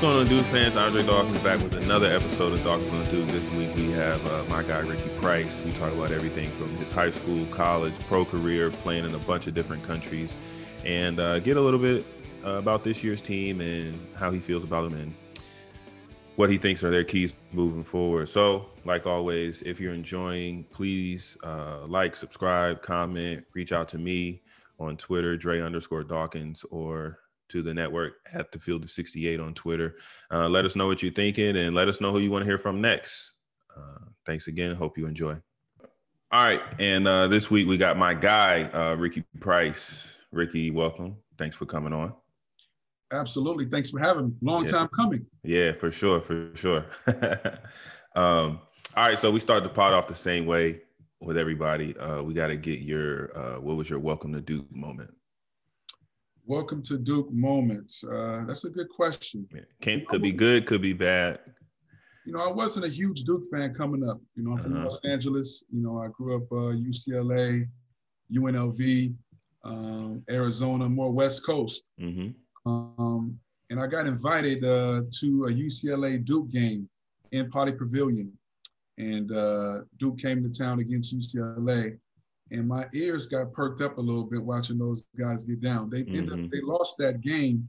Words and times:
Going 0.00 0.16
on, 0.16 0.26
Duke 0.28 0.46
fans? 0.46 0.76
Andre 0.76 1.02
Dawkins 1.02 1.40
back 1.40 1.60
with 1.60 1.74
another 1.74 2.06
episode 2.06 2.54
of 2.54 2.64
Dawkins 2.64 2.90
on 2.90 3.04
Duke. 3.14 3.28
This 3.28 3.50
week 3.50 3.76
we 3.76 3.90
have 3.90 4.26
uh, 4.28 4.44
my 4.48 4.62
guy 4.62 4.78
Ricky 4.78 5.10
Price. 5.20 5.60
We 5.60 5.72
talk 5.72 5.92
about 5.92 6.10
everything 6.10 6.50
from 6.52 6.74
his 6.76 6.90
high 6.90 7.10
school, 7.10 7.44
college, 7.48 7.92
pro 8.06 8.24
career, 8.24 8.70
playing 8.70 9.04
in 9.04 9.14
a 9.14 9.18
bunch 9.18 9.46
of 9.46 9.52
different 9.52 9.84
countries, 9.84 10.34
and 10.86 11.20
uh, 11.20 11.38
get 11.40 11.58
a 11.58 11.60
little 11.60 11.78
bit 11.78 12.06
uh, 12.42 12.52
about 12.52 12.82
this 12.82 13.04
year's 13.04 13.20
team 13.20 13.60
and 13.60 13.94
how 14.16 14.30
he 14.30 14.40
feels 14.40 14.64
about 14.64 14.88
them 14.90 14.98
and 14.98 15.14
what 16.36 16.48
he 16.48 16.56
thinks 16.56 16.82
are 16.82 16.90
their 16.90 17.04
keys 17.04 17.34
moving 17.52 17.84
forward. 17.84 18.30
So, 18.30 18.70
like 18.86 19.04
always, 19.04 19.60
if 19.66 19.78
you're 19.78 19.92
enjoying, 19.92 20.64
please 20.70 21.36
uh, 21.44 21.84
like, 21.86 22.16
subscribe, 22.16 22.80
comment, 22.80 23.44
reach 23.52 23.72
out 23.72 23.86
to 23.88 23.98
me 23.98 24.40
on 24.78 24.96
Twitter, 24.96 25.36
Dre 25.36 25.60
underscore 25.60 26.04
Dawkins, 26.04 26.64
or 26.70 27.18
to 27.50 27.62
the 27.62 27.74
network 27.74 28.14
at 28.32 28.52
the 28.52 28.58
field 28.58 28.84
of 28.84 28.90
68 28.90 29.40
on 29.40 29.54
Twitter. 29.54 29.96
Uh, 30.30 30.48
let 30.48 30.64
us 30.64 30.76
know 30.76 30.86
what 30.86 31.02
you're 31.02 31.12
thinking 31.12 31.56
and 31.56 31.74
let 31.74 31.88
us 31.88 32.00
know 32.00 32.12
who 32.12 32.18
you 32.18 32.30
want 32.30 32.42
to 32.42 32.46
hear 32.46 32.58
from 32.58 32.80
next. 32.80 33.32
Uh, 33.76 34.04
thanks 34.26 34.46
again. 34.46 34.74
Hope 34.74 34.96
you 34.96 35.06
enjoy. 35.06 35.36
All 36.32 36.44
right. 36.44 36.62
And 36.78 37.08
uh, 37.08 37.26
this 37.28 37.50
week 37.50 37.66
we 37.66 37.76
got 37.76 37.96
my 37.96 38.14
guy, 38.14 38.64
uh, 38.64 38.94
Ricky 38.94 39.24
Price. 39.40 40.12
Ricky, 40.32 40.70
welcome. 40.70 41.16
Thanks 41.38 41.56
for 41.56 41.66
coming 41.66 41.92
on. 41.92 42.14
Absolutely. 43.12 43.64
Thanks 43.64 43.90
for 43.90 43.98
having 43.98 44.28
me. 44.28 44.32
Long 44.40 44.64
yeah. 44.64 44.72
time 44.72 44.88
coming. 44.94 45.26
Yeah, 45.42 45.72
for 45.72 45.90
sure. 45.90 46.20
For 46.20 46.50
sure. 46.54 46.86
um, 48.14 48.60
all 48.96 49.08
right. 49.08 49.18
So 49.18 49.30
we 49.32 49.40
start 49.40 49.64
the 49.64 49.68
pod 49.68 49.92
off 49.92 50.06
the 50.06 50.14
same 50.14 50.46
way 50.46 50.82
with 51.20 51.36
everybody. 51.36 51.96
Uh, 51.96 52.22
we 52.22 52.32
got 52.32 52.46
to 52.46 52.56
get 52.56 52.80
your, 52.80 53.36
uh, 53.36 53.60
what 53.60 53.76
was 53.76 53.90
your 53.90 53.98
welcome 53.98 54.32
to 54.32 54.40
Duke 54.40 54.70
moment? 54.70 55.12
Welcome 56.46 56.82
to 56.82 56.98
Duke 56.98 57.30
moments. 57.32 58.02
Uh, 58.04 58.44
that's 58.46 58.64
a 58.64 58.70
good 58.70 58.88
question. 58.88 59.46
Can, 59.80 60.04
could 60.06 60.22
be 60.22 60.32
good, 60.32 60.66
could 60.66 60.82
be 60.82 60.92
bad. 60.92 61.38
You 62.24 62.32
know, 62.32 62.40
I 62.40 62.50
wasn't 62.50 62.86
a 62.86 62.88
huge 62.88 63.22
Duke 63.22 63.44
fan 63.52 63.74
coming 63.74 64.08
up. 64.08 64.20
You 64.34 64.44
know, 64.44 64.52
I'm 64.52 64.58
from 64.58 64.74
uh-huh. 64.74 64.84
Los 64.84 65.00
Angeles. 65.04 65.64
You 65.70 65.82
know, 65.82 65.98
I 65.98 66.08
grew 66.08 66.36
up 66.36 66.50
uh, 66.50 66.76
UCLA, 66.76 67.66
UNLV, 68.32 69.14
um, 69.64 70.22
Arizona, 70.30 70.88
more 70.88 71.10
West 71.10 71.44
Coast. 71.44 71.84
Mm-hmm. 72.00 72.70
Um, 72.70 73.38
and 73.70 73.80
I 73.80 73.86
got 73.86 74.06
invited 74.06 74.64
uh, 74.64 75.02
to 75.20 75.44
a 75.46 75.52
UCLA 75.52 76.24
Duke 76.24 76.50
game 76.50 76.88
in 77.32 77.48
Pauley 77.48 77.76
Pavilion. 77.76 78.32
And 78.98 79.32
uh, 79.32 79.80
Duke 79.98 80.18
came 80.18 80.42
to 80.42 80.50
town 80.50 80.80
against 80.80 81.16
UCLA 81.16 81.98
and 82.50 82.66
my 82.66 82.86
ears 82.94 83.26
got 83.26 83.52
perked 83.52 83.80
up 83.80 83.98
a 83.98 84.00
little 84.00 84.24
bit 84.24 84.42
watching 84.42 84.78
those 84.78 85.04
guys 85.18 85.44
get 85.44 85.60
down. 85.60 85.90
They 85.90 86.02
mm-hmm. 86.02 86.44
up, 86.44 86.50
they 86.50 86.60
lost 86.62 86.96
that 86.98 87.20
game, 87.20 87.68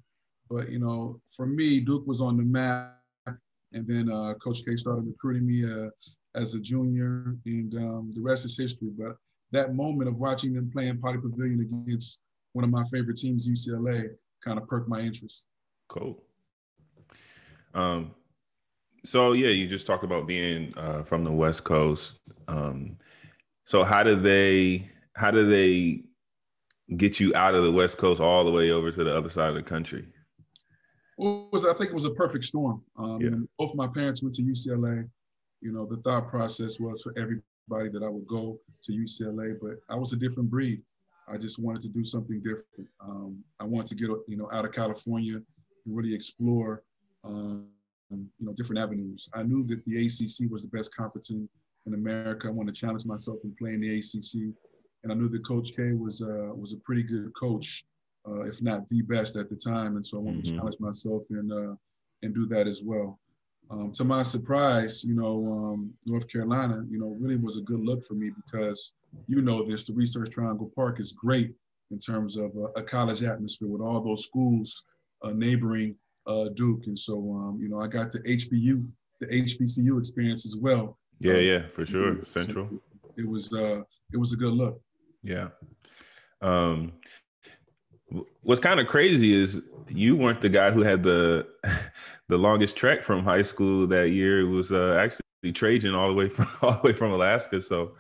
but 0.50 0.70
you 0.70 0.80
know, 0.80 1.20
for 1.36 1.46
me, 1.46 1.80
Duke 1.80 2.08
was 2.08 2.22
on 2.22 2.38
the 2.38 2.44
map, 2.44 2.98
and 3.28 3.88
then 3.88 4.12
uh, 4.12 4.34
Coach 4.44 4.64
K 4.66 4.76
started 4.76 5.06
recruiting 5.06 5.48
me 5.48 5.66
uh, 5.66 5.90
as 6.36 6.56
a 6.56 6.60
junior, 6.60 7.36
and 7.46 7.76
um, 7.76 8.12
the 8.16 8.22
rest 8.22 8.46
is 8.46 8.58
history. 8.58 8.90
But 8.98 9.18
that 9.52 9.76
moment 9.76 10.10
of 10.10 10.20
watching 10.20 10.54
them 10.54 10.72
play 10.72 10.88
in 10.88 10.98
Pauley 10.98 11.22
Pavilion 11.22 11.60
against 11.88 12.22
one 12.54 12.64
of 12.64 12.72
my 12.72 12.84
favorite 12.92 13.18
teams, 13.18 13.50
UCLA, 13.50 14.10
kind 14.44 14.58
of 14.58 14.68
perked 14.68 14.90
my 14.90 15.00
interest. 15.02 15.48
Cool. 15.88 16.22
Um, 17.74 18.12
so 19.06 19.34
yeah, 19.34 19.50
you 19.50 19.68
just 19.68 19.88
talked 19.88 20.04
about 20.04 20.28
being 20.28 20.74
uh, 20.78 21.04
from 21.04 21.24
the 21.24 21.32
West 21.32 21.64
Coast. 21.64 22.20
Um, 22.48 22.98
so 23.72 23.86
how 23.86 24.04
do 24.04 24.18
they 24.18 24.86
how 25.16 25.32
do 25.32 25.50
they 25.50 26.04
get 26.98 27.22
you 27.22 27.34
out 27.36 27.56
of 27.56 27.64
the 27.64 27.72
West 27.72 27.98
Coast 27.98 28.20
all 28.20 28.44
the 28.44 28.52
way 28.52 28.72
over 28.72 28.92
to 28.92 29.02
the 29.02 29.16
other 29.16 29.30
side 29.30 29.48
of 29.48 29.56
the 29.56 29.64
country? 29.64 30.06
Was, 31.18 31.64
I 31.64 31.74
think 31.76 31.92
it 31.92 31.96
was 31.96 32.04
a 32.04 32.12
perfect 32.12 32.44
storm. 32.44 32.84
Um, 32.98 33.22
yeah. 33.22 33.30
Both 33.58 33.74
my 33.76 33.88
parents 33.88 34.22
went 34.22 34.36
to 34.36 34.42
UCLA. 34.42 35.08
You 35.62 35.72
know, 35.72 35.86
the 35.86 35.96
thought 35.98 36.28
process 36.28 36.82
was 36.82 37.02
for 37.02 37.14
everybody 37.18 37.90
that 37.94 38.04
I 38.04 38.10
would 38.10 38.28
go 38.28 38.60
to 38.84 38.92
UCLA, 38.92 39.58
but 39.62 39.76
I 39.90 39.96
was 39.96 40.12
a 40.12 40.18
different 40.18 40.50
breed. 40.50 40.82
I 41.30 41.38
just 41.38 41.58
wanted 41.58 41.82
to 41.84 41.88
do 41.88 42.04
something 42.04 42.40
different. 42.40 42.90
Um, 43.00 43.42
I 43.62 43.64
wanted 43.64 43.88
to 43.88 43.96
get 43.96 44.10
you 44.28 44.36
know 44.36 44.50
out 44.52 44.66
of 44.66 44.74
California 44.74 45.36
and 45.36 45.46
really 45.86 46.14
explore 46.14 46.84
um, 47.24 47.68
you 48.10 48.28
know 48.42 48.52
different 48.52 48.82
avenues. 48.82 49.30
I 49.34 49.44
knew 49.44 49.64
that 49.64 49.82
the 49.86 49.96
ACC 49.96 50.52
was 50.52 50.64
the 50.64 50.78
best 50.78 50.94
conference 50.94 51.30
in 51.30 51.48
in 51.86 51.94
America. 51.94 52.48
I 52.48 52.52
want 52.52 52.68
to 52.70 52.74
challenge 52.74 53.06
myself 53.06 53.40
and 53.44 53.56
play 53.58 53.74
in 53.74 53.80
playing 53.80 53.82
the 53.82 53.98
ACC, 53.98 54.54
and 55.04 55.12
I 55.12 55.16
knew 55.16 55.30
that 55.30 55.46
Coach 55.46 55.72
K 55.76 55.94
was 55.94 56.22
uh, 56.22 56.54
was 56.54 56.74
a 56.74 56.78
pretty 56.78 57.04
good 57.04 57.32
coach, 57.36 57.84
uh, 58.28 58.42
if 58.42 58.62
not 58.62 58.88
the 58.90 59.02
best 59.02 59.36
at 59.36 59.50
the 59.50 59.56
time. 59.56 59.96
And 59.96 60.06
so 60.06 60.18
I 60.18 60.22
wanted 60.22 60.44
mm-hmm. 60.44 60.54
to 60.54 60.60
challenge 60.60 60.80
myself 60.80 61.24
and 61.30 61.52
uh, 61.52 61.76
and 62.24 62.34
do 62.34 62.46
that 62.48 62.68
as 62.68 62.82
well. 62.84 63.20
Um, 63.70 63.92
to 63.94 64.04
my 64.04 64.22
surprise, 64.22 65.04
you 65.04 65.16
know, 65.16 65.46
um, 65.48 65.94
North 66.06 66.30
Carolina, 66.30 66.86
you 66.90 67.00
know, 67.00 67.16
really 67.20 67.38
was 67.38 67.58
a 67.58 67.62
good 67.62 67.80
look 67.80 68.04
for 68.04 68.16
me 68.16 68.30
because 68.46 68.96
you 69.28 69.42
know 69.42 69.64
this. 69.64 69.88
The 69.88 69.94
Research 69.94 70.30
Triangle 70.30 70.72
Park 70.76 71.00
is 71.00 71.14
great 71.14 71.54
in 71.90 72.00
terms 72.00 72.38
of 72.38 72.52
a 72.76 72.84
college 72.84 73.24
atmosphere 73.24 73.68
with 73.68 73.82
all 73.82 74.02
those 74.02 74.24
schools 74.24 74.84
uh, 75.24 75.32
neighboring 75.32 75.96
uh, 76.28 76.50
Duke, 76.50 76.86
and 76.86 76.98
so 76.98 77.16
um, 77.34 77.60
you 77.62 77.70
know, 77.70 77.82
I 77.82 77.88
got 77.88 78.12
the 78.12 78.20
HBU, 78.20 78.86
the 79.20 79.28
HBCU 79.28 79.98
experience 79.98 80.46
as 80.46 80.58
well 80.58 80.98
yeah, 81.22 81.34
um, 81.34 81.40
yeah, 81.42 81.68
for 81.74 81.86
sure. 81.86 82.24
Central. 82.26 82.70
It 83.18 83.28
was 83.28 83.54
uh 83.54 83.82
it 84.14 84.18
was 84.18 84.34
a 84.34 84.38
good 84.38 84.54
look. 84.54 84.82
Yeah. 85.24 85.50
Um 86.42 86.94
what's 88.42 88.62
kind 88.62 88.80
of 88.80 88.88
crazy 88.88 89.34
is 89.34 89.62
you 89.88 90.16
weren't 90.16 90.42
the 90.42 90.50
guy 90.50 90.72
who 90.72 90.82
had 90.82 91.04
the 91.04 91.48
the 92.28 92.38
longest 92.38 92.76
trek 92.76 93.04
from 93.04 93.24
high 93.24 93.42
school 93.42 93.88
that 93.88 94.10
year. 94.10 94.42
It 94.42 94.50
was 94.50 94.72
uh, 94.72 94.96
actually 94.96 95.52
Trajan 95.54 95.96
all 95.96 96.08
the 96.08 96.14
way 96.14 96.30
from 96.36 96.48
all 96.62 96.74
the 96.74 96.82
way 96.82 96.94
from 96.94 97.12
Alaska. 97.12 97.62
So 97.62 97.96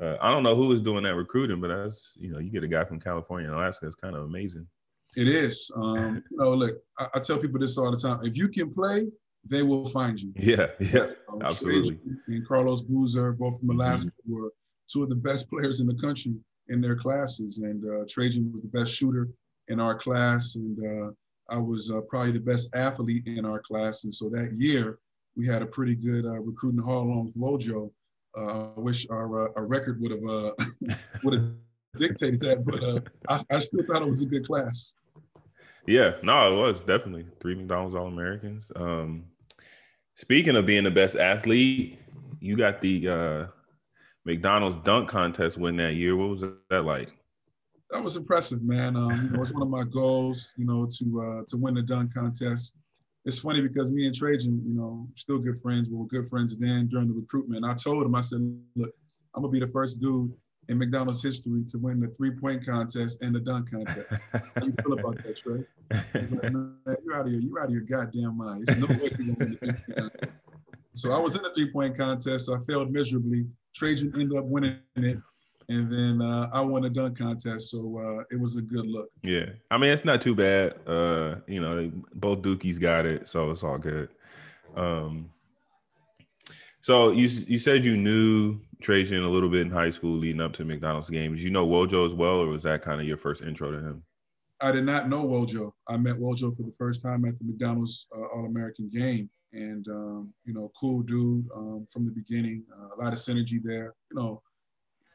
uh, 0.00 0.16
I 0.20 0.30
don't 0.30 0.42
know 0.42 0.56
who 0.56 0.68
was 0.68 0.80
doing 0.80 1.02
that 1.04 1.14
recruiting, 1.14 1.60
but 1.60 1.68
that's 1.68 2.16
you 2.18 2.32
know 2.32 2.38
you 2.38 2.50
get 2.50 2.64
a 2.64 2.68
guy 2.68 2.84
from 2.84 3.00
California 3.00 3.48
and 3.48 3.56
Alaska. 3.56 3.86
It's 3.86 3.96
kind 3.96 4.16
of 4.16 4.22
amazing. 4.22 4.66
It 5.14 5.28
is. 5.28 5.70
Um, 5.76 6.22
you 6.30 6.36
know, 6.38 6.54
look, 6.54 6.78
I, 6.98 7.06
I, 7.14 7.20
tell 7.20 7.38
people 7.38 7.60
this 7.60 7.76
all 7.76 7.90
the 7.90 7.98
time. 7.98 8.20
If 8.22 8.34
you 8.34 8.48
can 8.48 8.72
play, 8.72 9.08
they 9.44 9.62
will 9.62 9.86
find 9.86 10.20
you. 10.20 10.32
Yeah, 10.36 10.68
yeah, 10.78 11.06
um, 11.32 11.42
absolutely. 11.42 11.98
And 12.28 12.46
Carlos 12.46 12.82
Boozer, 12.82 13.32
both 13.32 13.58
from 13.58 13.70
Alaska, 13.70 14.10
mm-hmm. 14.10 14.34
were 14.34 14.52
two 14.90 15.02
of 15.02 15.08
the 15.08 15.16
best 15.16 15.48
players 15.50 15.80
in 15.80 15.86
the 15.86 15.94
country 15.94 16.34
in 16.68 16.80
their 16.80 16.94
classes. 16.94 17.58
And 17.58 17.84
uh, 17.84 18.04
Trajan 18.08 18.52
was 18.52 18.62
the 18.62 18.68
best 18.68 18.94
shooter 18.94 19.28
in 19.68 19.80
our 19.80 19.94
class, 19.94 20.54
and 20.54 20.78
uh, 20.78 21.10
I 21.48 21.58
was 21.58 21.90
uh, 21.90 22.00
probably 22.02 22.32
the 22.32 22.40
best 22.40 22.74
athlete 22.74 23.26
in 23.26 23.44
our 23.44 23.60
class. 23.60 24.04
And 24.04 24.14
so 24.14 24.28
that 24.30 24.52
year, 24.56 24.98
we 25.36 25.46
had 25.46 25.62
a 25.62 25.66
pretty 25.66 25.94
good 25.94 26.24
uh, 26.24 26.40
recruiting 26.40 26.82
haul 26.82 27.02
along 27.02 27.32
with 27.34 27.36
Wojo. 27.36 27.90
Uh, 28.36 28.72
I 28.76 28.80
wish 28.80 29.06
our, 29.10 29.48
uh, 29.48 29.52
our 29.56 29.66
record 29.66 30.00
would 30.00 30.12
have 30.12 30.22
would 31.24 31.34
have 31.34 31.50
dictated 31.96 32.40
that, 32.40 32.64
but 32.64 32.82
I, 33.28 33.54
I 33.54 33.58
still 33.58 33.84
thought 33.84 34.02
it 34.02 34.08
was 34.08 34.22
a 34.22 34.26
good 34.26 34.46
class. 34.46 34.94
Yeah, 35.86 36.12
no, 36.22 36.52
it 36.52 36.62
was 36.62 36.82
definitely 36.82 37.26
three 37.40 37.54
McDonald's 37.54 37.96
All 37.96 38.06
Americans. 38.06 38.70
Um, 38.76 39.24
Speaking 40.14 40.56
of 40.56 40.66
being 40.66 40.84
the 40.84 40.90
best 40.90 41.16
athlete, 41.16 41.98
you 42.40 42.56
got 42.56 42.80
the 42.82 43.08
uh, 43.08 43.46
McDonald's 44.24 44.76
dunk 44.76 45.08
contest 45.08 45.58
win 45.58 45.76
that 45.76 45.94
year. 45.94 46.16
What 46.16 46.30
was 46.30 46.44
that 46.70 46.84
like? 46.84 47.08
That 47.90 48.02
was 48.02 48.16
impressive, 48.16 48.62
man. 48.62 48.96
Um, 48.96 49.30
it 49.32 49.38
was 49.38 49.52
one 49.52 49.62
of 49.62 49.68
my 49.68 49.82
goals, 49.84 50.54
you 50.56 50.64
know, 50.64 50.86
to 50.86 51.22
uh, 51.22 51.44
to 51.48 51.56
win 51.56 51.74
the 51.74 51.82
dunk 51.82 52.14
contest. 52.14 52.76
It's 53.24 53.38
funny 53.38 53.60
because 53.60 53.90
me 53.90 54.06
and 54.06 54.14
Trajan, 54.14 54.62
you 54.66 54.74
know, 54.74 55.06
still 55.14 55.38
good 55.38 55.58
friends. 55.60 55.88
We 55.88 55.96
were 55.96 56.06
good 56.06 56.26
friends 56.28 56.56
then 56.56 56.88
during 56.88 57.08
the 57.08 57.14
recruitment. 57.14 57.64
I 57.64 57.74
told 57.74 58.04
him, 58.04 58.14
I 58.14 58.20
said, 58.20 58.40
look, 58.74 58.90
I'm 59.34 59.42
gonna 59.42 59.52
be 59.52 59.60
the 59.60 59.68
first 59.68 60.00
dude 60.00 60.32
in 60.68 60.78
McDonald's 60.78 61.22
history 61.22 61.64
to 61.68 61.78
win 61.78 62.00
the 62.00 62.08
three-point 62.08 62.64
contest 62.64 63.22
and 63.22 63.34
the 63.34 63.40
dunk 63.40 63.70
contest. 63.70 64.06
How 64.32 64.64
you 64.64 64.72
feel 64.82 64.92
about 64.92 65.16
that, 65.22 65.36
Trey? 65.36 65.64
Like, 65.90 66.42
man, 66.52 66.78
you're 67.04 67.14
out 67.14 67.26
of 67.26 67.32
your, 67.32 67.40
you're 67.40 67.60
out 67.60 67.66
of 67.66 67.72
your 67.72 67.82
goddamn 67.82 68.36
mind. 68.36 68.66
There's 68.66 68.80
no 68.80 68.86
way 68.86 69.10
gonna 69.10 69.34
win 69.38 69.58
the 69.60 70.10
So 70.94 71.12
I 71.12 71.18
was 71.18 71.34
in 71.34 71.42
the 71.42 71.52
three-point 71.52 71.96
contest. 71.96 72.50
I 72.50 72.58
failed 72.64 72.92
miserably. 72.92 73.46
Trajan 73.74 74.12
ended 74.14 74.38
up 74.38 74.44
winning 74.44 74.78
it. 74.96 75.18
And 75.68 75.90
then 75.90 76.20
uh, 76.20 76.50
I 76.52 76.60
won 76.60 76.84
a 76.84 76.90
dunk 76.90 77.18
contest, 77.18 77.70
so 77.70 77.98
uh, 77.98 78.24
it 78.30 78.38
was 78.38 78.56
a 78.56 78.62
good 78.62 78.86
look. 78.86 79.10
Yeah, 79.22 79.46
I 79.70 79.78
mean 79.78 79.90
it's 79.90 80.04
not 80.04 80.20
too 80.20 80.34
bad. 80.34 80.74
Uh, 80.86 81.36
you 81.46 81.60
know, 81.60 81.90
both 82.14 82.42
Dukies 82.42 82.80
got 82.80 83.06
it, 83.06 83.28
so 83.28 83.50
it's 83.52 83.62
all 83.62 83.78
good. 83.78 84.08
Um, 84.74 85.30
so 86.82 87.12
you 87.12 87.28
you 87.46 87.58
said 87.58 87.84
you 87.84 87.96
knew 87.96 88.60
Trajan 88.82 89.22
a 89.22 89.28
little 89.28 89.48
bit 89.48 89.62
in 89.62 89.70
high 89.70 89.90
school 89.90 90.16
leading 90.16 90.40
up 90.40 90.52
to 90.54 90.64
McDonald's 90.64 91.10
games. 91.10 91.38
Did 91.38 91.44
you 91.44 91.50
know 91.50 91.66
Wojo 91.66 92.04
as 92.04 92.14
well, 92.14 92.40
or 92.40 92.48
was 92.48 92.62
that 92.64 92.82
kind 92.82 93.00
of 93.00 93.06
your 93.06 93.16
first 93.16 93.42
intro 93.42 93.70
to 93.70 93.78
him? 93.78 94.02
I 94.60 94.70
did 94.70 94.84
not 94.84 95.08
know 95.08 95.24
Wojo. 95.24 95.72
I 95.88 95.96
met 95.96 96.16
Wojo 96.16 96.56
for 96.56 96.62
the 96.62 96.74
first 96.78 97.02
time 97.02 97.24
at 97.24 97.38
the 97.38 97.44
McDonald's 97.44 98.06
uh, 98.16 98.26
All 98.34 98.46
American 98.46 98.88
game, 98.88 99.28
and 99.52 99.86
um, 99.88 100.32
you 100.44 100.54
know, 100.54 100.70
cool 100.78 101.02
dude 101.02 101.46
um, 101.54 101.86
from 101.90 102.04
the 102.04 102.12
beginning. 102.12 102.64
Uh, 102.72 102.94
a 102.94 102.96
lot 103.02 103.12
of 103.12 103.18
synergy 103.18 103.60
there. 103.62 103.94
You 104.10 104.18
know, 104.18 104.42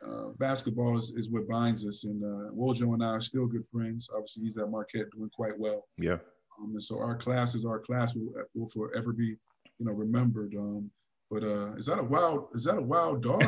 uh, 0.05 0.31
basketball 0.37 0.97
is, 0.97 1.13
is 1.15 1.29
what 1.29 1.47
binds 1.47 1.85
us, 1.87 2.03
and 2.03 2.23
uh, 2.23 2.51
Wojo 2.51 2.93
and 2.93 3.03
I 3.03 3.07
are 3.07 3.21
still 3.21 3.45
good 3.45 3.65
friends. 3.71 4.09
Obviously, 4.13 4.43
he's 4.43 4.57
at 4.57 4.69
Marquette 4.69 5.11
doing 5.15 5.29
quite 5.33 5.57
well. 5.57 5.87
Yeah. 5.97 6.17
Um, 6.59 6.71
and 6.71 6.83
so 6.83 6.99
our 6.99 7.15
class 7.15 7.55
is 7.55 7.65
our 7.65 7.79
class 7.79 8.15
will, 8.15 8.33
will 8.53 8.69
forever 8.69 9.13
be, 9.13 9.35
you 9.79 9.85
know, 9.85 9.93
remembered. 9.93 10.55
Um, 10.55 10.89
but 11.29 11.44
uh, 11.44 11.74
is 11.74 11.85
that 11.88 12.00
a 12.00 12.03
wild? 12.03 12.47
Is 12.53 12.63
that 12.65 12.77
a 12.77 12.81
wild 12.81 13.21
dog? 13.21 13.44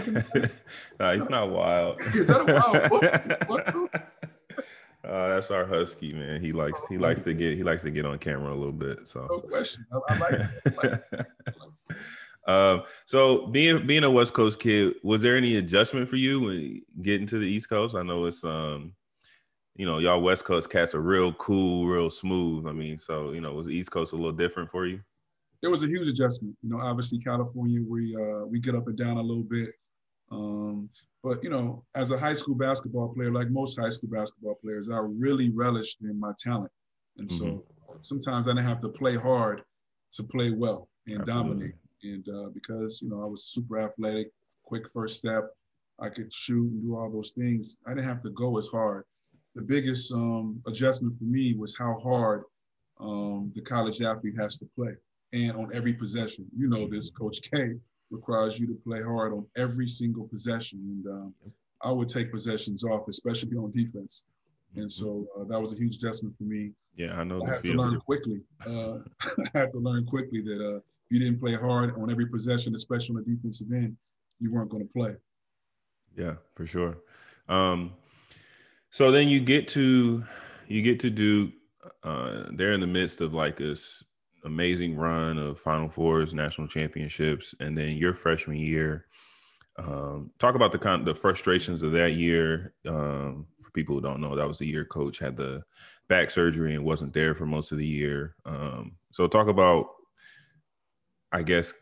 no, 1.00 1.14
he's 1.14 1.30
not 1.30 1.50
wild. 1.50 2.00
is 2.14 2.28
that 2.28 2.42
a 2.42 3.50
wild? 3.50 3.90
Uh, 5.06 5.30
that's 5.30 5.50
our 5.50 5.66
husky, 5.66 6.14
man. 6.14 6.42
He 6.42 6.52
likes 6.52 6.86
he 6.90 6.98
likes 6.98 7.24
to 7.24 7.34
get 7.34 7.56
he 7.56 7.64
likes 7.64 7.84
to 7.84 7.90
get 7.90 8.06
on 8.06 8.20
camera 8.20 8.54
a 8.54 8.54
little 8.54 8.74
bit. 8.74 9.08
So 9.08 9.26
no 9.30 9.40
question. 9.40 9.86
I, 9.92 10.14
I 10.14 10.18
like 10.18 10.34
it. 10.34 10.48
I 10.66 11.52
like 11.58 11.98
Um, 12.48 12.84
so 13.06 13.48
being 13.48 13.88
being 13.88 14.04
a 14.04 14.12
West 14.12 14.34
Coast 14.34 14.60
kid, 14.60 14.96
was 15.02 15.22
there 15.22 15.38
any 15.38 15.56
adjustment 15.56 16.10
for 16.10 16.18
you 16.18 16.42
when 16.42 16.82
getting 17.02 17.26
to 17.28 17.40
the 17.40 17.48
East 17.48 17.70
Coast? 17.70 17.96
I 17.96 18.04
know 18.04 18.26
it's 18.26 18.44
um, 18.44 18.94
you 19.76 19.86
know, 19.86 20.00
y'all 20.00 20.22
West 20.22 20.44
Coast 20.44 20.70
cats 20.70 20.94
are 20.94 21.02
real 21.02 21.32
cool, 21.34 21.88
real 21.88 22.12
smooth. 22.12 22.68
I 22.68 22.74
mean, 22.74 22.98
so 22.98 23.32
you 23.32 23.40
know, 23.40 23.54
was 23.54 23.68
the 23.68 23.74
East 23.74 23.92
Coast 23.92 24.12
a 24.12 24.18
little 24.18 24.34
different 24.34 24.70
for 24.70 24.86
you? 24.86 25.02
It 25.62 25.68
was 25.68 25.84
a 25.84 25.88
huge 25.88 26.08
adjustment. 26.08 26.56
You 26.62 26.70
know, 26.70 26.80
obviously 26.80 27.20
California, 27.20 27.82
we 27.86 28.16
uh, 28.16 28.46
we 28.46 28.60
get 28.60 28.76
up 28.76 28.88
and 28.88 28.98
down 28.98 29.18
a 29.18 29.22
little 29.22 29.44
bit. 29.44 29.72
Um, 30.32 30.90
but 31.24 31.44
you 31.44 31.50
know, 31.50 31.84
as 31.96 32.12
a 32.12 32.18
high 32.18 32.34
school 32.34 32.56
basketball 32.56 33.14
player, 33.14 33.32
like 33.32 33.50
most 33.50 33.80
high 33.80 33.90
school 33.90 34.10
basketball 34.10 34.56
players, 34.56 34.90
I 34.90 35.00
really 35.00 35.50
relished 35.50 35.98
in 36.02 36.20
my 36.20 36.32
talent, 36.42 36.72
and 37.18 37.28
mm-hmm. 37.28 37.38
so 37.38 37.64
sometimes 38.02 38.48
I 38.48 38.52
didn't 38.52 38.68
have 38.68 38.80
to 38.82 38.90
play 38.90 39.16
hard 39.16 39.64
to 40.14 40.24
play 40.24 40.52
well 40.52 40.88
and 41.08 41.22
Absolutely. 41.22 41.44
dominate. 41.44 41.76
And 42.04 42.30
uh, 42.30 42.50
because 42.54 43.02
you 43.02 43.10
know 43.10 43.22
I 43.22 43.26
was 43.26 43.46
super 43.46 43.80
athletic, 43.80 44.32
quick 44.64 44.84
first 44.94 45.18
step, 45.18 45.50
I 46.00 46.10
could 46.10 46.32
shoot 46.32 46.72
and 46.72 46.82
do 46.82 46.96
all 46.96 47.12
those 47.12 47.32
things. 47.32 47.82
I 47.86 47.92
didn't 47.94 48.08
have 48.08 48.24
to 48.24 48.30
go 48.30 48.58
as 48.58 48.68
hard. 48.68 49.04
The 49.56 49.62
biggest 49.62 50.14
um, 50.14 50.62
adjustment 50.68 51.18
for 51.18 51.26
me 51.26 51.54
was 51.54 51.76
how 51.78 52.00
hard 52.02 52.44
um, 53.00 53.52
the 53.56 53.62
college 53.62 54.02
athlete 54.02 54.36
has 54.40 54.58
to 54.58 54.66
play, 54.76 54.94
and 55.34 55.52
on 55.54 55.70
every 55.74 55.94
possession. 55.94 56.46
You 56.56 56.68
know 56.68 56.88
this, 56.88 57.12
Coach 57.12 57.40
K 57.42 57.76
requires 58.12 58.60
you 58.60 58.68
to 58.68 58.74
play 58.86 59.02
hard 59.02 59.34
on 59.34 59.46
every 59.56 59.88
single 59.88 60.28
possession. 60.28 60.80
And 60.80 61.08
um, 61.08 61.34
I 61.82 61.92
would 61.92 62.10
take 62.10 62.32
possessions 62.32 62.84
off, 62.84 63.08
especially 63.08 63.56
on 63.58 63.72
defense. 63.72 64.26
And 64.76 64.92
so 64.92 65.28
uh, 65.40 65.44
that 65.46 65.60
was 65.60 65.74
a 65.74 65.76
huge 65.76 65.96
adjustment 65.96 66.36
for 66.38 66.44
me. 66.44 66.72
Yeah, 66.96 67.20
I 67.20 67.24
know. 67.24 67.44
I 67.44 67.50
had 67.50 67.64
to 67.64 67.74
learn 67.74 68.00
quickly. 68.00 68.42
Uh, 68.66 69.00
I 69.54 69.60
had 69.60 69.72
to 69.72 69.80
learn 69.80 70.06
quickly 70.06 70.42
that 70.42 70.62
uh, 70.62 70.78
if 70.78 70.84
you 71.10 71.20
didn't 71.20 71.40
play 71.40 71.54
hard 71.54 71.96
on 71.96 72.12
every 72.12 72.28
possession, 72.28 72.76
especially 72.76 73.16
on 73.16 73.24
the 73.26 73.36
defensive 73.36 73.72
end, 73.72 73.96
you 74.40 74.52
weren't 74.52 74.70
going 74.70 74.84
to 74.84 74.94
play. 74.94 75.16
Yeah, 76.16 76.34
for 76.56 76.66
sure. 76.66 76.98
Um, 77.48 77.94
so 78.92 79.12
then 79.12 79.30
you 79.30 79.40
get 79.40 79.68
to 79.70 80.24
you 80.68 80.82
get 80.82 81.00
to 81.00 81.10
do. 81.10 81.52
Uh, 82.04 82.46
they're 82.54 82.74
in 82.74 82.82
the 82.82 82.88
midst 82.88 83.22
of 83.22 83.34
like 83.34 83.58
this 83.58 84.04
amazing 84.46 84.96
run 84.96 85.38
of 85.38 85.60
Final 85.60 85.90
Fours, 85.90 86.34
national 86.34 86.68
championships, 86.68 87.54
and 87.60 87.78
then 87.78 87.98
your 87.98 88.14
freshman 88.14 88.58
year. 88.58 89.06
Um, 89.78 90.32
talk 90.40 90.56
about 90.56 90.72
the 90.72 90.80
kind 90.80 91.06
the 91.06 91.16
frustrations 91.16 91.84
of 91.84 91.92
that 91.94 92.14
year. 92.14 92.74
Um, 92.88 93.48
for 93.62 93.72
people 93.72 93.96
who 93.96 94.02
don't 94.02 94.22
know, 94.22 94.36
that 94.36 94.48
was 94.48 94.60
the 94.60 94.68
year 94.68 94.86
Coach 94.86 95.20
had 95.20 95.38
the 95.38 95.64
back 96.08 96.32
surgery 96.32 96.76
and 96.76 96.84
wasn't 96.84 97.14
there 97.14 97.36
for 97.36 97.46
most 97.46 97.72
of 97.72 97.78
the 97.78 97.86
year. 97.86 98.36
Um, 98.46 98.94
so 99.12 99.28
talk 99.28 99.48
about, 99.48 99.88
I 101.32 101.44
guess, 101.44 101.74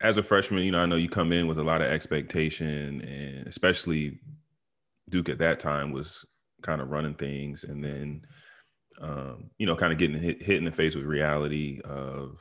as 0.00 0.16
a 0.16 0.22
freshman, 0.22 0.62
you 0.62 0.72
know, 0.72 0.82
I 0.82 0.86
know 0.86 0.96
you 0.96 1.08
come 1.08 1.32
in 1.32 1.46
with 1.46 1.58
a 1.58 1.64
lot 1.64 1.82
of 1.82 1.88
expectation, 1.88 3.02
and 3.02 3.46
especially 3.46 4.20
Duke 5.10 5.28
at 5.28 5.38
that 5.38 5.60
time 5.60 5.92
was 5.92 6.24
kind 6.62 6.80
of 6.80 6.90
running 6.90 7.14
things, 7.14 7.64
and 7.64 7.84
then 7.84 8.22
um, 9.00 9.50
you 9.58 9.66
know, 9.66 9.76
kind 9.76 9.92
of 9.92 9.98
getting 9.98 10.20
hit, 10.20 10.42
hit 10.42 10.58
in 10.58 10.64
the 10.64 10.72
face 10.72 10.94
with 10.94 11.04
reality 11.04 11.80
of, 11.84 12.40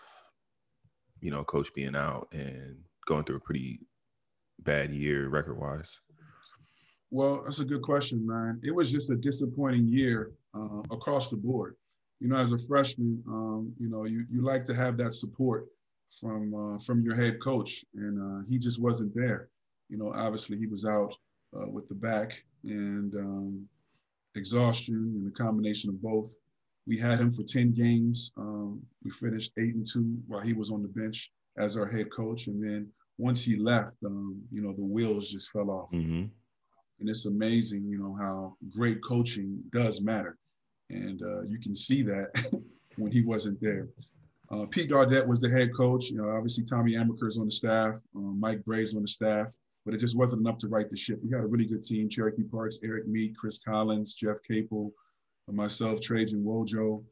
you 1.21 1.31
know, 1.31 1.43
coach 1.43 1.73
being 1.73 1.95
out 1.95 2.27
and 2.31 2.77
going 3.05 3.23
through 3.23 3.37
a 3.37 3.41
pretty 3.41 3.79
bad 4.59 4.93
year 4.93 5.29
record 5.29 5.57
wise? 5.57 5.97
Well, 7.11 7.43
that's 7.43 7.59
a 7.59 7.65
good 7.65 7.81
question, 7.81 8.25
man. 8.25 8.61
It 8.63 8.75
was 8.75 8.91
just 8.91 9.09
a 9.09 9.15
disappointing 9.15 9.87
year 9.87 10.31
uh, 10.53 10.81
across 10.91 11.29
the 11.29 11.37
board. 11.37 11.75
You 12.19 12.27
know, 12.27 12.35
as 12.35 12.51
a 12.51 12.59
freshman, 12.59 13.23
um, 13.27 13.73
you 13.79 13.89
know, 13.89 14.03
you, 14.03 14.25
you 14.29 14.41
like 14.41 14.65
to 14.65 14.75
have 14.75 14.97
that 14.97 15.13
support 15.13 15.67
from 16.19 16.53
uh, 16.53 16.79
from 16.79 17.01
your 17.01 17.15
head 17.15 17.41
coach, 17.41 17.85
and 17.95 18.19
uh, 18.19 18.45
he 18.49 18.59
just 18.59 18.81
wasn't 18.81 19.15
there. 19.15 19.49
You 19.89 19.97
know, 19.97 20.11
obviously 20.13 20.57
he 20.57 20.67
was 20.67 20.85
out 20.85 21.15
uh, 21.55 21.67
with 21.67 21.87
the 21.87 21.95
back 21.95 22.43
and 22.63 23.13
um, 23.15 23.67
exhaustion 24.35 24.95
and 24.95 25.27
a 25.27 25.31
combination 25.31 25.89
of 25.89 26.01
both. 26.01 26.35
We 26.89 26.97
had 26.97 27.19
him 27.19 27.31
for 27.31 27.43
10 27.43 27.73
games. 27.73 28.31
Um, 28.35 28.81
we 29.03 29.11
finished 29.11 29.51
eight 29.59 29.75
and 29.75 29.85
two 29.85 30.17
while 30.27 30.41
he 30.41 30.53
was 30.53 30.71
on 30.71 30.81
the 30.81 30.87
bench 30.87 31.31
as 31.59 31.77
our 31.77 31.85
head 31.85 32.11
coach. 32.11 32.47
And 32.47 32.61
then 32.61 32.87
once 33.19 33.45
he 33.45 33.57
left, 33.57 33.95
um, 34.03 34.41
you 34.51 34.63
know, 34.63 34.73
the 34.73 34.83
wheels 34.83 35.29
just 35.29 35.51
fell 35.51 35.69
off. 35.69 35.91
Mm-hmm. 35.91 36.25
And 36.99 37.09
it's 37.09 37.27
amazing, 37.27 37.85
you 37.87 37.99
know, 37.99 38.17
how 38.19 38.55
great 38.75 39.03
coaching 39.03 39.59
does 39.71 40.01
matter. 40.01 40.35
And 40.89 41.21
uh, 41.21 41.43
you 41.43 41.59
can 41.59 41.75
see 41.75 42.01
that 42.01 42.31
when 42.97 43.11
he 43.11 43.21
wasn't 43.21 43.61
there. 43.61 43.87
Uh, 44.49 44.65
Pete 44.65 44.89
Gaudet 44.89 45.27
was 45.27 45.39
the 45.39 45.49
head 45.49 45.69
coach. 45.77 46.09
You 46.09 46.17
know, 46.17 46.29
obviously 46.31 46.63
Tommy 46.63 46.93
Amaker 46.93 47.27
is 47.27 47.37
on 47.37 47.45
the 47.45 47.51
staff, 47.51 47.99
um, 48.15 48.39
Mike 48.39 48.65
Brey's 48.65 48.95
on 48.95 49.03
the 49.03 49.07
staff, 49.07 49.53
but 49.85 49.93
it 49.93 49.99
just 49.99 50.17
wasn't 50.17 50.41
enough 50.41 50.57
to 50.57 50.67
right 50.67 50.89
the 50.89 50.97
ship. 50.97 51.19
We 51.23 51.29
had 51.29 51.43
a 51.43 51.47
really 51.47 51.67
good 51.67 51.83
team: 51.83 52.09
Cherokee 52.09 52.41
Parks, 52.41 52.79
Eric 52.83 53.07
Meek, 53.07 53.37
Chris 53.37 53.59
Collins, 53.59 54.15
Jeff 54.15 54.37
Capel, 54.49 54.91
myself, 55.53 56.01
Trajan 56.01 56.43
Wojo, 56.43 57.03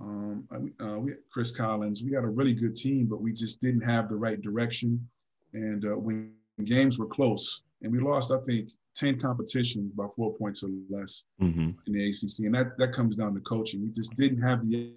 um, 0.00 0.46
uh, 0.80 0.98
we, 0.98 1.12
Chris 1.30 1.54
Collins. 1.54 2.02
We 2.02 2.12
had 2.12 2.24
a 2.24 2.28
really 2.28 2.54
good 2.54 2.74
team, 2.74 3.06
but 3.06 3.20
we 3.20 3.32
just 3.32 3.60
didn't 3.60 3.82
have 3.82 4.08
the 4.08 4.16
right 4.16 4.40
direction. 4.40 5.06
And 5.52 5.84
uh, 5.84 5.96
when 5.96 6.32
games 6.64 6.98
were 6.98 7.06
close, 7.06 7.62
and 7.82 7.92
we 7.92 8.00
lost, 8.00 8.32
I 8.32 8.38
think, 8.46 8.70
10 8.94 9.18
competitions 9.18 9.92
by 9.92 10.06
four 10.14 10.34
points 10.34 10.62
or 10.62 10.68
less 10.90 11.24
mm-hmm. 11.40 11.70
in 11.86 11.92
the 11.92 12.08
ACC. 12.08 12.46
And 12.46 12.54
that, 12.54 12.76
that 12.78 12.92
comes 12.92 13.16
down 13.16 13.34
to 13.34 13.40
coaching. 13.40 13.82
We 13.82 13.90
just 13.90 14.14
didn't 14.16 14.42
have 14.42 14.68
the 14.68 14.94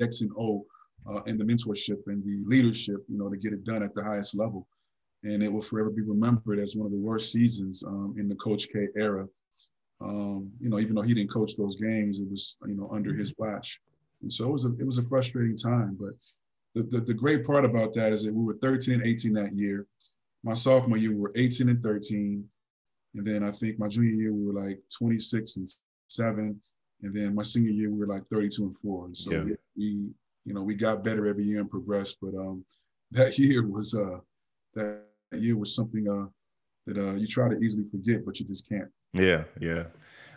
X 0.00 0.22
and 0.22 0.30
O 0.38 0.64
uh, 1.08 1.20
and 1.26 1.38
the 1.38 1.44
mentorship 1.44 1.98
and 2.06 2.24
the 2.24 2.42
leadership, 2.46 3.04
you 3.08 3.18
know, 3.18 3.28
to 3.28 3.36
get 3.36 3.52
it 3.52 3.64
done 3.64 3.82
at 3.82 3.94
the 3.94 4.02
highest 4.02 4.36
level. 4.36 4.66
And 5.24 5.42
it 5.42 5.52
will 5.52 5.62
forever 5.62 5.90
be 5.90 6.02
remembered 6.02 6.58
as 6.58 6.74
one 6.74 6.86
of 6.86 6.92
the 6.92 6.98
worst 6.98 7.32
seasons 7.32 7.84
um, 7.86 8.14
in 8.18 8.28
the 8.28 8.34
Coach 8.36 8.68
K 8.72 8.88
era 8.96 9.26
um, 10.02 10.50
you 10.60 10.68
know, 10.68 10.80
even 10.80 10.94
though 10.94 11.02
he 11.02 11.14
didn't 11.14 11.30
coach 11.30 11.54
those 11.56 11.76
games, 11.76 12.20
it 12.20 12.28
was 12.30 12.56
you 12.66 12.74
know 12.74 12.88
under 12.92 13.14
his 13.14 13.32
mm-hmm. 13.32 13.54
watch, 13.54 13.80
and 14.22 14.30
so 14.30 14.48
it 14.48 14.52
was 14.52 14.64
a 14.64 14.72
it 14.78 14.86
was 14.86 14.98
a 14.98 15.04
frustrating 15.04 15.56
time. 15.56 15.96
But 16.00 16.14
the, 16.74 16.82
the, 16.84 17.04
the 17.04 17.14
great 17.14 17.44
part 17.44 17.64
about 17.64 17.92
that 17.94 18.12
is 18.12 18.24
that 18.24 18.34
we 18.34 18.44
were 18.44 18.58
13 18.62 18.94
and 18.94 19.06
18 19.06 19.34
that 19.34 19.54
year. 19.54 19.86
My 20.42 20.54
sophomore 20.54 20.96
year 20.96 21.10
we 21.10 21.20
were 21.20 21.32
18 21.36 21.68
and 21.68 21.82
13, 21.82 22.44
and 23.14 23.26
then 23.26 23.44
I 23.44 23.52
think 23.52 23.78
my 23.78 23.88
junior 23.88 24.10
year 24.10 24.32
we 24.32 24.46
were 24.46 24.60
like 24.60 24.80
26 24.96 25.56
and 25.56 25.68
seven, 26.08 26.60
and 27.02 27.14
then 27.14 27.34
my 27.34 27.42
senior 27.42 27.70
year 27.70 27.90
we 27.90 27.98
were 27.98 28.06
like 28.06 28.26
32 28.28 28.64
and 28.64 28.76
four. 28.78 29.06
And 29.06 29.16
so 29.16 29.32
yeah. 29.32 29.42
we, 29.44 29.56
we, 29.76 29.84
you 30.44 30.54
know 30.54 30.62
we 30.62 30.74
got 30.74 31.04
better 31.04 31.26
every 31.26 31.44
year 31.44 31.60
and 31.60 31.70
progressed. 31.70 32.16
But 32.20 32.34
um, 32.34 32.64
that 33.12 33.38
year 33.38 33.66
was 33.66 33.94
uh 33.94 34.18
that 34.74 35.02
year 35.32 35.56
was 35.56 35.74
something 35.74 36.08
uh 36.08 36.26
that 36.86 36.98
uh 36.98 37.14
you 37.14 37.26
try 37.26 37.48
to 37.48 37.58
easily 37.58 37.84
forget, 37.90 38.24
but 38.24 38.40
you 38.40 38.46
just 38.46 38.68
can't. 38.68 38.90
Yeah, 39.12 39.44
yeah, 39.60 39.84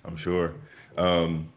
I'm 0.03 0.17
sure. 0.17 0.53
Um, 0.97 1.51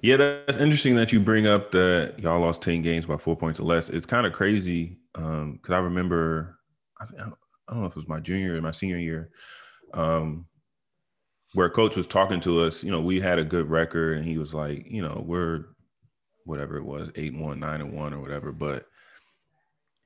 yeah, 0.00 0.16
that's 0.16 0.58
interesting 0.58 0.96
that 0.96 1.12
you 1.12 1.20
bring 1.20 1.46
up 1.46 1.70
that 1.72 2.14
y'all 2.18 2.40
lost 2.40 2.62
10 2.62 2.82
games 2.82 3.06
by 3.06 3.16
four 3.16 3.36
points 3.36 3.60
or 3.60 3.64
less. 3.64 3.90
It's 3.90 4.06
kind 4.06 4.26
of 4.26 4.32
crazy 4.32 4.98
because 5.12 5.42
um, 5.42 5.60
I 5.68 5.78
remember, 5.78 6.58
I, 7.00 7.04
I, 7.04 7.72
don't 7.72 7.80
know 7.80 7.86
if 7.86 7.92
it 7.92 7.96
was 7.96 8.08
my 8.08 8.20
junior 8.20 8.56
or 8.56 8.62
my 8.62 8.70
senior 8.70 8.98
year, 8.98 9.30
um, 9.92 10.46
where 11.52 11.66
a 11.66 11.70
coach 11.70 11.96
was 11.96 12.06
talking 12.06 12.40
to 12.40 12.60
us. 12.60 12.82
You 12.82 12.90
know, 12.90 13.00
we 13.00 13.20
had 13.20 13.38
a 13.38 13.44
good 13.44 13.70
record, 13.70 14.18
and 14.18 14.26
he 14.26 14.38
was 14.38 14.52
like, 14.54 14.86
you 14.86 15.02
know, 15.02 15.22
we're 15.26 15.66
whatever 16.44 16.76
it 16.76 16.84
was, 16.84 17.10
eight 17.14 17.32
and 17.32 17.42
one, 17.42 17.60
nine 17.60 17.80
and 17.80 17.92
one, 17.92 18.12
or 18.12 18.20
whatever. 18.20 18.52
But 18.52 18.86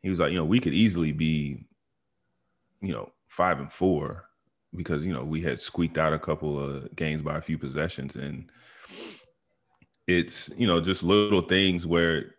he 0.02 0.10
was 0.10 0.20
like, 0.20 0.30
you 0.30 0.38
know, 0.38 0.44
we 0.44 0.60
could 0.60 0.74
easily 0.74 1.12
be, 1.12 1.66
you 2.80 2.92
know, 2.92 3.10
five 3.28 3.58
and 3.58 3.72
four 3.72 4.27
because 4.74 5.04
you 5.04 5.12
know 5.12 5.24
we 5.24 5.40
had 5.40 5.60
squeaked 5.60 5.98
out 5.98 6.12
a 6.12 6.18
couple 6.18 6.58
of 6.62 6.94
games 6.96 7.22
by 7.22 7.36
a 7.36 7.42
few 7.42 7.58
possessions 7.58 8.16
and 8.16 8.50
it's 10.06 10.50
you 10.56 10.66
know 10.66 10.80
just 10.80 11.02
little 11.02 11.42
things 11.42 11.86
where 11.86 12.34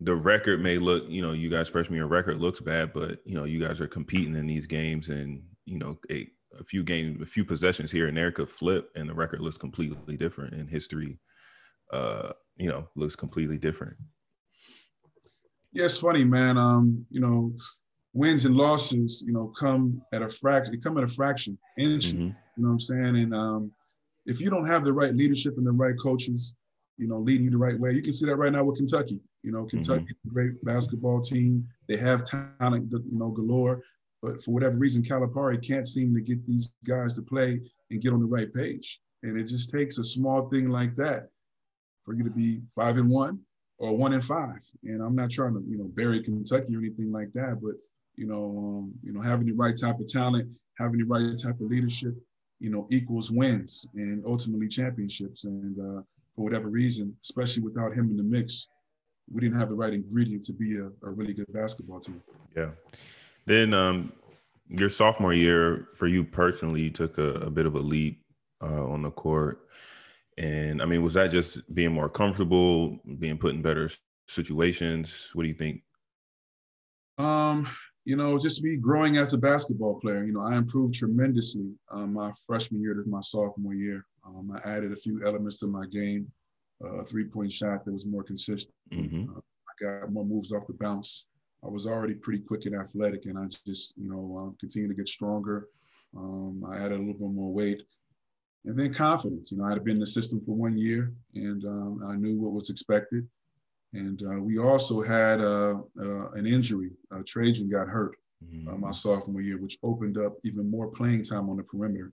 the 0.00 0.14
record 0.14 0.60
may 0.60 0.78
look 0.78 1.04
you 1.08 1.22
know 1.22 1.32
you 1.32 1.48
guys 1.48 1.68
freshman 1.68 1.96
year 1.96 2.06
record 2.06 2.40
looks 2.40 2.60
bad 2.60 2.92
but 2.92 3.20
you 3.24 3.34
know 3.34 3.44
you 3.44 3.60
guys 3.60 3.80
are 3.80 3.86
competing 3.86 4.34
in 4.34 4.46
these 4.46 4.66
games 4.66 5.08
and 5.08 5.42
you 5.64 5.78
know 5.78 5.98
a, 6.10 6.28
a 6.58 6.64
few 6.64 6.82
games 6.82 7.20
a 7.22 7.26
few 7.26 7.44
possessions 7.44 7.90
here 7.90 8.08
and 8.08 8.16
there 8.16 8.32
could 8.32 8.48
flip 8.48 8.90
and 8.96 9.08
the 9.08 9.14
record 9.14 9.40
looks 9.40 9.56
completely 9.56 10.16
different 10.16 10.54
and 10.54 10.68
history 10.68 11.18
uh 11.92 12.32
you 12.56 12.68
know 12.68 12.88
looks 12.96 13.16
completely 13.16 13.58
different. 13.58 13.96
Yeah 15.72 15.86
it's 15.86 15.98
funny 15.98 16.24
man. 16.24 16.56
Um 16.56 17.06
you 17.10 17.20
know 17.20 17.52
wins 18.14 18.46
and 18.46 18.56
losses, 18.56 19.22
you 19.26 19.32
know, 19.32 19.52
come 19.58 20.00
at 20.12 20.22
a 20.22 20.28
fraction, 20.28 20.80
come 20.80 20.96
at 20.96 21.04
a 21.04 21.08
fraction, 21.08 21.58
inch, 21.78 22.06
mm-hmm. 22.06 22.22
you 22.22 22.34
know 22.56 22.68
what 22.68 22.70
I'm 22.70 22.80
saying? 22.80 23.16
And 23.16 23.34
um, 23.34 23.72
if 24.24 24.40
you 24.40 24.48
don't 24.48 24.66
have 24.66 24.84
the 24.84 24.92
right 24.92 25.14
leadership 25.14 25.54
and 25.58 25.66
the 25.66 25.72
right 25.72 25.94
coaches, 26.00 26.54
you 26.96 27.08
know, 27.08 27.18
leading 27.18 27.44
you 27.44 27.50
the 27.50 27.58
right 27.58 27.78
way. 27.78 27.92
You 27.92 28.02
can 28.02 28.12
see 28.12 28.26
that 28.26 28.36
right 28.36 28.52
now 28.52 28.64
with 28.64 28.76
Kentucky. 28.76 29.20
You 29.42 29.52
know, 29.52 29.64
Kentucky 29.64 30.04
mm-hmm. 30.04 30.32
great 30.32 30.64
basketball 30.64 31.20
team. 31.20 31.66
They 31.88 31.96
have 31.96 32.24
talent, 32.24 32.92
you 32.92 33.18
know, 33.18 33.30
galore. 33.30 33.82
But 34.22 34.42
for 34.42 34.52
whatever 34.52 34.76
reason, 34.76 35.02
Calipari 35.02 35.62
can't 35.66 35.86
seem 35.86 36.14
to 36.14 36.20
get 36.20 36.46
these 36.46 36.72
guys 36.86 37.14
to 37.16 37.22
play 37.22 37.60
and 37.90 38.00
get 38.00 38.12
on 38.12 38.20
the 38.20 38.26
right 38.26 38.52
page. 38.54 39.00
And 39.22 39.38
it 39.38 39.44
just 39.44 39.70
takes 39.70 39.98
a 39.98 40.04
small 40.04 40.48
thing 40.48 40.70
like 40.70 40.94
that 40.96 41.28
for 42.04 42.14
you 42.14 42.24
to 42.24 42.30
be 42.30 42.62
five 42.74 42.96
and 42.96 43.10
one 43.10 43.40
or 43.78 43.96
one 43.96 44.12
and 44.12 44.24
five. 44.24 44.60
And 44.84 45.02
I'm 45.02 45.16
not 45.16 45.30
trying 45.30 45.54
to, 45.54 45.64
you 45.68 45.78
know, 45.78 45.90
bury 45.94 46.22
Kentucky 46.22 46.74
or 46.74 46.78
anything 46.78 47.10
like 47.12 47.32
that, 47.32 47.58
but 47.60 47.74
you 48.16 48.26
know, 48.26 48.44
um, 48.58 48.92
you 49.02 49.12
know, 49.12 49.20
having 49.20 49.46
the 49.46 49.52
right 49.52 49.76
type 49.78 49.98
of 50.00 50.06
talent, 50.06 50.48
having 50.78 50.98
the 50.98 51.04
right 51.04 51.36
type 51.38 51.60
of 51.60 51.66
leadership, 51.68 52.14
you 52.60 52.70
know, 52.70 52.86
equals 52.90 53.30
wins 53.30 53.86
and 53.94 54.24
ultimately 54.26 54.68
championships. 54.68 55.44
And 55.44 55.78
uh, 55.78 56.02
for 56.34 56.44
whatever 56.44 56.68
reason, 56.68 57.16
especially 57.22 57.62
without 57.62 57.94
him 57.94 58.10
in 58.10 58.16
the 58.16 58.22
mix, 58.22 58.68
we 59.32 59.40
didn't 59.40 59.58
have 59.58 59.68
the 59.68 59.74
right 59.74 59.92
ingredient 59.92 60.44
to 60.44 60.52
be 60.52 60.76
a, 60.76 60.86
a 61.06 61.10
really 61.10 61.32
good 61.32 61.50
basketball 61.52 62.00
team. 62.00 62.22
Yeah. 62.56 62.70
Then 63.46 63.74
um, 63.74 64.12
your 64.68 64.88
sophomore 64.88 65.32
year, 65.32 65.88
for 65.94 66.06
you 66.06 66.24
personally, 66.24 66.82
you 66.82 66.90
took 66.90 67.18
a, 67.18 67.32
a 67.34 67.50
bit 67.50 67.66
of 67.66 67.74
a 67.74 67.80
leap 67.80 68.22
uh, 68.62 68.86
on 68.86 69.02
the 69.02 69.10
court. 69.10 69.68
And 70.36 70.82
I 70.82 70.86
mean, 70.86 71.02
was 71.02 71.14
that 71.14 71.30
just 71.30 71.72
being 71.74 71.92
more 71.92 72.08
comfortable, 72.08 72.98
being 73.18 73.38
put 73.38 73.54
in 73.54 73.62
better 73.62 73.88
situations? 74.26 75.30
What 75.32 75.44
do 75.44 75.48
you 75.48 75.54
think? 75.54 75.82
Um, 77.18 77.68
you 78.04 78.16
know, 78.16 78.38
just 78.38 78.62
me 78.62 78.76
growing 78.76 79.16
as 79.16 79.32
a 79.32 79.38
basketball 79.38 79.98
player. 79.98 80.24
You 80.24 80.32
know, 80.32 80.42
I 80.42 80.56
improved 80.56 80.94
tremendously 80.94 81.72
um, 81.90 82.12
my 82.12 82.32
freshman 82.46 82.82
year 82.82 82.94
to 82.94 83.08
my 83.08 83.20
sophomore 83.20 83.74
year. 83.74 84.04
Um, 84.26 84.54
I 84.54 84.68
added 84.68 84.92
a 84.92 84.96
few 84.96 85.24
elements 85.24 85.58
to 85.60 85.66
my 85.66 85.86
game, 85.86 86.30
uh, 86.84 87.00
a 87.00 87.04
three-point 87.04 87.52
shot 87.52 87.84
that 87.84 87.92
was 87.92 88.06
more 88.06 88.22
consistent. 88.22 88.74
Mm-hmm. 88.92 89.34
Uh, 89.34 89.40
I 89.40 90.00
got 90.00 90.12
more 90.12 90.24
moves 90.24 90.52
off 90.52 90.66
the 90.66 90.74
bounce. 90.74 91.26
I 91.64 91.68
was 91.68 91.86
already 91.86 92.14
pretty 92.14 92.40
quick 92.40 92.66
and 92.66 92.74
athletic, 92.74 93.24
and 93.24 93.38
I 93.38 93.46
just, 93.66 93.96
you 93.96 94.08
know, 94.10 94.48
uh, 94.52 94.56
continued 94.60 94.88
to 94.88 94.94
get 94.94 95.08
stronger. 95.08 95.68
Um, 96.14 96.64
I 96.68 96.76
added 96.76 96.92
a 96.92 97.02
little 97.02 97.14
bit 97.14 97.30
more 97.30 97.52
weight, 97.52 97.82
and 98.66 98.78
then 98.78 98.92
confidence. 98.92 99.50
You 99.50 99.58
know, 99.58 99.64
I 99.64 99.70
had 99.70 99.82
been 99.82 99.96
in 99.96 100.00
the 100.00 100.06
system 100.06 100.42
for 100.44 100.54
one 100.54 100.76
year, 100.76 101.12
and 101.34 101.64
um, 101.64 102.04
I 102.06 102.16
knew 102.16 102.38
what 102.38 102.52
was 102.52 102.68
expected. 102.68 103.26
And 103.94 104.22
uh, 104.22 104.40
we 104.40 104.58
also 104.58 105.00
had 105.00 105.40
uh, 105.40 105.78
uh, 106.00 106.30
an 106.32 106.46
injury. 106.46 106.90
Trajan 107.26 107.70
got 107.70 107.88
hurt 107.88 108.16
mm-hmm. 108.44 108.80
my 108.80 108.90
sophomore 108.90 109.40
year, 109.40 109.58
which 109.58 109.78
opened 109.82 110.18
up 110.18 110.34
even 110.42 110.70
more 110.70 110.88
playing 110.88 111.22
time 111.22 111.48
on 111.48 111.56
the 111.56 111.62
perimeter. 111.62 112.12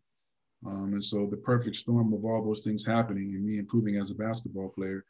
Um, 0.66 0.94
and 0.94 1.04
so 1.04 1.26
the 1.26 1.38
perfect 1.38 1.76
storm 1.76 2.14
of 2.14 2.24
all 2.24 2.44
those 2.44 2.62
things 2.62 2.86
happening 2.86 3.34
and 3.34 3.44
me 3.44 3.58
improving 3.58 3.98
as 3.98 4.12
a 4.12 4.16
basketball 4.16 4.70
player 4.70 5.04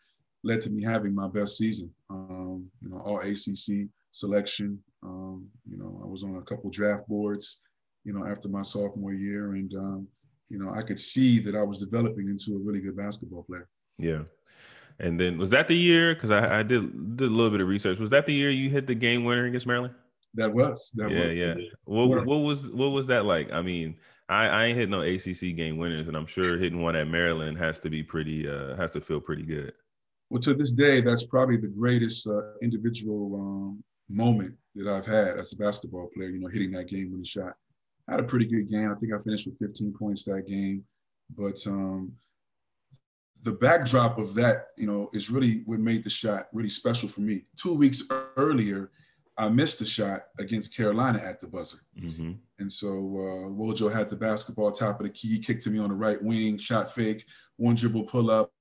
led 0.43 0.61
to 0.61 0.69
me 0.69 0.81
having 0.83 1.13
my 1.13 1.27
best 1.27 1.57
season. 1.57 1.91
Um, 2.09 2.69
you 2.81 2.89
know, 2.89 2.99
all 2.99 3.19
ACC 3.19 3.89
selection. 4.11 4.79
Um, 5.03 5.47
you 5.69 5.77
know, 5.77 5.99
I 6.03 6.07
was 6.07 6.23
on 6.23 6.37
a 6.37 6.41
couple 6.41 6.69
draft 6.69 7.07
boards, 7.07 7.61
you 8.05 8.13
know, 8.13 8.25
after 8.25 8.47
my 8.47 8.61
sophomore 8.61 9.13
year, 9.13 9.53
and 9.53 9.73
um, 9.75 10.07
you 10.49 10.57
know, 10.57 10.71
I 10.73 10.81
could 10.81 10.99
see 10.99 11.39
that 11.39 11.55
I 11.55 11.63
was 11.63 11.79
developing 11.79 12.29
into 12.29 12.55
a 12.55 12.59
really 12.59 12.81
good 12.81 12.97
basketball 12.97 13.43
player. 13.43 13.67
Yeah. 13.97 14.23
And 15.01 15.19
then 15.19 15.37
was 15.37 15.49
that 15.49 15.67
the 15.67 15.75
year? 15.75 16.13
Because 16.13 16.29
I, 16.29 16.59
I, 16.59 16.63
did 16.63 17.17
did 17.17 17.27
a 17.27 17.31
little 17.31 17.49
bit 17.49 17.59
of 17.59 17.67
research. 17.67 17.97
Was 17.97 18.11
that 18.11 18.27
the 18.27 18.33
year 18.33 18.51
you 18.51 18.69
hit 18.69 18.85
the 18.85 18.95
game 18.95 19.23
winner 19.23 19.45
against 19.45 19.65
Maryland? 19.65 19.95
That 20.35 20.53
was. 20.53 20.91
That 20.95 21.09
yeah, 21.09 21.27
was. 21.27 21.37
yeah. 21.37 21.55
What 21.85 22.25
what 22.25 22.37
was 22.37 22.71
what 22.71 22.89
was 22.91 23.07
that 23.07 23.25
like? 23.25 23.51
I 23.51 23.63
mean, 23.63 23.97
I, 24.29 24.45
I 24.47 24.65
ain't 24.65 24.77
hit 24.77 24.89
no 24.89 25.01
ACC 25.01 25.55
game 25.57 25.77
winners, 25.77 26.07
and 26.07 26.15
I'm 26.15 26.27
sure 26.27 26.57
hitting 26.57 26.81
one 26.81 26.95
at 26.95 27.07
Maryland 27.07 27.57
has 27.57 27.79
to 27.79 27.89
be 27.89 28.03
pretty 28.03 28.47
uh 28.47 28.75
has 28.75 28.93
to 28.93 29.01
feel 29.01 29.19
pretty 29.19 29.43
good. 29.43 29.73
Well, 30.29 30.39
to 30.41 30.53
this 30.53 30.71
day, 30.71 31.01
that's 31.01 31.25
probably 31.25 31.57
the 31.57 31.67
greatest 31.67 32.27
uh, 32.27 32.53
individual 32.61 33.35
um, 33.35 33.83
moment 34.07 34.53
that 34.75 34.87
I've 34.87 35.05
had 35.05 35.37
as 35.37 35.51
a 35.51 35.57
basketball 35.57 36.09
player. 36.13 36.29
You 36.29 36.39
know, 36.39 36.47
hitting 36.47 36.71
that 36.71 36.87
game 36.87 37.09
winning 37.11 37.25
shot. 37.25 37.53
I 38.07 38.13
had 38.13 38.21
a 38.21 38.25
pretty 38.25 38.45
good 38.45 38.69
game. 38.69 38.91
I 38.91 38.95
think 38.95 39.13
I 39.13 39.21
finished 39.23 39.47
with 39.47 39.57
15 39.59 39.93
points 39.97 40.25
that 40.25 40.47
game, 40.47 40.83
but 41.35 41.59
um, 41.67 42.13
the 43.43 43.53
backdrop 43.53 44.17
of 44.17 44.33
that, 44.35 44.67
you 44.77 44.85
know, 44.85 45.09
is 45.13 45.31
really 45.31 45.63
what 45.65 45.79
made 45.79 46.03
the 46.03 46.09
shot 46.09 46.47
really 46.53 46.69
special 46.69 47.09
for 47.09 47.21
me. 47.21 47.43
Two 47.55 47.75
weeks 47.75 48.03
earlier, 48.37 48.91
I 49.37 49.49
missed 49.49 49.81
a 49.81 49.85
shot 49.85 50.21
against 50.39 50.75
Carolina 50.75 51.19
at 51.23 51.39
the 51.39 51.47
buzzer. 51.47 51.79
Mm-hmm. 51.99 52.33
And 52.59 52.71
so 52.71 52.87
uh, 52.87 53.49
Wojo 53.49 53.91
had 53.91 54.09
the 54.09 54.15
basketball 54.15 54.71
top 54.71 54.99
of 54.99 55.07
the 55.07 55.11
key, 55.11 55.39
kicked 55.39 55.63
to 55.63 55.71
me 55.71 55.79
on 55.79 55.89
the 55.89 55.95
right 55.95 56.21
wing, 56.21 56.57
shot 56.57 56.91
fake, 56.91 57.25
one 57.57 57.75
dribble 57.75 58.03
pull 58.03 58.29
up, 58.29 58.51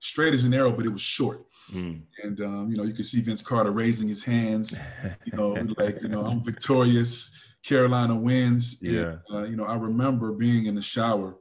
straight 0.00 0.34
as 0.34 0.44
an 0.44 0.54
arrow, 0.54 0.72
but 0.72 0.84
it 0.84 0.92
was 0.92 1.00
short. 1.00 1.44
Mm. 1.72 2.02
And, 2.22 2.40
um, 2.40 2.70
you 2.70 2.76
know, 2.76 2.84
you 2.84 2.92
could 2.92 3.06
see 3.06 3.20
Vince 3.20 3.42
Carter 3.42 3.70
raising 3.70 4.08
his 4.08 4.22
hands, 4.22 4.78
you 5.24 5.36
know, 5.36 5.52
like, 5.78 6.02
you 6.02 6.08
know, 6.08 6.24
I'm 6.26 6.42
victorious. 6.42 7.54
Carolina 7.64 8.14
wins. 8.14 8.78
Yeah. 8.82 9.16
And, 9.28 9.34
uh, 9.34 9.42
you 9.44 9.56
know, 9.56 9.64
I 9.64 9.76
remember 9.76 10.32
being 10.32 10.66
in 10.66 10.74
the 10.74 10.82
shower 10.82 11.36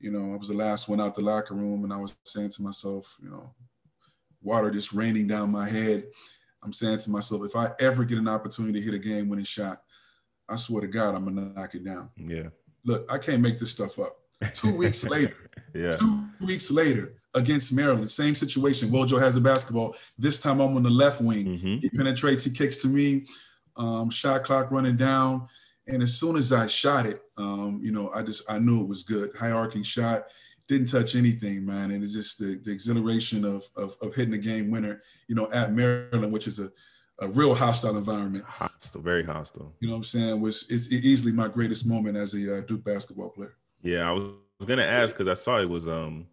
you 0.00 0.10
know, 0.10 0.32
I 0.32 0.36
was 0.36 0.48
the 0.48 0.54
last 0.54 0.88
one 0.88 1.00
out 1.00 1.14
the 1.14 1.20
locker 1.20 1.54
room, 1.54 1.84
and 1.84 1.92
I 1.92 1.98
was 1.98 2.16
saying 2.24 2.50
to 2.50 2.62
myself, 2.62 3.18
you 3.22 3.30
know, 3.30 3.54
water 4.42 4.70
just 4.70 4.92
raining 4.92 5.26
down 5.26 5.50
my 5.50 5.68
head. 5.68 6.04
I'm 6.62 6.72
saying 6.72 6.98
to 7.00 7.10
myself, 7.10 7.44
if 7.44 7.54
I 7.54 7.70
ever 7.80 8.04
get 8.04 8.18
an 8.18 8.28
opportunity 8.28 8.80
to 8.80 8.84
hit 8.84 8.94
a 8.94 8.98
game 8.98 9.28
winning 9.28 9.44
shot, 9.44 9.82
I 10.48 10.56
swear 10.56 10.80
to 10.80 10.88
God, 10.88 11.14
I'm 11.14 11.24
gonna 11.24 11.52
knock 11.54 11.74
it 11.74 11.84
down. 11.84 12.10
Yeah. 12.16 12.48
Look, 12.84 13.06
I 13.10 13.18
can't 13.18 13.42
make 13.42 13.58
this 13.58 13.70
stuff 13.70 13.98
up. 13.98 14.16
Two 14.54 14.74
weeks 14.74 15.04
later, 15.10 15.36
yeah. 15.74 15.90
two 15.90 16.24
weeks 16.40 16.70
later 16.70 17.14
against 17.34 17.72
Maryland, 17.72 18.10
same 18.10 18.34
situation. 18.34 18.90
Wojo 18.90 19.20
has 19.20 19.36
a 19.36 19.40
basketball. 19.40 19.94
This 20.18 20.40
time 20.40 20.60
I'm 20.60 20.76
on 20.76 20.82
the 20.82 20.90
left 20.90 21.20
wing. 21.20 21.46
Mm-hmm. 21.46 21.76
He 21.76 21.90
penetrates, 21.90 22.42
he 22.42 22.50
kicks 22.50 22.78
to 22.78 22.88
me. 22.88 23.26
Um, 23.76 24.10
shot 24.10 24.44
clock 24.44 24.70
running 24.70 24.96
down. 24.96 25.46
And 25.90 26.02
as 26.02 26.18
soon 26.18 26.36
as 26.36 26.52
I 26.52 26.66
shot 26.66 27.06
it, 27.06 27.20
um, 27.36 27.80
you 27.82 27.92
know, 27.92 28.10
I 28.14 28.22
just 28.22 28.48
I 28.50 28.58
knew 28.58 28.80
it 28.82 28.88
was 28.88 29.02
good. 29.02 29.34
High 29.36 29.50
arcing 29.50 29.82
shot, 29.82 30.24
didn't 30.68 30.86
touch 30.86 31.16
anything, 31.16 31.66
man. 31.66 31.90
And 31.90 32.02
it's 32.02 32.14
just 32.14 32.38
the, 32.38 32.60
the 32.62 32.70
exhilaration 32.70 33.44
of, 33.44 33.64
of, 33.76 33.96
of 34.00 34.14
hitting 34.14 34.34
a 34.34 34.38
game 34.38 34.70
winner, 34.70 35.02
you 35.26 35.34
know, 35.34 35.48
at 35.52 35.72
Maryland, 35.72 36.32
which 36.32 36.46
is 36.46 36.60
a, 36.60 36.70
a 37.20 37.28
real 37.28 37.54
hostile 37.54 37.96
environment. 37.96 38.44
Hostile, 38.46 39.02
very 39.02 39.24
hostile. 39.24 39.74
You 39.80 39.88
know 39.88 39.94
what 39.94 39.98
I'm 39.98 40.04
saying? 40.04 40.40
Was 40.40 40.66
it's 40.70 40.90
easily 40.92 41.32
my 41.32 41.48
greatest 41.48 41.86
moment 41.86 42.16
as 42.16 42.34
a 42.34 42.58
uh, 42.58 42.60
Duke 42.60 42.84
basketball 42.84 43.30
player. 43.30 43.56
Yeah, 43.82 44.08
I 44.08 44.12
was 44.12 44.32
gonna 44.66 44.82
ask 44.82 45.16
because 45.16 45.28
I 45.28 45.34
saw 45.34 45.58
it 45.58 45.68
was 45.68 45.88
um 45.88 46.26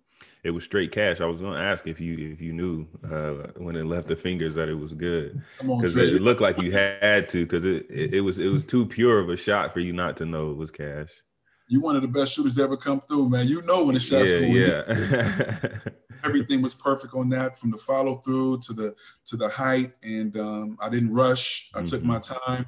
it 0.47 0.51
was 0.51 0.63
straight 0.63 0.93
cash. 0.93 1.19
I 1.19 1.25
was 1.25 1.41
going 1.41 1.53
to 1.53 1.59
ask 1.59 1.87
if 1.87 1.99
you 1.99 2.31
if 2.31 2.39
you 2.39 2.53
knew 2.53 2.87
uh, 3.03 3.51
when 3.57 3.75
it 3.75 3.85
left 3.85 4.07
the 4.07 4.15
fingers 4.15 4.55
that 4.55 4.69
it 4.69 4.75
was 4.75 4.93
good 4.93 5.41
because 5.59 5.95
it, 5.97 6.13
it, 6.13 6.21
looked 6.21 6.39
like 6.39 6.57
you 6.57 6.71
had 6.71 7.27
to 7.29 7.45
because 7.45 7.65
it, 7.65 7.85
it, 7.89 8.13
it 8.15 8.21
was 8.21 8.39
it 8.39 8.47
was 8.47 8.63
too 8.63 8.85
pure 8.85 9.19
of 9.19 9.29
a 9.29 9.35
shot 9.35 9.73
for 9.73 9.81
you 9.81 9.91
not 9.91 10.15
to 10.17 10.25
know 10.25 10.51
it 10.51 10.57
was 10.57 10.71
cash. 10.71 11.09
You 11.67 11.81
one 11.81 11.97
of 11.97 12.01
the 12.01 12.07
best 12.07 12.33
shooters 12.33 12.55
to 12.55 12.63
ever 12.63 12.77
come 12.77 13.01
through, 13.01 13.27
man. 13.29 13.45
You 13.45 13.61
know 13.63 13.83
when 13.83 13.95
the 13.95 13.99
shots 13.99 14.31
yeah, 14.31 14.83
Yeah. 14.87 15.79
Everything 16.23 16.61
was 16.61 16.73
perfect 16.73 17.13
on 17.13 17.27
that, 17.29 17.57
from 17.57 17.71
the 17.71 17.77
follow 17.77 18.15
through 18.15 18.59
to 18.59 18.73
the 18.73 18.95
to 19.25 19.35
the 19.35 19.49
height, 19.49 19.91
and 20.01 20.35
um, 20.37 20.77
I 20.81 20.89
didn't 20.89 21.13
rush. 21.13 21.69
I 21.73 21.79
mm-hmm. 21.79 21.85
took 21.85 22.03
my 22.03 22.19
time. 22.19 22.67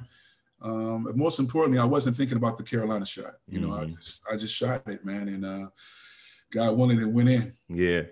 Um, 0.62 1.10
most 1.16 1.38
importantly, 1.38 1.78
I 1.78 1.84
wasn't 1.84 2.16
thinking 2.16 2.36
about 2.36 2.58
the 2.58 2.62
Carolina 2.62 3.06
shot. 3.06 3.36
You 3.48 3.60
know, 3.60 3.68
mm-hmm. 3.68 3.92
I 3.92 3.96
just 3.96 4.22
I 4.30 4.36
just 4.36 4.54
shot 4.54 4.86
it, 4.86 5.02
man, 5.02 5.28
and 5.28 5.46
uh, 5.46 5.68
God 6.52 6.76
willing, 6.76 7.00
it 7.00 7.08
went 7.08 7.28
in. 7.28 7.52
Yeah, 7.68 8.02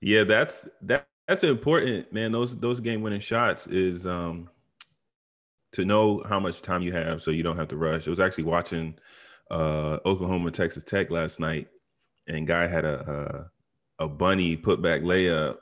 yeah, 0.00 0.24
that's 0.24 0.68
that 0.82 1.06
that's 1.26 1.44
important, 1.44 2.12
man. 2.12 2.32
Those 2.32 2.56
those 2.56 2.80
game 2.80 3.02
winning 3.02 3.20
shots 3.20 3.66
is 3.66 4.06
um 4.06 4.50
to 5.72 5.84
know 5.84 6.22
how 6.28 6.38
much 6.38 6.62
time 6.62 6.82
you 6.82 6.92
have, 6.92 7.22
so 7.22 7.30
you 7.30 7.42
don't 7.42 7.56
have 7.56 7.68
to 7.68 7.76
rush. 7.76 8.06
I 8.06 8.10
was 8.10 8.20
actually 8.20 8.44
watching 8.44 8.94
uh 9.50 9.98
Oklahoma 10.04 10.50
Texas 10.50 10.84
Tech 10.84 11.10
last 11.10 11.40
night, 11.40 11.68
and 12.26 12.46
guy 12.46 12.66
had 12.66 12.84
a 12.84 13.48
a, 13.98 14.04
a 14.04 14.08
bunny 14.08 14.56
put 14.56 14.82
back 14.82 15.00
layup, 15.00 15.56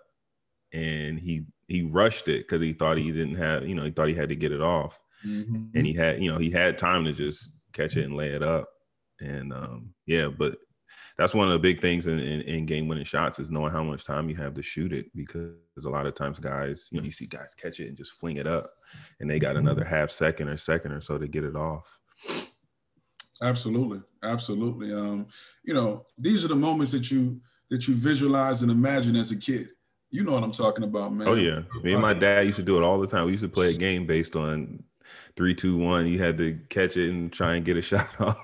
and 0.72 1.18
he 1.18 1.46
he 1.68 1.84
rushed 1.84 2.28
it 2.28 2.46
because 2.46 2.60
he 2.60 2.72
thought 2.72 2.98
he 2.98 3.12
didn't 3.12 3.36
have, 3.36 3.66
you 3.66 3.74
know, 3.74 3.84
he 3.84 3.90
thought 3.90 4.08
he 4.08 4.14
had 4.14 4.28
to 4.28 4.36
get 4.36 4.52
it 4.52 4.60
off, 4.60 4.98
mm-hmm. 5.24 5.66
and 5.74 5.86
he 5.86 5.94
had, 5.94 6.22
you 6.22 6.30
know, 6.30 6.38
he 6.38 6.50
had 6.50 6.76
time 6.76 7.04
to 7.04 7.12
just 7.12 7.50
catch 7.72 7.96
it 7.96 8.04
and 8.04 8.16
lay 8.16 8.30
it 8.30 8.42
up, 8.42 8.68
and 9.20 9.52
um 9.52 9.94
yeah, 10.06 10.26
but 10.26 10.58
that's 11.18 11.34
one 11.34 11.46
of 11.46 11.52
the 11.52 11.58
big 11.58 11.80
things 11.80 12.06
in, 12.06 12.18
in, 12.18 12.40
in, 12.42 12.66
game 12.66 12.88
winning 12.88 13.04
shots 13.04 13.38
is 13.38 13.50
knowing 13.50 13.72
how 13.72 13.82
much 13.82 14.04
time 14.04 14.28
you 14.28 14.36
have 14.36 14.54
to 14.54 14.62
shoot 14.62 14.92
it 14.92 15.06
because 15.14 15.52
a 15.84 15.88
lot 15.88 16.06
of 16.06 16.14
times 16.14 16.38
guys, 16.38 16.88
you 16.90 16.98
know, 16.98 17.04
you 17.04 17.12
see 17.12 17.26
guys 17.26 17.54
catch 17.54 17.80
it 17.80 17.88
and 17.88 17.96
just 17.96 18.12
fling 18.12 18.36
it 18.36 18.46
up 18.46 18.72
and 19.20 19.28
they 19.28 19.38
got 19.38 19.56
another 19.56 19.84
half 19.84 20.10
second 20.10 20.48
or 20.48 20.56
second 20.56 20.92
or 20.92 21.00
so 21.00 21.18
to 21.18 21.28
get 21.28 21.44
it 21.44 21.56
off. 21.56 21.98
Absolutely. 23.42 24.00
Absolutely. 24.22 24.92
Um, 24.92 25.26
you 25.64 25.74
know, 25.74 26.06
these 26.16 26.44
are 26.44 26.48
the 26.48 26.54
moments 26.54 26.92
that 26.92 27.10
you 27.10 27.40
that 27.70 27.88
you 27.88 27.94
visualize 27.94 28.62
and 28.62 28.70
imagine 28.70 29.16
as 29.16 29.32
a 29.32 29.36
kid. 29.36 29.68
You 30.10 30.24
know 30.24 30.32
what 30.32 30.44
I'm 30.44 30.52
talking 30.52 30.84
about, 30.84 31.12
man. 31.12 31.26
Oh 31.26 31.34
yeah. 31.34 31.62
Me 31.82 31.94
and 31.94 32.02
my 32.02 32.14
dad 32.14 32.46
used 32.46 32.56
to 32.56 32.62
do 32.62 32.76
it 32.76 32.82
all 32.82 32.98
the 32.98 33.06
time. 33.06 33.24
We 33.24 33.32
used 33.32 33.44
to 33.44 33.48
play 33.48 33.70
a 33.70 33.76
game 33.76 34.06
based 34.06 34.36
on 34.36 34.82
three, 35.36 35.54
two, 35.54 35.76
one. 35.76 36.06
You 36.06 36.22
had 36.22 36.38
to 36.38 36.58
catch 36.68 36.96
it 36.96 37.10
and 37.10 37.32
try 37.32 37.54
and 37.54 37.64
get 37.64 37.76
a 37.76 37.82
shot 37.90 38.08
off. 38.20 38.38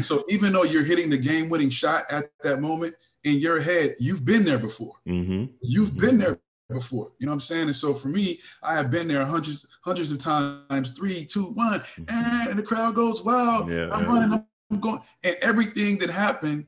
so 0.00 0.22
even 0.28 0.52
though 0.52 0.64
you're 0.64 0.84
hitting 0.84 1.10
the 1.10 1.18
game-winning 1.18 1.70
shot 1.70 2.04
at 2.10 2.30
that 2.42 2.60
moment, 2.60 2.94
in 3.26 3.38
your 3.38 3.60
head, 3.60 3.96
you've 3.98 4.24
been 4.24 4.44
there 4.44 4.58
before. 4.58 4.94
Mm-hmm. 5.06 5.46
You've 5.60 5.90
mm-hmm. 5.90 6.00
been 6.00 6.18
there 6.18 6.38
before. 6.70 7.12
You 7.18 7.26
know 7.26 7.32
what 7.32 7.34
I'm 7.34 7.40
saying? 7.40 7.62
And 7.62 7.74
so 7.74 7.92
for 7.92 8.08
me, 8.08 8.38
I 8.62 8.74
have 8.74 8.90
been 8.90 9.08
there 9.08 9.24
hundreds, 9.24 9.66
hundreds 9.82 10.12
of 10.12 10.18
times. 10.18 10.90
Three, 10.90 11.24
two, 11.24 11.46
one, 11.54 11.80
mm-hmm. 11.80 12.50
and 12.50 12.58
the 12.58 12.62
crowd 12.62 12.94
goes 12.94 13.24
wild. 13.24 13.68
Yeah, 13.70 13.88
I'm 13.90 14.06
running, 14.06 14.44
I'm 14.70 14.80
going, 14.80 15.00
and 15.24 15.36
everything 15.42 15.98
that 15.98 16.10
happened 16.10 16.66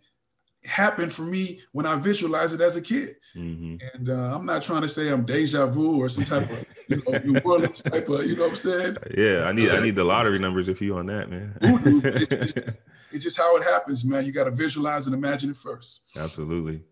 happened 0.69 1.13
for 1.13 1.23
me 1.23 1.61
when 1.73 1.87
I 1.87 1.97
visualized 1.97 2.55
it 2.55 2.61
as 2.61 2.77
a 2.77 2.83
kid. 2.83 3.17
Mm-hmm. 3.37 3.77
And 3.95 4.11
uh, 4.11 4.35
I'm 4.37 4.47
not 4.47 4.63
trying 4.63 4.83
to 4.83 4.89
say 4.89 5.09
I'm 5.11 5.25
deja 5.25 5.67
vu 5.67 6.01
or 6.01 6.09
some 6.09 6.25
type 6.25 6.51
of 6.51 6.67
you 6.89 7.03
know, 7.07 7.19
New 7.19 7.41
Orleans 7.45 7.83
type 7.83 8.09
of, 8.09 8.27
you 8.27 8.37
know 8.37 8.43
what 8.43 8.51
I'm 8.51 8.57
saying? 8.57 8.97
Yeah, 9.17 9.45
I 9.45 9.53
need 9.53 9.71
I 9.71 9.81
need 9.81 9.97
the 9.97 10.05
lottery 10.05 10.39
numbers 10.39 10.69
if 10.69 10.81
you 10.81 10.97
on 10.97 11.07
that, 11.07 11.31
man. 11.31 11.57
it's, 11.61 12.53
just, 12.53 12.81
it's 13.13 13.25
just 13.25 13.37
how 13.37 13.57
it 13.57 13.65
happens, 13.65 14.05
man. 14.05 14.25
You 14.25 14.33
got 14.33 14.45
to 14.45 14.51
visualize 14.51 15.07
and 15.07 15.15
imagine 15.15 15.51
it 15.51 15.57
first. 15.57 16.03
Absolutely. 16.17 16.83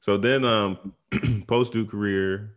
So 0.00 0.16
then, 0.16 0.44
um, 0.44 0.94
post 1.46 1.72
Duke 1.72 1.90
career, 1.90 2.54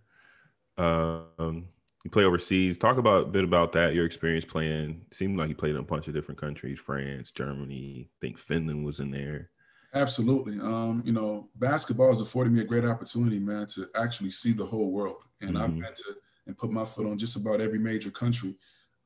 um, 0.78 1.68
you 2.04 2.10
play 2.12 2.24
overseas. 2.24 2.78
Talk 2.78 2.98
about 2.98 3.24
a 3.24 3.28
bit 3.28 3.44
about 3.44 3.72
that. 3.74 3.94
Your 3.94 4.06
experience 4.06 4.46
playing. 4.46 5.06
Seemed 5.12 5.38
like 5.38 5.50
you 5.50 5.56
played 5.56 5.76
in 5.76 5.82
a 5.82 5.84
bunch 5.84 6.08
of 6.08 6.14
different 6.14 6.40
countries: 6.40 6.80
France, 6.80 7.32
Germany. 7.32 8.10
I 8.10 8.18
think 8.20 8.38
Finland 8.38 8.86
was 8.86 9.00
in 9.00 9.12
there. 9.12 9.50
Absolutely. 9.94 10.60
Um, 10.60 11.02
you 11.06 11.12
know, 11.12 11.50
basketball 11.56 12.10
has 12.10 12.22
afforded 12.22 12.54
me 12.54 12.62
a 12.62 12.66
great 12.66 12.86
opportunity, 12.86 13.40
man, 13.40 13.68
to 13.68 13.88
actually 13.96 14.30
see 14.30 14.54
the 14.54 14.66
whole 14.66 14.92
world. 14.92 15.24
And 15.42 15.52
mm-hmm. 15.52 15.62
I've 15.62 15.74
been 15.74 15.84
to 15.84 16.16
and 16.48 16.58
put 16.58 16.72
my 16.72 16.86
foot 16.86 17.06
on 17.06 17.18
just 17.18 17.36
about 17.36 17.62
every 17.62 17.80
major 17.80 18.10
country 18.10 18.56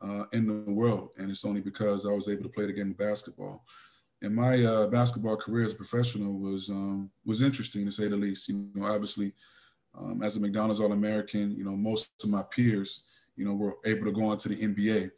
uh, 0.01 0.25
in 0.33 0.47
the 0.47 0.71
world. 0.71 1.09
And 1.17 1.29
it's 1.29 1.45
only 1.45 1.61
because 1.61 2.05
I 2.05 2.11
was 2.11 2.29
able 2.29 2.43
to 2.43 2.49
play 2.49 2.65
the 2.65 2.73
game 2.73 2.91
of 2.91 2.97
basketball. 2.97 3.65
And 4.21 4.33
my 4.33 4.63
uh, 4.63 4.87
basketball 4.87 5.37
career 5.37 5.65
as 5.65 5.73
a 5.73 5.77
professional 5.77 6.33
was 6.39 6.69
um, 6.69 7.11
was 7.25 7.41
interesting 7.41 7.85
to 7.85 7.91
say 7.91 8.07
the 8.07 8.15
least. 8.15 8.47
You 8.47 8.69
know, 8.73 8.85
obviously, 8.85 9.33
um, 9.97 10.21
as 10.23 10.37
a 10.37 10.39
McDonald's 10.39 10.79
All-American, 10.79 11.55
you 11.55 11.63
know, 11.63 11.75
most 11.75 12.11
of 12.23 12.29
my 12.29 12.43
peers, 12.43 13.03
you 13.35 13.45
know, 13.45 13.53
were 13.53 13.75
able 13.85 14.05
to 14.05 14.11
go 14.11 14.25
on 14.25 14.37
to 14.37 14.49
the 14.49 14.55
NBA. 14.55 15.11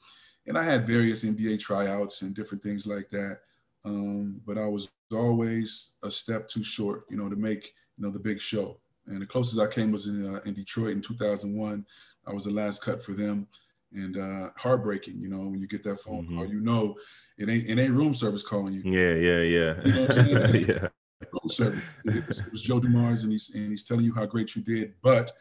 And 0.47 0.57
I 0.57 0.63
had 0.63 0.87
various 0.87 1.23
NBA 1.23 1.59
tryouts 1.59 2.21
and 2.21 2.33
different 2.33 2.63
things 2.63 2.87
like 2.87 3.09
that. 3.09 3.39
Um, 3.87 4.41
but 4.45 4.57
I 4.57 4.67
was 4.67 4.91
always 5.13 5.95
a 6.03 6.11
step 6.11 6.47
too 6.47 6.63
short, 6.63 7.05
you 7.09 7.17
know, 7.17 7.29
to 7.29 7.35
make 7.35 7.73
you 7.97 8.03
know 8.03 8.11
the 8.11 8.19
big 8.19 8.41
show. 8.41 8.79
And 9.05 9.21
the 9.21 9.25
closest 9.25 9.59
I 9.59 9.67
came 9.67 9.91
was 9.91 10.07
in 10.07 10.35
uh, 10.35 10.41
in 10.45 10.53
Detroit 10.53 10.91
in 10.91 11.01
2001. 11.01 11.85
I 12.27 12.33
was 12.33 12.43
the 12.43 12.51
last 12.51 12.83
cut 12.83 13.01
for 13.01 13.13
them, 13.13 13.47
and 13.93 14.17
uh, 14.17 14.49
heartbreaking. 14.57 15.19
You 15.19 15.29
know, 15.29 15.47
when 15.47 15.59
you 15.59 15.67
get 15.67 15.83
that 15.83 16.01
phone 16.01 16.25
mm-hmm. 16.25 16.37
call, 16.37 16.47
you 16.47 16.59
know, 16.59 16.95
it 17.37 17.49
ain't 17.49 17.65
it 17.67 17.79
ain't 17.79 17.93
room 17.93 18.13
service 18.13 18.43
calling 18.43 18.73
you. 18.73 18.81
Yeah, 18.83 19.13
yeah, 19.13 19.41
yeah. 19.41 19.85
You 19.85 19.93
know 19.93 20.01
what 20.01 20.17
I'm 20.17 20.25
saying? 20.25 20.65
yeah. 20.67 20.87
Room 21.31 21.47
service. 21.49 21.83
It 22.05 22.27
was, 22.27 22.39
it 22.41 22.51
was 22.51 22.61
Joe 22.61 22.79
Dumars, 22.79 23.23
and 23.23 23.31
he's 23.31 23.55
and 23.55 23.69
he's 23.69 23.83
telling 23.83 24.05
you 24.05 24.13
how 24.13 24.25
great 24.25 24.55
you 24.55 24.61
did, 24.61 24.95
but 25.01 25.31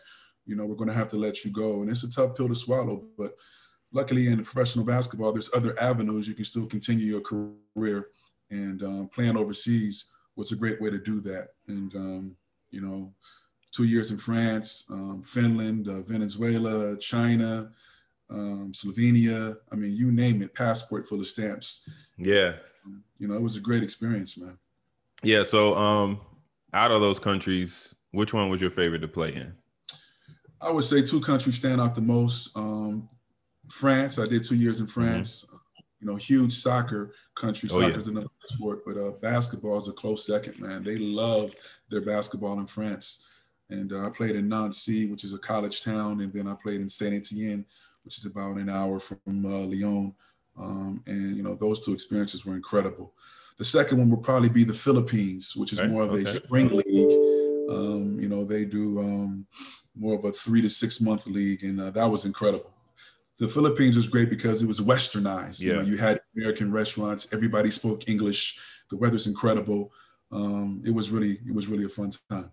you 0.47 0.55
know 0.55 0.65
we're 0.65 0.76
going 0.76 0.88
to 0.88 0.95
have 0.95 1.09
to 1.09 1.19
let 1.19 1.45
you 1.45 1.50
go, 1.50 1.81
and 1.81 1.91
it's 1.91 2.05
a 2.05 2.11
tough 2.11 2.37
pill 2.37 2.49
to 2.49 2.55
swallow. 2.55 3.03
But 3.19 3.35
luckily, 3.93 4.29
in 4.29 4.45
professional 4.45 4.85
basketball, 4.85 5.33
there's 5.33 5.50
other 5.53 5.75
avenues 5.81 6.29
you 6.29 6.35
can 6.35 6.45
still 6.45 6.67
continue 6.67 7.07
your 7.07 7.21
career 7.21 8.07
and 8.50 8.83
um, 8.83 9.09
playing 9.12 9.37
overseas 9.37 10.07
was 10.37 10.53
a 10.53 10.57
great 10.57 10.81
way 10.81 10.91
to 10.91 10.99
do 10.99 11.21
that. 11.23 11.49
And 11.67 11.95
um, 11.95 12.37
you 12.71 12.81
know, 12.81 13.12
two 13.73 13.85
years 13.85 14.11
in 14.11 14.19
France, 14.19 14.85
um, 14.91 15.23
Finland, 15.23 15.88
uh, 15.88 16.03
Venezuela, 16.03 16.97
China, 16.99 17.71
um, 18.31 18.73
Slovenia. 18.73 19.57
I 19.73 19.76
mean, 19.76 19.95
you 19.95 20.12
name 20.12 20.43
it, 20.43 20.55
passport 20.55 21.07
full 21.07 21.21
of 21.21 21.26
stamps. 21.26 21.88
Yeah. 22.19 22.54
You 23.19 23.28
know, 23.28 23.35
it 23.35 23.43
was 23.43 23.56
a 23.56 23.61
great 23.61 23.82
experience, 23.82 24.39
man. 24.39 24.59
Yeah. 25.23 25.43
So, 25.43 25.75
um, 25.75 26.21
out 26.73 26.91
of 26.91 27.00
those 27.00 27.19
countries, 27.19 27.95
which 28.11 28.35
one 28.35 28.49
was 28.49 28.61
your 28.61 28.71
favorite 28.71 29.00
to 29.00 29.09
play 29.09 29.35
in? 29.35 29.52
I 30.61 30.71
would 30.71 30.85
say 30.85 31.02
two 31.02 31.21
countries 31.21 31.56
stand 31.56 31.80
out 31.80 31.95
the 31.95 32.00
most. 32.00 32.56
Um, 32.56 33.09
France, 33.69 34.19
I 34.19 34.26
did 34.26 34.45
two 34.45 34.56
years 34.56 34.80
in 34.80 34.87
mm-hmm. 34.87 35.00
France. 35.00 35.45
Mm-hmm 35.45 35.56
you 36.00 36.06
know, 36.06 36.17
huge 36.17 36.52
soccer 36.52 37.13
country. 37.35 37.69
Oh, 37.73 37.80
Soccer's 37.80 38.06
yeah. 38.06 38.13
another 38.13 38.28
sport, 38.41 38.80
but 38.85 38.97
uh, 38.97 39.13
basketball 39.13 39.78
is 39.78 39.89
a 39.89 39.93
close 39.93 40.26
second, 40.26 40.61
man. 40.61 40.82
They 40.82 40.97
love 40.97 41.54
their 41.91 42.02
basketball 42.02 42.59
in 42.61 42.67
France. 42.67 43.25
And 43.71 43.93
uh, 43.93 44.06
I 44.06 44.11
played 44.11 44.37
in 44.37 44.49
Nancy, 44.49 45.06
which 45.06 45.25
is 45.25 45.35
a 45.35 45.39
college 45.39 45.82
town, 45.82 46.21
and 46.21 46.32
then 46.32 46.47
I 46.47 46.54
played 46.54 46.80
in 46.80 46.89
Saint 46.89 47.15
Etienne, 47.15 47.65
which 48.04 48.19
is 48.19 48.26
about 48.26 48.59
an 48.59 48.69
hour 48.69 49.00
from 49.00 49.19
uh, 49.45 49.61
Lyon. 49.61 50.15
Um, 50.59 51.02
and 51.06 51.37
you 51.37 51.43
know, 51.43 51.54
those 51.54 51.80
two 51.80 51.93
experiences 51.93 52.45
were 52.47 52.54
incredible. 52.54 53.13
The 53.59 53.65
second 53.65 53.99
one 53.99 54.11
would 54.11 54.23
probably 54.23 54.50
be 54.50 54.65
the 54.65 54.73
Philippines, 54.73 55.56
which 55.56 55.73
is 55.73 55.82
more 55.82 56.02
of 56.02 56.11
okay. 56.11 56.23
a 56.23 56.26
spring 56.26 56.69
league. 56.69 57.71
Um, 57.71 58.19
you 58.21 58.28
know, 58.28 58.45
they 58.45 58.65
do 58.65 59.00
um, 59.00 59.47
more 59.99 60.15
of 60.15 60.25
a 60.25 60.30
three 60.30 60.63
to 60.63 60.71
six 60.71 61.00
month 61.00 61.26
league, 61.26 61.65
and 61.65 61.80
uh, 61.80 61.91
that 61.91 62.09
was 62.09 62.26
incredible 62.26 62.75
the 63.39 63.49
Philippines 63.49 63.97
was 63.97 64.07
great 64.07 64.31
because 64.31 64.63
it 64.63 64.67
was 64.67 64.81
westernized. 64.81 65.63
Yeah. 65.63 65.69
You 65.69 65.77
know, 65.77 65.83
you 65.83 65.97
had 65.97 66.21
American 66.37 66.73
restaurants, 66.73 67.33
everybody 67.33 67.71
spoke 67.71 68.09
English, 68.09 68.59
the 68.91 68.97
weather's 68.97 69.27
incredible. 69.27 69.93
Um, 70.33 70.83
it 70.85 70.91
was 70.91 71.11
really, 71.11 71.39
it 71.47 71.55
was 71.55 71.69
really 71.69 71.85
a 71.85 71.89
fun 71.89 72.11
time. 72.31 72.51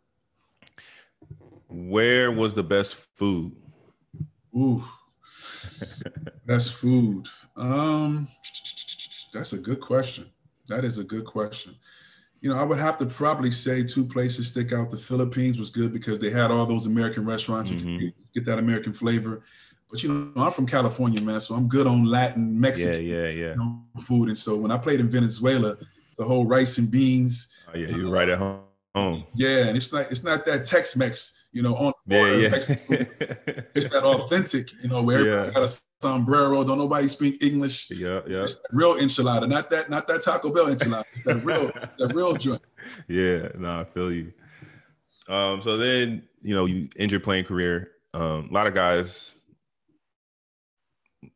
Where 1.67 2.31
was 2.31 2.53
the 2.53 2.63
best 2.63 2.95
food? 3.15 3.55
Ooh, 4.55 4.83
best 6.45 6.73
food. 6.73 7.27
Um, 7.55 8.27
that's 9.33 9.53
a 9.53 9.57
good 9.57 9.79
question. 9.79 10.29
That 10.67 10.85
is 10.85 10.99
a 10.99 11.03
good 11.03 11.25
question. 11.25 11.75
You 12.41 12.49
know, 12.49 12.59
I 12.59 12.63
would 12.63 12.77
have 12.77 12.97
to 12.97 13.05
probably 13.05 13.51
say 13.51 13.83
two 13.83 14.05
places 14.05 14.47
stick 14.49 14.73
out. 14.73 14.91
The 14.91 14.97
Philippines 14.97 15.57
was 15.57 15.71
good 15.71 15.93
because 15.93 16.19
they 16.19 16.29
had 16.29 16.51
all 16.51 16.65
those 16.65 16.87
American 16.87 17.25
restaurants. 17.25 17.71
Mm-hmm. 17.71 17.89
You 17.89 17.99
could 17.99 18.13
get 18.33 18.45
that 18.45 18.59
American 18.59 18.93
flavor. 18.93 19.43
But 19.93 20.01
you 20.01 20.09
know, 20.09 20.43
I'm 20.43 20.51
from 20.51 20.65
California, 20.65 21.21
man, 21.21 21.39
so 21.39 21.53
I'm 21.53 21.67
good 21.67 21.85
on 21.85 22.03
Latin, 22.05 22.59
Mexican, 22.59 23.05
yeah, 23.05 23.25
yeah, 23.25 23.29
yeah. 23.29 23.49
You 23.51 23.55
know, 23.57 23.83
food. 23.99 24.29
And 24.29 24.35
so 24.35 24.57
when 24.57 24.71
I 24.71 24.77
played 24.79 24.99
in 24.99 25.07
Venezuela, 25.07 25.77
the 26.17 26.23
whole 26.23 26.47
rice 26.47 26.79
and 26.79 26.89
beans. 26.89 27.53
Oh 27.71 27.77
yeah, 27.77 27.89
you're 27.89 28.07
uh, 28.07 28.09
right 28.09 28.27
at 28.27 28.39
home. 28.39 29.25
Yeah, 29.35 29.67
and 29.67 29.77
it's 29.77 29.93
not 29.93 30.11
it's 30.11 30.23
not 30.23 30.45
that 30.45 30.65
Tex-Mex, 30.65 31.45
you 31.51 31.61
know, 31.61 31.75
on 31.75 31.93
yeah, 32.07 32.25
yeah. 32.25 32.49
it's 32.55 33.91
that 33.91 34.01
authentic, 34.03 34.71
you 34.81 34.89
know, 34.89 35.03
where 35.03 35.19
everybody 35.19 35.47
yeah. 35.49 35.53
got 35.53 35.63
a 35.63 35.81
sombrero, 36.01 36.63
don't 36.63 36.79
nobody 36.79 37.07
speak 37.07 37.43
English. 37.43 37.91
Yeah, 37.91 38.21
yeah. 38.25 38.41
It's 38.41 38.57
real 38.71 38.95
enchilada, 38.95 39.47
not 39.47 39.69
that 39.69 39.91
not 39.91 40.07
that 40.07 40.21
Taco 40.21 40.49
Bell 40.49 40.73
enchilada. 40.73 41.03
It's 41.11 41.23
that 41.25 41.45
real, 41.45 41.69
it's 41.83 41.95
that 41.97 42.15
real 42.15 42.33
joint. 42.33 42.63
Yeah, 43.07 43.49
no, 43.59 43.81
I 43.81 43.83
feel 43.83 44.11
you. 44.11 44.33
Um, 45.27 45.61
so 45.61 45.77
then 45.77 46.23
you 46.41 46.55
know 46.55 46.65
you 46.65 46.89
end 46.97 47.11
your 47.11 47.21
playing 47.21 47.45
career. 47.45 47.91
Um, 48.15 48.49
a 48.49 48.53
lot 48.53 48.65
of 48.65 48.73
guys 48.73 49.35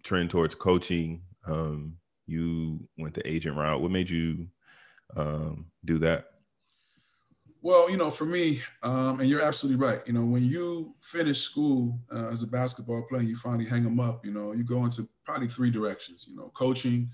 trend 0.03 0.29
towards 0.29 0.55
coaching. 0.55 1.21
Um, 1.45 1.97
you 2.25 2.87
went 2.97 3.13
the 3.13 3.27
agent 3.27 3.55
route. 3.55 3.81
What 3.81 3.91
made 3.91 4.09
you 4.09 4.47
um, 5.15 5.67
do 5.85 5.97
that? 5.99 6.25
Well, 7.61 7.89
you 7.89 7.97
know, 7.97 8.09
for 8.09 8.25
me, 8.25 8.61
um, 8.83 9.19
and 9.19 9.27
you're 9.27 9.41
absolutely 9.41 9.83
right. 9.83 9.99
You 10.05 10.13
know, 10.13 10.23
when 10.23 10.43
you 10.43 10.95
finish 11.01 11.41
school 11.41 11.99
uh, 12.13 12.29
as 12.29 12.43
a 12.43 12.47
basketball 12.47 13.03
player, 13.09 13.23
you 13.23 13.35
finally 13.35 13.65
hang 13.65 13.83
them 13.83 13.99
up. 13.99 14.25
You 14.25 14.31
know, 14.31 14.53
you 14.53 14.63
go 14.63 14.85
into 14.85 15.07
probably 15.25 15.47
three 15.47 15.71
directions. 15.71 16.25
You 16.29 16.35
know, 16.35 16.51
coaching, 16.53 17.09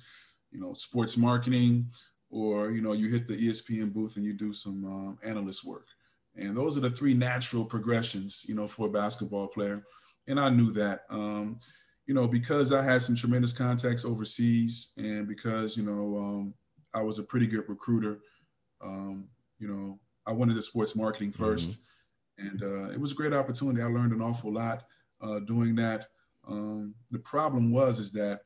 you 0.52 0.60
know, 0.60 0.74
sports 0.74 1.18
marketing, 1.18 1.88
or 2.30 2.72
you 2.72 2.82
know, 2.82 2.94
you 2.94 3.10
hit 3.10 3.28
the 3.28 3.36
ESPN 3.36 3.94
booth 3.94 4.18
and 4.18 4.26
you 4.26 4.34
do 4.34 4.54
some 4.54 4.84
um, 4.86 5.18
analyst 5.24 5.64
work. 5.66 5.88
And 6.36 6.58
those 6.58 6.78
are 6.78 6.82
the 6.82 6.90
three 6.90 7.14
natural 7.14 7.64
progressions, 7.64 8.46
you 8.48 8.56
know, 8.56 8.68
for 8.68 8.88
a 8.88 8.92
basketball 8.92 9.48
player. 9.48 9.84
And 10.28 10.40
I 10.40 10.50
knew 10.50 10.72
that. 10.74 11.02
Um, 11.10 11.60
you 12.06 12.14
know, 12.14 12.28
because 12.28 12.72
I 12.72 12.84
had 12.84 13.02
some 13.02 13.16
tremendous 13.16 13.54
contacts 13.54 14.06
overseas 14.06 14.94
and 14.98 15.28
because, 15.28 15.78
you 15.78 15.84
know, 15.84 16.18
um, 16.18 16.54
I 16.94 17.02
was 17.02 17.18
a 17.20 17.24
pretty 17.24 17.48
good 17.48 17.68
recruiter, 17.68 18.20
um, 18.84 19.30
you 19.58 19.68
know, 19.68 20.00
I 20.26 20.32
went 20.34 20.52
into 20.52 20.62
sports 20.62 20.96
marketing 20.96 21.32
1st 21.32 21.78
mm-hmm. 22.40 22.48
and 22.48 22.64
uh, 22.64 22.92
it 22.92 23.00
was 23.00 23.14
a 23.14 23.16
great 23.16 23.34
opportunity. 23.34 23.82
I 23.82 23.86
learned 23.86 24.12
an 24.12 24.22
awful 24.22 24.54
lot 24.54 24.84
uh, 25.22 25.40
doing 25.40 25.76
that. 25.76 26.08
Um, 26.48 26.94
the 27.12 27.20
problem 27.20 27.72
was 27.72 28.00
is 28.00 28.12
that, 28.12 28.42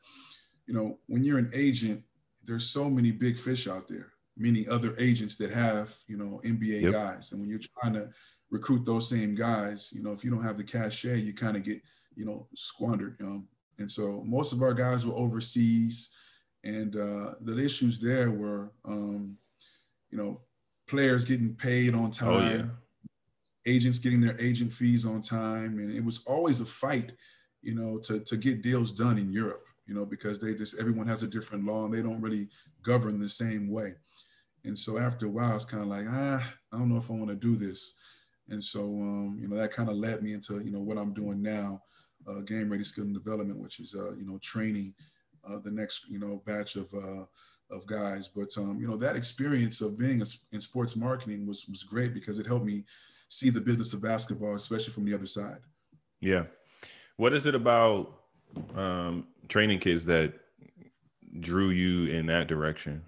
you 0.68 0.74
know, 0.74 1.00
when 1.08 1.24
you're 1.24 1.40
an 1.40 1.52
agent, 1.54 2.04
there's 2.46 2.70
so 2.70 2.90
many 2.90 3.12
big 3.12 3.40
fish 3.40 3.68
out 3.68 3.88
there, 3.88 4.12
meaning 4.38 4.70
other 4.70 4.94
agents 5.00 5.36
that 5.38 5.52
have, 5.52 5.96
you 6.08 6.18
know, 6.18 6.40
NBA 6.46 6.84
yep. 6.84 6.94
guys. 6.94 7.32
And 7.32 7.42
when 7.42 7.50
you're 7.50 7.60
trying 7.82 7.94
to 7.94 8.10
recruit 8.52 8.86
those 8.86 9.10
same 9.10 9.34
guys, 9.34 9.92
you 9.94 10.04
know, 10.04 10.12
if 10.12 10.24
you 10.24 10.30
don't 10.30 10.44
have 10.44 10.58
the 10.58 10.64
cachet, 10.64 11.18
you 11.18 11.34
kind 11.34 11.58
of 11.58 11.64
get– 11.64 11.82
you 12.18 12.26
know, 12.26 12.48
squandered. 12.56 13.16
Um, 13.22 13.48
and 13.78 13.90
so 13.90 14.24
most 14.26 14.52
of 14.52 14.62
our 14.64 14.74
guys 14.74 15.06
were 15.06 15.14
overseas, 15.14 16.16
and 16.64 16.96
uh, 16.96 17.36
the 17.42 17.58
issues 17.64 18.00
there 18.00 18.32
were, 18.32 18.72
um, 18.84 19.38
you 20.10 20.18
know, 20.18 20.42
players 20.88 21.24
getting 21.24 21.54
paid 21.54 21.94
on 21.94 22.10
time, 22.10 22.30
oh, 22.30 22.58
yeah. 22.58 23.74
agents 23.74 24.00
getting 24.00 24.20
their 24.20 24.40
agent 24.42 24.74
fees 24.74 25.06
on 25.06 25.22
time, 25.22 25.78
and 25.80 25.94
it 25.94 26.04
was 26.04 26.24
always 26.26 26.60
a 26.60 26.66
fight, 26.66 27.14
you 27.62 27.76
know, 27.76 28.00
to 28.00 28.20
to 28.20 28.36
get 28.36 28.64
deals 28.64 28.92
done 28.92 29.18
in 29.18 29.32
Europe, 29.32 29.64
you 29.86 29.94
know, 29.94 30.06
because 30.06 30.40
they 30.40 30.56
just 30.56 30.80
everyone 30.80 31.08
has 31.08 31.22
a 31.22 31.28
different 31.28 31.66
law 31.66 31.86
and 31.86 31.94
they 31.94 32.02
don't 32.02 32.22
really 32.22 32.50
govern 32.84 33.20
the 33.20 33.30
same 33.30 33.70
way. 33.70 33.94
And 34.66 34.78
so 34.78 34.98
after 34.98 35.28
a 35.28 35.30
while, 35.30 35.56
it's 35.56 35.66
kind 35.66 35.84
of 35.84 35.90
like 35.90 36.06
ah, 36.10 36.54
I 36.74 36.78
don't 36.78 36.90
know 36.90 36.98
if 36.98 37.12
I 37.12 37.14
want 37.14 37.30
to 37.30 37.36
do 37.36 37.56
this. 37.56 37.96
And 38.50 38.64
so, 38.64 38.82
um, 38.82 39.38
you 39.40 39.48
know, 39.48 39.58
that 39.58 39.74
kind 39.74 39.90
of 39.90 39.98
led 39.98 40.24
me 40.24 40.34
into, 40.34 40.64
you 40.64 40.72
know, 40.72 40.80
what 40.80 40.98
I'm 40.98 41.14
doing 41.14 41.42
now, 41.42 41.82
uh, 42.28 42.42
game 42.42 42.70
ready 42.70 42.84
skill 42.84 43.06
and 43.06 43.14
development, 43.14 43.60
which 43.60 43.80
is, 43.80 43.96
uh, 43.96 44.12
you 44.12 44.26
know, 44.26 44.38
training 44.40 44.94
uh, 45.48 45.60
the 45.60 45.72
next, 45.72 46.10
you 46.10 46.20
know, 46.20 46.42
batch 46.46 46.76
of, 46.76 46.94
uh, 46.94 47.26
of 47.72 47.86
guys. 47.88 48.28
But, 48.28 48.56
um, 48.58 48.80
you 48.80 48.88
know, 48.88 48.98
that 48.98 49.16
experience 49.16 49.82
of 49.82 49.98
being 49.98 50.22
in 50.52 50.62
sports 50.62 50.96
marketing 50.96 51.46
was, 51.46 51.66
was 51.68 51.84
great 51.84 52.14
because 52.14 52.40
it 52.40 52.48
helped 52.48 52.66
me 52.66 52.84
see 53.30 53.50
the 53.50 53.62
business 53.62 53.94
of 53.94 54.02
basketball, 54.02 54.56
especially 54.56 54.94
from 54.94 55.06
the 55.06 55.14
other 55.14 55.26
side. 55.26 55.60
Yeah. 56.20 56.46
What 57.18 57.34
is 57.34 57.46
it 57.46 57.56
about 57.56 58.14
um, 58.76 59.28
training 59.48 59.80
kids 59.80 60.06
that 60.06 60.34
drew 61.40 61.70
you 61.70 62.12
in 62.12 62.26
that 62.28 62.48
direction? 62.48 63.04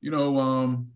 You 0.00 0.10
know, 0.10 0.38
um, 0.38 0.92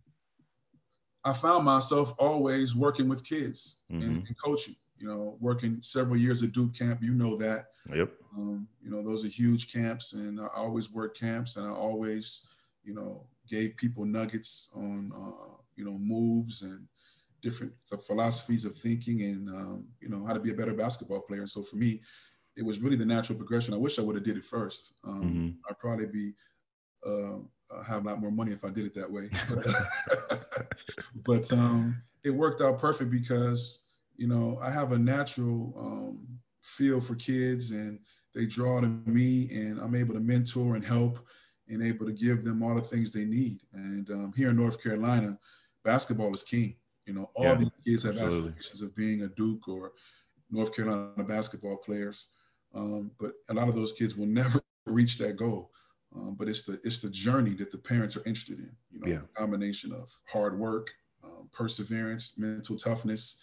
I 1.24 1.32
found 1.32 1.64
myself 1.64 2.12
always 2.18 2.74
working 2.74 3.08
with 3.08 3.24
kids 3.24 3.82
mm-hmm. 3.90 4.02
and, 4.02 4.26
and, 4.26 4.36
coaching. 4.42 4.76
You 4.98 5.08
know, 5.08 5.36
working 5.40 5.80
several 5.80 6.16
years 6.16 6.42
at 6.42 6.52
Duke 6.52 6.74
Camp. 6.74 7.02
You 7.02 7.14
know 7.14 7.36
that. 7.36 7.68
Yep. 7.94 8.12
Um, 8.36 8.68
you 8.82 8.90
know, 8.90 9.02
those 9.02 9.24
are 9.24 9.28
huge 9.28 9.72
camps, 9.72 10.12
and 10.12 10.40
I 10.40 10.46
always 10.56 10.92
work 10.92 11.16
camps, 11.16 11.56
and 11.56 11.66
I 11.66 11.70
always, 11.70 12.46
you 12.84 12.94
know, 12.94 13.26
gave 13.48 13.76
people 13.76 14.04
nuggets 14.04 14.68
on, 14.74 15.12
uh, 15.14 15.54
you 15.76 15.84
know, 15.84 15.98
moves 15.98 16.62
and 16.62 16.86
different 17.40 17.72
philosophies 18.06 18.64
of 18.64 18.74
thinking, 18.74 19.22
and 19.22 19.48
um, 19.48 19.86
you 20.00 20.08
know, 20.08 20.24
how 20.26 20.32
to 20.32 20.40
be 20.40 20.50
a 20.50 20.54
better 20.54 20.74
basketball 20.74 21.20
player. 21.20 21.40
And 21.40 21.50
so 21.50 21.62
for 21.62 21.76
me, 21.76 22.02
it 22.56 22.64
was 22.64 22.80
really 22.80 22.96
the 22.96 23.06
natural 23.06 23.38
progression. 23.38 23.74
I 23.74 23.78
wish 23.78 23.98
I 23.98 24.02
would 24.02 24.16
have 24.16 24.24
did 24.24 24.36
it 24.36 24.44
first. 24.44 24.94
Um, 25.04 25.22
mm-hmm. 25.22 25.48
I'd 25.70 25.78
probably 25.78 26.06
be 26.06 26.34
uh, 27.06 27.38
have 27.86 28.04
a 28.04 28.08
lot 28.08 28.20
more 28.20 28.30
money 28.30 28.52
if 28.52 28.64
I 28.64 28.70
did 28.70 28.86
it 28.86 28.94
that 28.94 29.10
way. 29.10 29.30
but 31.24 31.50
um, 31.52 31.96
it 32.24 32.30
worked 32.30 32.60
out 32.60 32.78
perfect 32.78 33.10
because 33.10 33.84
you 34.18 34.26
know 34.26 34.58
I 34.62 34.70
have 34.70 34.92
a 34.92 34.98
natural 34.98 35.72
um, 35.78 36.26
feel 36.62 37.00
for 37.00 37.14
kids, 37.14 37.70
and 37.70 37.98
they 38.34 38.44
draw 38.44 38.80
to 38.80 38.88
me, 39.06 39.48
and 39.52 39.80
I'm 39.80 39.94
able 39.94 40.14
to 40.14 40.20
mentor 40.20 40.76
and 40.76 40.84
help, 40.84 41.18
and 41.68 41.82
able 41.82 42.04
to 42.04 42.12
give 42.12 42.44
them 42.44 42.62
all 42.62 42.74
the 42.74 42.82
things 42.82 43.10
they 43.10 43.24
need. 43.24 43.60
And 43.72 44.10
um, 44.10 44.32
here 44.36 44.50
in 44.50 44.56
North 44.56 44.82
Carolina, 44.82 45.38
basketball 45.84 46.34
is 46.34 46.42
king. 46.42 46.76
You 47.06 47.14
know, 47.14 47.30
all 47.34 47.44
yeah, 47.44 47.54
these 47.54 47.70
kids 47.86 48.02
have 48.02 48.12
absolutely. 48.12 48.50
aspirations 48.50 48.82
of 48.82 48.94
being 48.94 49.22
a 49.22 49.28
Duke 49.28 49.66
or 49.68 49.92
North 50.50 50.74
Carolina 50.74 51.24
basketball 51.24 51.76
players. 51.76 52.28
Um, 52.74 53.12
but 53.18 53.32
a 53.48 53.54
lot 53.54 53.68
of 53.68 53.74
those 53.74 53.92
kids 53.92 54.14
will 54.14 54.26
never 54.42 54.60
reach 54.84 55.16
that 55.18 55.36
goal. 55.36 55.70
Um, 56.14 56.36
but 56.38 56.48
it's 56.48 56.62
the 56.62 56.80
it's 56.84 56.98
the 56.98 57.10
journey 57.10 57.54
that 57.54 57.70
the 57.70 57.78
parents 57.78 58.16
are 58.16 58.24
interested 58.24 58.58
in. 58.58 58.74
You 58.90 59.00
know, 59.00 59.06
yeah. 59.06 59.20
combination 59.36 59.92
of 59.92 60.10
hard 60.26 60.58
work, 60.58 60.90
um, 61.22 61.48
perseverance, 61.52 62.38
mental 62.38 62.76
toughness, 62.76 63.42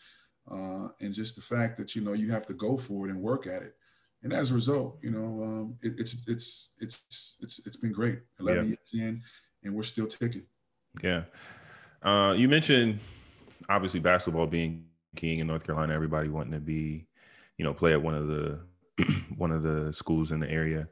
uh, 0.51 0.89
and 1.01 1.13
just 1.13 1.35
the 1.35 1.41
fact 1.41 1.77
that 1.77 1.95
you 1.95 2.01
know 2.01 2.13
you 2.13 2.31
have 2.31 2.45
to 2.47 2.53
go 2.53 2.77
for 2.77 3.07
it 3.07 3.11
and 3.11 3.21
work 3.21 3.47
at 3.47 3.61
it. 3.61 3.75
And 4.23 4.33
as 4.33 4.51
a 4.51 4.55
result, 4.55 4.97
you 5.01 5.11
know, 5.11 5.43
um, 5.43 5.77
it, 5.81 5.93
it's 5.99 6.27
it's 6.27 6.73
it's 6.79 7.37
it's 7.41 7.65
it's 7.65 7.77
been 7.77 7.91
great. 7.91 8.19
Eleven 8.39 8.65
yeah. 8.65 8.69
years 8.69 9.07
in, 9.07 9.21
and 9.63 9.75
we're 9.75 9.83
still 9.83 10.07
ticking. 10.07 10.45
Yeah. 11.03 11.23
Uh, 12.01 12.33
you 12.33 12.47
mentioned 12.47 12.99
obviously 13.69 13.99
basketball 13.99 14.47
being 14.47 14.85
king 15.15 15.39
in 15.39 15.47
North 15.47 15.63
Carolina. 15.63 15.93
Everybody 15.93 16.29
wanting 16.29 16.53
to 16.53 16.59
be, 16.59 17.07
you 17.57 17.65
know, 17.65 17.73
play 17.73 17.93
at 17.93 18.01
one 18.01 18.15
of 18.15 18.27
the 18.27 18.59
one 19.37 19.51
of 19.51 19.63
the 19.63 19.91
schools 19.93 20.31
in 20.31 20.39
the 20.39 20.49
area. 20.49 20.87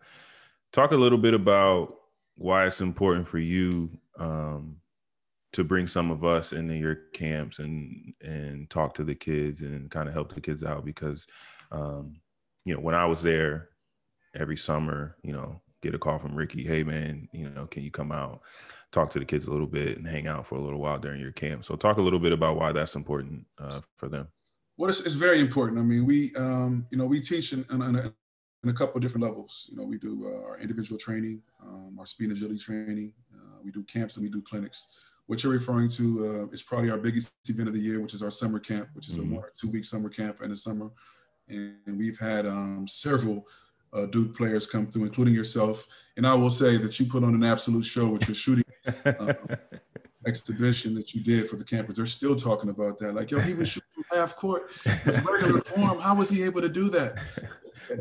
Talk 0.71 0.91
a 0.91 0.97
little 0.97 1.17
bit 1.17 1.33
about 1.33 1.95
why 2.35 2.65
it's 2.65 2.81
important 2.81 3.27
for 3.27 3.37
you 3.37 3.91
um, 4.19 4.77
to 5.53 5.63
bring 5.63 5.87
some 5.87 6.11
of 6.11 6.25
us 6.25 6.51
into 6.51 6.75
your 6.75 6.95
camps 7.13 7.59
and 7.59 8.13
and 8.21 8.69
talk 8.69 8.93
to 8.95 9.03
the 9.03 9.15
kids 9.15 9.61
and 9.61 9.89
kind 9.89 10.07
of 10.07 10.13
help 10.13 10.33
the 10.33 10.41
kids 10.41 10.63
out 10.63 10.83
because 10.83 11.27
um, 11.71 12.17
you 12.65 12.73
know 12.73 12.81
when 12.81 12.95
I 12.95 13.05
was 13.05 13.21
there 13.21 13.69
every 14.35 14.57
summer, 14.57 15.15
you 15.23 15.31
know, 15.31 15.61
get 15.81 15.95
a 15.95 15.99
call 15.99 16.17
from 16.17 16.35
Ricky, 16.35 16.63
hey 16.63 16.83
man, 16.83 17.27
you 17.31 17.49
know, 17.49 17.67
can 17.67 17.83
you 17.83 17.91
come 17.91 18.11
out, 18.11 18.41
talk 18.91 19.09
to 19.11 19.19
the 19.19 19.25
kids 19.25 19.45
a 19.45 19.51
little 19.51 19.67
bit 19.67 19.97
and 19.97 20.07
hang 20.07 20.27
out 20.27 20.47
for 20.47 20.55
a 20.55 20.61
little 20.61 20.79
while 20.79 20.97
during 20.97 21.21
your 21.21 21.31
camp. 21.31 21.65
So 21.65 21.75
talk 21.75 21.97
a 21.97 22.01
little 22.01 22.19
bit 22.19 22.31
about 22.31 22.55
why 22.55 22.71
that's 22.71 22.95
important 22.95 23.45
uh, 23.59 23.81
for 23.97 24.09
them. 24.09 24.27
Well, 24.77 24.89
it's, 24.89 25.01
it's 25.01 25.15
very 25.15 25.39
important. 25.39 25.79
I 25.79 25.83
mean, 25.83 26.05
we, 26.05 26.33
um, 26.35 26.87
you 26.89 26.97
know, 26.97 27.05
we 27.05 27.19
teach 27.19 27.53
in, 27.53 27.65
in, 27.69 27.81
in, 27.81 27.95
a, 27.95 28.13
in, 28.63 28.69
a, 28.69 28.73
couple 28.73 28.95
of 28.95 29.03
different 29.03 29.23
levels. 29.23 29.67
You 29.69 29.77
know, 29.77 29.83
we 29.83 29.99
do 29.99 30.25
uh, 30.25 30.47
our 30.47 30.57
individual 30.57 30.97
training, 30.97 31.43
um, 31.61 31.95
our 31.99 32.07
speed 32.07 32.29
and 32.29 32.37
agility 32.37 32.57
training. 32.57 33.13
Uh, 33.31 33.59
we 33.63 33.71
do 33.71 33.83
camps 33.83 34.17
and 34.17 34.23
we 34.23 34.31
do 34.31 34.41
clinics. 34.41 34.87
What 35.27 35.43
you're 35.43 35.53
referring 35.53 35.89
to 35.89 36.47
uh, 36.49 36.53
is 36.53 36.63
probably 36.63 36.89
our 36.89 36.97
biggest 36.97 37.33
event 37.47 37.69
of 37.69 37.73
the 37.73 37.79
year, 37.79 38.01
which 38.01 38.13
is 38.13 38.21
our 38.21 38.31
summer 38.31 38.59
camp, 38.59 38.89
which 38.93 39.07
is 39.07 39.17
mm-hmm. 39.17 39.33
a 39.33 39.35
one 39.35 39.43
or 39.45 39.51
two 39.59 39.69
week 39.69 39.85
summer 39.85 40.09
camp 40.09 40.41
in 40.41 40.49
the 40.49 40.55
summer. 40.55 40.89
And 41.47 41.77
we've 41.97 42.19
had 42.19 42.45
um, 42.45 42.85
several 42.87 43.47
uh, 43.93 44.05
Duke 44.07 44.35
players 44.35 44.65
come 44.65 44.87
through, 44.87 45.03
including 45.03 45.33
yourself. 45.33 45.87
And 46.17 46.27
I 46.27 46.33
will 46.33 46.49
say 46.49 46.77
that 46.77 46.99
you 46.99 47.05
put 47.05 47.23
on 47.23 47.35
an 47.35 47.43
absolute 47.43 47.85
show 47.85 48.09
with 48.09 48.27
your 48.27 48.35
shooting. 48.35 48.63
Um, 49.05 49.33
exhibition 50.25 50.93
that 50.95 51.13
you 51.13 51.21
did 51.21 51.49
for 51.49 51.57
the 51.57 51.63
campers. 51.63 51.95
they're 51.95 52.05
still 52.05 52.35
talking 52.35 52.69
about 52.69 52.97
that. 52.99 53.13
Like, 53.13 53.31
yo, 53.31 53.39
he 53.39 53.53
was 53.53 53.67
shooting 53.69 53.89
from 53.89 54.17
half 54.17 54.35
court. 54.35 54.71
It's 54.85 55.19
regular 55.19 55.59
form. 55.65 55.99
How 55.99 56.15
was 56.15 56.29
he 56.29 56.43
able 56.43 56.61
to 56.61 56.69
do 56.69 56.89
that? 56.89 57.17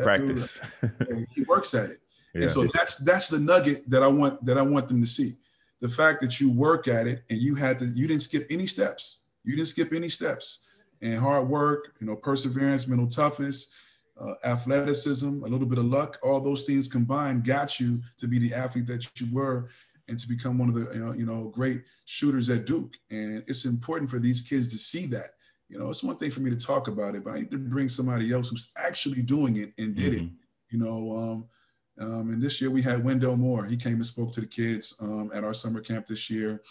Practice. 0.01 0.61
Dude, 0.81 1.27
he 1.35 1.43
works 1.43 1.75
at 1.75 1.91
it. 1.91 1.99
Yeah. 2.35 2.43
And 2.43 2.51
so 2.51 2.65
that's 2.65 2.97
that's 2.97 3.29
the 3.29 3.39
nugget 3.39 3.89
that 3.91 4.03
I 4.03 4.07
want 4.07 4.43
that 4.45 4.57
I 4.57 4.63
want 4.63 4.89
them 4.89 5.01
to 5.03 5.07
see. 5.07 5.37
The 5.83 5.89
fact 5.89 6.23
that 6.23 6.41
you 6.41 6.51
work 6.51 6.89
at 6.89 7.07
it 7.07 7.25
and 7.29 7.39
you 7.39 7.55
had 7.55 7.77
to 7.79 7.87
you 7.87 8.09
didn't 8.09 8.23
skip 8.23 8.47
any 8.49 8.67
steps. 8.67 9.25
You 9.45 9.57
didn't 9.57 9.69
skip 9.69 9.93
any 9.93 10.09
steps. 10.09 10.65
And 11.03 11.19
hard 11.19 11.49
work, 11.49 11.95
you 12.01 12.07
know, 12.07 12.17
perseverance, 12.17 12.87
mental 12.87 13.09
toughness, 13.09 13.75
uh, 14.19 14.35
athleticism, 14.45 15.43
a 15.43 15.49
little 15.49 15.67
bit 15.67 15.79
of 15.79 15.87
luck, 15.87 16.19
all 16.23 16.41
those 16.41 16.63
things 16.63 16.89
combined 16.89 17.45
got 17.45 17.81
you 17.81 18.01
to 18.19 18.29
be 18.29 18.39
the 18.39 18.55
athlete 18.55 18.87
that 18.87 19.21
you 19.21 19.27
were 19.33 19.69
and 20.09 20.19
to 20.19 20.29
become 20.29 20.59
one 20.59 20.69
of 20.69 20.75
the 20.75 20.93
you 20.95 21.05
know, 21.05 21.13
you 21.13 21.27
know 21.27 21.49
great 21.49 21.83
shooters 22.05 22.49
at 22.49 22.65
Duke. 22.65 22.95
And 23.11 23.43
it's 23.49 23.65
important 23.65 24.09
for 24.09 24.19
these 24.19 24.41
kids 24.43 24.71
to 24.71 24.79
see 24.79 25.07
that. 25.07 25.31
You 25.69 25.79
know, 25.79 25.91
it's 25.91 26.05
one 26.05 26.17
thing 26.17 26.31
for 26.31 26.41
me 26.41 26.51
to 26.51 26.57
talk 26.57 26.89
about 26.89 27.15
it, 27.15 27.25
but 27.25 27.35
I 27.35 27.39
need 27.41 27.51
to 27.51 27.59
bring 27.59 27.89
somebody 27.89 28.33
else 28.33 28.49
who's 28.49 28.71
actually 28.77 29.23
doing 29.23 29.57
it 29.57 29.73
and 29.79 29.95
did 29.95 30.13
mm-hmm. 30.13 30.27
it. 30.27 30.31
You 30.71 30.79
know, 30.79 31.17
um, 31.17 31.49
um, 32.03 32.31
and 32.31 32.43
this 32.43 32.61
year 32.61 32.71
we 32.71 32.83
had 32.83 33.05
Wendell 33.05 33.37
Moore. 33.37 33.65
He 33.65 33.77
came 33.77 33.95
and 33.95 34.07
spoke 34.07 34.33
to 34.33 34.41
the 34.41 34.47
kids 34.47 34.95
um, 35.01 35.31
at 35.35 35.45
our 35.45 35.55
summer 35.55 35.81
camp 35.81 36.07
this 36.07 36.29
year. 36.29 36.63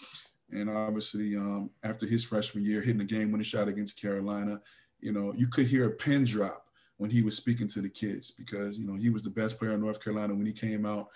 And 0.50 0.68
obviously, 0.68 1.36
um, 1.36 1.70
after 1.82 2.06
his 2.06 2.24
freshman 2.24 2.64
year, 2.64 2.82
hitting 2.82 3.00
a 3.00 3.04
game-winning 3.04 3.44
shot 3.44 3.68
against 3.68 4.00
Carolina, 4.00 4.60
you 5.00 5.12
know, 5.12 5.32
you 5.34 5.48
could 5.48 5.66
hear 5.66 5.86
a 5.86 5.90
pin 5.90 6.24
drop 6.24 6.66
when 6.98 7.10
he 7.10 7.22
was 7.22 7.36
speaking 7.36 7.66
to 7.68 7.80
the 7.80 7.88
kids 7.88 8.30
because 8.30 8.78
you 8.78 8.86
know 8.86 8.94
he 8.94 9.10
was 9.10 9.22
the 9.22 9.30
best 9.30 9.58
player 9.58 9.72
in 9.72 9.80
North 9.80 10.02
Carolina 10.02 10.34
when 10.34 10.46
he 10.46 10.52
came 10.52 10.86
out. 10.86 11.08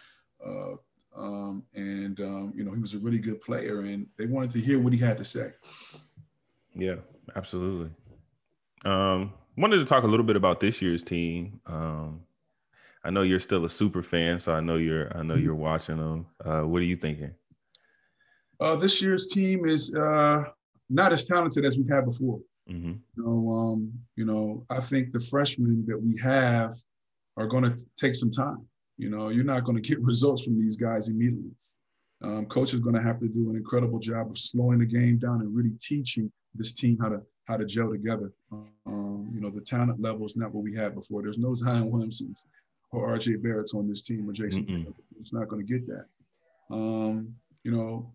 Uh, 0.45 0.75
um, 1.17 1.63
and 1.75 2.21
um, 2.21 2.53
you 2.57 2.65
know 2.65 2.73
he 2.73 2.81
was 2.81 2.95
a 2.95 2.99
really 2.99 3.19
good 3.19 3.41
player, 3.41 3.81
and 3.81 4.07
they 4.17 4.27
wanted 4.27 4.51
to 4.51 4.61
hear 4.61 4.81
what 4.81 4.93
he 4.93 4.99
had 4.99 5.17
to 5.19 5.25
say. 5.25 5.51
Yeah, 6.75 6.97
absolutely. 7.37 7.91
Um, 8.85 9.33
wanted 9.57 9.79
to 9.79 9.85
talk 9.85 10.03
a 10.03 10.07
little 10.07 10.27
bit 10.27 10.37
about 10.37 10.61
this 10.61 10.83
year's 10.83 11.03
team. 11.03 11.61
I 13.07 13.11
know 13.11 13.23
you're 13.23 13.39
still 13.39 13.65
a 13.65 13.71
super 13.71 14.03
fan, 14.03 14.41
so 14.41 14.53
I 14.53 14.61
know 14.61 14.77
you're 14.77 15.17
I 15.17 15.23
know 15.23 15.37
you're 15.37 15.55
watching 15.55 15.97
them. 15.97 16.27
Uh, 16.45 16.63
what 16.63 16.83
are 16.83 16.87
you 16.87 16.97
thinking? 16.97 17.31
Uh, 18.59 18.75
this 18.75 19.01
year's 19.01 19.29
team 19.29 19.65
is 19.69 19.95
uh, 19.95 20.43
not 20.91 21.13
as 21.13 21.23
talented 21.23 21.65
as 21.65 21.77
we've 21.77 21.89
had 21.89 22.05
before. 22.05 22.41
Mm-hmm. 22.69 22.95
You 23.17 23.23
know, 23.23 23.53
um, 23.53 23.93
you 24.17 24.25
know, 24.25 24.67
I 24.71 24.81
think 24.81 25.13
the 25.13 25.21
freshmen 25.21 25.85
that 25.87 26.03
we 26.03 26.19
have 26.21 26.75
are 27.37 27.47
going 27.47 27.63
to 27.63 27.77
take 27.97 28.17
some 28.17 28.33
time. 28.33 28.67
You 28.99 29.09
know, 29.09 29.29
you're 29.29 29.45
not 29.45 29.63
going 29.63 29.81
to 29.81 29.89
get 29.89 30.01
results 30.03 30.45
from 30.45 30.61
these 30.61 30.77
guys 30.77 31.09
immediately. 31.09 31.53
Um, 32.25 32.47
coach 32.47 32.75
is 32.75 32.81
going 32.81 32.97
to 32.97 33.03
have 33.03 33.19
to 33.21 33.29
do 33.29 33.51
an 33.51 33.57
incredible 33.57 34.01
job 34.01 34.31
of 34.31 34.39
slowing 34.39 34.81
the 34.81 34.87
game 34.87 35.19
down 35.19 35.43
and 35.43 35.55
really 35.55 35.75
teaching 35.81 36.33
this 36.57 36.73
team 36.73 36.99
how 37.01 37.11
to 37.11 37.23
how 37.45 37.57
to 37.57 37.65
gel 37.65 37.93
together. 37.93 38.33
Um, 38.51 39.31
you 39.33 39.41
know, 39.41 39.51
the 39.51 39.61
talent 39.61 40.01
level 40.01 40.27
is 40.27 40.35
not 40.35 40.53
what 40.53 40.65
we 40.65 40.75
had 40.75 40.97
before. 40.97 41.23
There's 41.23 41.39
no 41.39 41.55
Zion 41.55 41.93
Williamsons 41.93 42.47
or 42.93 43.15
RJ 43.15 43.43
Barrett's 43.43 43.75
on 43.75 43.89
this 43.89 44.03
team 44.03 44.29
or 44.29 44.33
Jason. 44.33 44.65
mm 44.65 44.95
It's 45.21 45.33
not 45.33 45.49
going 45.49 45.67
to 45.67 45.73
get 45.73 45.87
that. 45.87 46.07
Um, 46.71 47.35
you 47.65 47.73
know, 47.73 48.13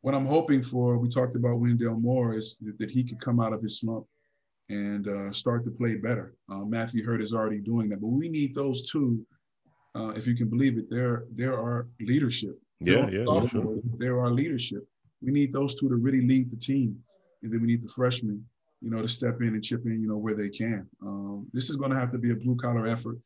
what 0.00 0.14
I'm 0.14 0.26
hoping 0.26 0.62
for, 0.62 0.98
we 0.98 1.08
talked 1.08 1.36
about 1.36 1.60
Wendell 1.60 2.00
Moore, 2.00 2.34
is 2.34 2.58
that, 2.78 2.90
he 2.90 3.04
could 3.04 3.20
come 3.20 3.38
out 3.40 3.52
of 3.52 3.62
his 3.62 3.80
slump 3.80 4.06
and 4.68 5.06
uh, 5.06 5.30
start 5.32 5.64
to 5.64 5.70
play 5.70 5.96
better. 5.96 6.34
Uh, 6.50 6.64
Matthew 6.64 7.04
Hurt 7.04 7.22
is 7.22 7.32
already 7.32 7.58
doing 7.58 7.88
that, 7.90 8.00
but 8.00 8.08
we 8.08 8.28
need 8.28 8.54
those 8.54 8.90
two 8.90 9.24
uh, 9.94 10.08
if 10.10 10.26
you 10.26 10.34
can 10.34 10.48
believe 10.48 10.78
it, 10.78 10.88
there 10.90 11.24
there 11.32 11.54
are 11.54 11.86
leadership. 12.00 12.58
Yeah, 12.80 13.08
yeah, 13.08 13.24
sure. 13.46 13.78
There 13.98 14.20
are 14.20 14.30
leadership. 14.30 14.86
We 15.20 15.30
need 15.30 15.52
those 15.52 15.74
two 15.74 15.88
to 15.88 15.96
really 15.96 16.26
lead 16.26 16.50
the 16.50 16.56
team, 16.56 16.98
and 17.42 17.52
then 17.52 17.60
we 17.60 17.66
need 17.66 17.82
the 17.82 17.88
freshmen, 17.88 18.44
you 18.80 18.90
know, 18.90 19.02
to 19.02 19.08
step 19.08 19.40
in 19.40 19.48
and 19.48 19.62
chip 19.62 19.84
in, 19.84 20.00
you 20.00 20.08
know, 20.08 20.16
where 20.16 20.34
they 20.34 20.48
can. 20.48 20.88
Um, 21.02 21.46
this 21.52 21.70
is 21.70 21.76
going 21.76 21.90
to 21.90 21.98
have 21.98 22.10
to 22.12 22.18
be 22.18 22.32
a 22.32 22.36
blue 22.36 22.56
collar 22.56 22.86
effort. 22.86 23.18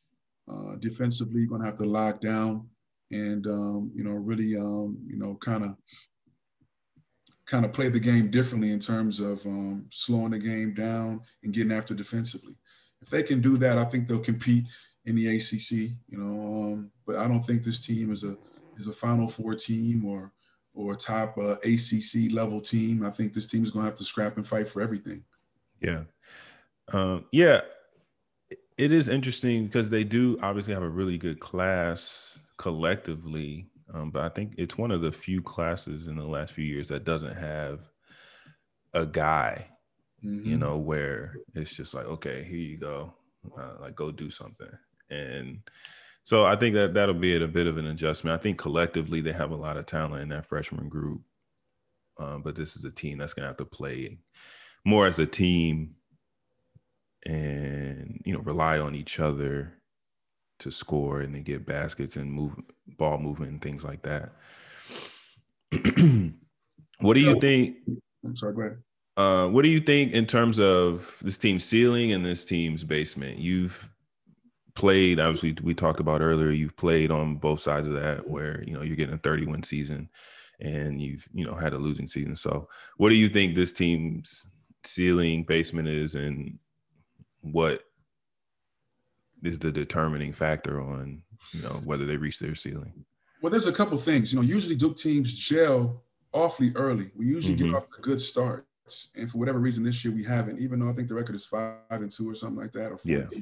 Uh, 0.49 0.77
defensively, 0.79 1.41
you're 1.41 1.49
going 1.49 1.61
to 1.61 1.67
have 1.67 1.77
to 1.77 1.85
lock 1.85 2.21
down 2.21 2.69
and 3.11 3.47
um, 3.47 3.91
you 3.95 4.03
know 4.03 4.13
really 4.13 4.57
um, 4.57 4.99
you 5.07 5.19
know 5.19 5.35
kind 5.41 5.65
of 5.65 5.77
kind 7.47 7.65
of 7.65 7.73
play 7.73 7.89
the 7.89 8.01
game 8.01 8.31
differently 8.31 8.73
in 8.73 8.81
terms 8.81 9.21
of 9.21 9.45
um, 9.47 9.87
slowing 9.91 10.33
the 10.33 10.39
game 10.39 10.75
down 10.75 11.21
and 11.45 11.55
getting 11.55 11.73
after 11.73 11.95
defensively. 11.95 12.57
If 13.01 13.09
they 13.09 13.23
can 13.23 13.41
do 13.41 13.57
that, 13.59 13.79
I 13.79 13.85
think 13.85 14.09
they'll 14.09 14.19
compete 14.19 14.65
in 15.05 15.15
the 15.15 15.37
ACC. 15.37 15.93
You 16.09 16.19
know, 16.19 16.73
um, 16.73 16.91
but 17.07 17.17
I 17.17 17.29
don't 17.29 17.43
think 17.43 17.63
this 17.63 17.85
team 17.85 18.11
is 18.11 18.25
a 18.25 18.37
is 18.77 18.89
a 18.89 18.93
Final 18.93 19.29
Four 19.29 19.55
team 19.55 20.05
or 20.05 20.33
or 20.75 20.93
a 20.93 20.97
top 20.97 21.39
uh, 21.39 21.57
ACC 21.65 22.33
level 22.33 22.61
team. 22.61 23.05
I 23.05 23.11
think 23.11 23.33
this 23.33 23.47
team 23.47 23.63
is 23.63 23.71
going 23.71 23.85
to 23.85 23.91
have 23.91 23.99
to 23.99 24.05
scrap 24.05 24.37
and 24.37 24.47
fight 24.47 24.69
for 24.69 24.83
everything. 24.83 25.23
Yeah, 25.81 26.03
um, 26.93 27.27
yeah, 27.31 27.61
it 28.79 28.93
is 28.93 29.09
interesting 29.09 29.67
because 29.67 29.89
they 29.89 30.05
do 30.05 30.39
obviously 30.43 30.75
have 30.75 30.83
a 30.83 30.89
really 30.89 31.19
good 31.19 31.41
class 31.41 32.39
collectively, 32.59 33.67
um, 33.93 34.11
but 34.11 34.23
I 34.23 34.29
think 34.29 34.55
it's 34.59 34.77
one 34.77 34.91
of 34.91 35.01
the 35.01 35.12
few 35.12 35.43
classes 35.43 36.09
in 36.09 36.17
the 36.17 36.27
last 36.27 36.53
few 36.53 36.65
years 36.65 36.89
that 36.89 37.05
doesn't 37.05 37.37
have 37.37 37.81
a 38.95 39.07
guy. 39.07 39.67
Mm-hmm. 40.25 40.51
You 40.51 40.57
know, 40.57 40.79
where 40.79 41.37
it's 41.55 41.75
just 41.75 41.95
like, 41.95 42.07
okay, 42.07 42.43
here 42.43 42.57
you 42.57 42.79
go, 42.79 43.12
uh, 43.57 43.75
like 43.81 43.95
go 43.95 44.11
do 44.11 44.31
something, 44.31 44.71
and 45.11 45.61
so 46.25 46.45
I 46.45 46.57
think 46.57 46.75
that 46.75 46.95
that'll 46.95 47.15
be 47.15 47.37
a 47.37 47.47
bit 47.47 47.67
of 47.67 47.77
an 47.77 47.87
adjustment. 47.87 48.39
I 48.39 48.43
think 48.43 48.59
collectively 48.59 49.21
they 49.21 49.33
have 49.33 49.51
a 49.51 49.57
lot 49.57 49.77
of 49.77 49.87
talent 49.87 50.23
in 50.23 50.31
that 50.31 50.47
freshman 50.47 50.89
group, 50.89 51.21
um, 52.19 52.43
but 52.43 52.57
this 52.57 52.77
is 52.77 52.85
a 52.85 52.91
team 52.91 53.19
that's 53.19 53.35
going 53.35 53.45
to 53.45 53.49
have 53.49 53.59
to 53.59 53.67
play 53.67 54.19
more 54.85 55.07
as 55.07 55.19
a 55.19 55.27
team 55.27 55.95
and 57.27 58.23
you 58.25 58.33
know 58.33 58.41
rely 58.41 58.79
on 58.79 58.95
each 58.95 59.21
other 59.21 59.73
to 60.61 60.71
score 60.71 61.21
and 61.21 61.35
they 61.35 61.41
get 61.41 61.67
baskets 61.67 62.17
and 62.17 62.33
move 62.33 62.57
ball 62.97 63.19
movement 63.19 63.53
and 63.53 63.61
things 63.61 63.85
like 63.85 64.03
that. 64.03 64.33
what 67.01 67.15
do 67.15 67.21
you 67.21 67.39
think? 67.41 67.77
I'm 68.25 68.37
sorry, 68.37 68.55
go 68.55 68.61
ahead. 68.62 68.79
Uh, 69.19 69.49
what 69.49 69.62
do 69.62 69.69
you 69.69 69.81
think 69.81 70.12
in 70.12 70.27
terms 70.27 70.59
of 70.59 71.19
this 71.23 71.39
team's 71.39 71.65
ceiling 71.65 72.12
and 72.12 72.25
this 72.25 72.45
team's 72.45 72.85
basement? 72.85 73.39
You've 73.39 73.89
played 74.77 75.19
obviously 75.19 75.57
we 75.62 75.75
talked 75.75 76.01
about 76.01 76.21
earlier 76.21 76.51
you've 76.51 76.77
played 76.77 77.11
on 77.11 77.37
both 77.37 77.61
sides 77.61 77.89
of 77.89 77.95
that 77.95 78.29
where 78.29 78.62
you 78.65 78.75
know 78.75 78.83
you're 78.83 78.95
getting 78.95 79.15
a 79.15 79.19
30 79.19 79.47
win 79.47 79.62
season 79.62 80.07
and 80.61 81.01
you've 81.01 81.27
you 81.33 81.47
know 81.47 81.55
had 81.55 81.73
a 81.73 81.79
losing 81.79 82.07
season 82.07 82.37
so 82.37 82.69
what 82.99 83.09
do 83.09 83.15
you 83.17 83.31
think 83.31 83.55
this 83.55 83.73
team's 83.73 84.45
ceiling 84.85 85.45
basement 85.45 85.89
is 85.89 86.15
and 86.15 86.59
what 87.53 87.83
is 89.43 89.59
the 89.59 89.71
determining 89.71 90.33
factor 90.33 90.81
on 90.81 91.23
you 91.53 91.63
know 91.63 91.81
whether 91.85 92.07
they 92.07 92.17
reach 92.17 92.39
their 92.39 92.55
ceiling 92.55 93.05
well 93.43 93.51
there's 93.51 93.67
a 93.67 93.73
couple 93.73 93.97
things 93.99 94.33
you 94.33 94.39
know 94.39 94.45
usually 94.45 94.77
duke 94.77 94.97
teams 94.97 95.33
gel 95.33 96.03
awfully 96.33 96.73
early 96.75 97.11
we 97.17 97.27
usually 97.27 97.55
mm-hmm. 97.55 97.73
get 97.73 97.77
off 97.77 97.91
to 97.91 98.01
good 98.01 98.21
starts 98.21 98.65
and 99.17 99.31
for 99.31 99.39
whatever 99.39 99.59
reason 99.59 99.85
this 99.85 100.05
year 100.05 100.15
we 100.15 100.25
haven't 100.25 100.59
even 100.59 100.81
though 100.81 100.89
i 100.89 100.93
think 100.93 101.09
the 101.09 101.15
record 101.15 101.35
is 101.35 101.47
five 101.47 101.75
and 101.91 102.11
two 102.11 102.29
or 102.29 102.35
something 102.35 102.61
like 102.61 102.73
that 102.73 102.91
or 102.91 102.97
four 102.97 103.13
yeah. 103.13 103.41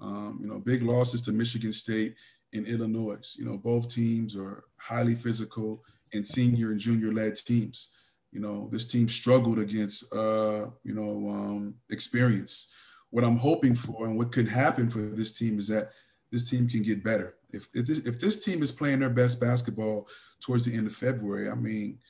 Um, 0.00 0.38
you 0.40 0.48
know, 0.48 0.58
big 0.58 0.82
losses 0.82 1.22
to 1.22 1.32
Michigan 1.32 1.72
State 1.72 2.16
and 2.52 2.66
Illinois. 2.66 3.34
You 3.38 3.44
know, 3.44 3.56
both 3.56 3.88
teams 3.88 4.36
are 4.36 4.64
highly 4.76 5.14
physical 5.14 5.84
and 6.12 6.26
senior 6.26 6.70
and 6.70 6.80
junior 6.80 7.12
led 7.12 7.36
teams. 7.36 7.90
You 8.32 8.40
know, 8.40 8.68
this 8.72 8.84
team 8.84 9.08
struggled 9.08 9.58
against, 9.58 10.12
uh, 10.12 10.66
you 10.82 10.94
know, 10.94 11.30
um, 11.30 11.74
experience. 11.90 12.72
What 13.14 13.22
I'm 13.22 13.36
hoping 13.36 13.76
for 13.76 14.08
and 14.08 14.18
what 14.18 14.32
could 14.32 14.48
happen 14.48 14.90
for 14.90 14.98
this 14.98 15.30
team 15.30 15.56
is 15.56 15.68
that 15.68 15.92
this 16.32 16.50
team 16.50 16.68
can 16.68 16.82
get 16.82 17.04
better. 17.04 17.36
If, 17.52 17.68
if, 17.72 17.86
this, 17.86 17.98
if 18.00 18.18
this 18.18 18.44
team 18.44 18.60
is 18.60 18.72
playing 18.72 18.98
their 18.98 19.08
best 19.08 19.40
basketball 19.40 20.08
towards 20.40 20.64
the 20.64 20.76
end 20.76 20.88
of 20.88 20.94
February, 20.94 21.48
I 21.48 21.54
mean, 21.54 22.00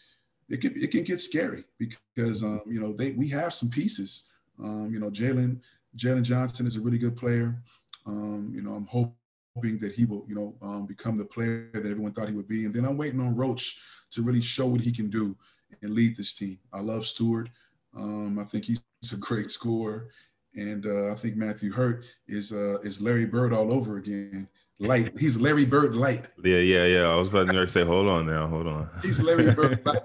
it 0.49 0.63
can, 0.63 0.73
it 0.75 0.91
can 0.91 1.05
get 1.05 1.21
scary 1.21 1.65
because, 1.79 2.43
um, 2.43 2.63
you 2.67 2.81
know, 2.81 2.95
they, 2.95 3.13
we 3.13 3.29
have 3.29 3.53
some 3.53 3.69
pieces. 3.69 4.31
Um, 4.59 4.95
you 4.95 4.99
know, 4.99 5.11
Jalen 5.11 5.61
Jalen 5.95 6.23
Johnson 6.23 6.67
is 6.67 6.77
a 6.77 6.81
really 6.81 6.97
good 6.97 7.17
player. 7.19 7.63
Um, 8.07 8.51
you 8.55 8.63
know, 8.63 8.73
I'm 8.73 8.87
hoping 8.87 9.79
that 9.81 9.93
he 9.93 10.07
will, 10.07 10.25
you 10.27 10.35
know, 10.35 10.55
um, 10.63 10.87
become 10.87 11.19
the 11.19 11.27
player 11.27 11.69
that 11.75 11.85
everyone 11.85 12.13
thought 12.13 12.31
he 12.31 12.35
would 12.35 12.49
be. 12.49 12.65
And 12.65 12.73
then 12.73 12.87
I'm 12.87 12.97
waiting 12.97 13.21
on 13.21 13.37
Roach 13.37 13.79
to 14.13 14.23
really 14.23 14.41
show 14.41 14.67
what 14.69 14.81
he 14.81 14.91
can 14.91 15.11
do 15.11 15.37
and 15.83 15.93
lead 15.93 16.17
this 16.17 16.33
team. 16.33 16.59
I 16.73 16.81
love 16.81 17.05
Steward. 17.05 17.51
Um, 17.95 18.39
I 18.39 18.45
think 18.45 18.65
he's 18.65 18.81
a 19.13 19.17
great 19.17 19.51
scorer. 19.51 20.09
And 20.57 20.87
uh, 20.87 21.11
I 21.11 21.15
think 21.15 21.37
Matthew 21.37 21.73
Hurt 21.73 22.05
is 22.29 22.53
uh, 22.53 22.79
is 22.83 23.03
Larry 23.03 23.27
Bird 23.27 23.53
all 23.53 23.73
over 23.73 23.99
again. 23.99 24.49
Light. 24.81 25.13
He's 25.19 25.39
Larry 25.39 25.65
Bird 25.65 25.95
light. 25.95 26.27
Yeah, 26.43 26.59
yeah, 26.59 26.85
yeah. 26.87 27.03
I 27.03 27.15
was 27.15 27.29
about 27.29 27.49
to 27.49 27.69
say, 27.69 27.85
hold 27.85 28.09
on 28.09 28.27
now, 28.27 28.49
hold 28.49 28.67
on. 28.67 28.91
He's 29.03 29.23
Larry 29.23 29.53
Bird 29.53 29.81
light. 29.87 30.03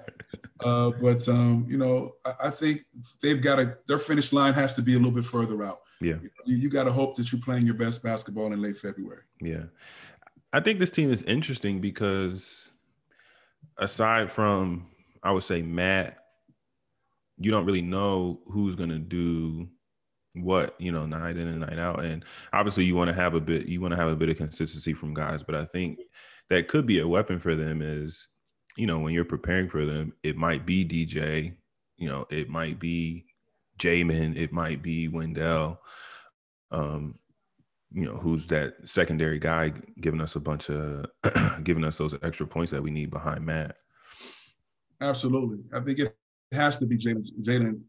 Uh, 0.63 0.91
but 1.01 1.27
um, 1.27 1.65
you 1.67 1.77
know, 1.77 2.13
I, 2.25 2.33
I, 2.45 2.49
think 2.49 2.85
they've 3.21 3.41
got 3.41 3.59
a 3.59 3.77
their 3.87 3.97
finish 3.97 4.33
line 4.33 4.53
has 4.53 4.75
to 4.75 4.81
be 4.81 4.93
a 4.93 4.97
little 4.97 5.13
bit 5.13 5.23
further 5.23 5.63
out. 5.63 5.81
Yeah, 6.01 6.15
you, 6.45 6.57
you 6.57 6.69
got 6.69 6.83
to 6.83 6.91
hope 6.91 7.15
that 7.15 7.31
you're 7.31 7.41
playing 7.41 7.65
your 7.65 7.75
best 7.75 8.03
basketball 8.03 8.51
in 8.51 8.61
late 8.61 8.77
February. 8.77 9.23
Yeah, 9.41 9.63
I 10.51 10.59
think 10.59 10.79
this 10.79 10.91
team 10.91 11.11
is 11.11 11.23
interesting 11.23 11.79
because 11.79 12.71
aside 13.77 14.31
from 14.31 14.87
I 15.23 15.31
would 15.31 15.43
say 15.43 15.61
Matt, 15.61 16.17
you 17.37 17.51
don't 17.51 17.65
really 17.65 17.81
know 17.81 18.41
who's 18.47 18.75
gonna 18.75 18.99
do 18.99 19.69
what 20.35 20.75
you 20.79 20.91
know 20.91 21.05
night 21.05 21.37
in 21.37 21.47
and 21.47 21.61
night 21.61 21.79
out 21.79 22.03
and 22.03 22.23
obviously 22.53 22.85
you 22.85 22.95
want 22.95 23.07
to 23.07 23.13
have 23.13 23.33
a 23.33 23.39
bit 23.41 23.65
you 23.65 23.81
want 23.81 23.91
to 23.91 23.97
have 23.97 24.09
a 24.09 24.15
bit 24.15 24.29
of 24.29 24.37
consistency 24.37 24.93
from 24.93 25.13
guys 25.13 25.41
but 25.41 25.55
i 25.55 25.65
think 25.65 25.99
that 26.49 26.67
could 26.67 26.85
be 26.85 26.99
a 26.99 27.07
weapon 27.07 27.39
for 27.39 27.55
them 27.55 27.81
is 27.81 28.29
you 28.79 28.87
know, 28.87 28.99
when 28.99 29.13
you're 29.13 29.25
preparing 29.25 29.67
for 29.67 29.85
them, 29.85 30.13
it 30.23 30.37
might 30.37 30.65
be 30.65 30.85
DJ, 30.85 31.53
you 31.97 32.07
know, 32.07 32.25
it 32.29 32.47
might 32.47 32.79
be 32.79 33.25
Jaemyn, 33.77 34.37
it 34.37 34.53
might 34.53 34.81
be 34.81 35.09
Wendell, 35.09 35.81
um, 36.71 37.15
you 37.91 38.05
know, 38.05 38.15
who's 38.15 38.47
that 38.47 38.75
secondary 38.85 39.37
guy 39.37 39.73
giving 39.99 40.21
us 40.21 40.37
a 40.37 40.39
bunch 40.39 40.69
of 40.69 41.07
giving 41.65 41.83
us 41.83 41.97
those 41.97 42.15
extra 42.23 42.47
points 42.47 42.71
that 42.71 42.81
we 42.81 42.89
need 42.89 43.11
behind 43.11 43.45
Matt. 43.45 43.75
Absolutely, 45.01 45.59
I 45.73 45.81
think 45.81 45.99
it 45.99 46.15
has 46.53 46.77
to 46.77 46.85
be 46.85 46.97
Jalen. 46.97 47.27
Jalen 47.41 47.81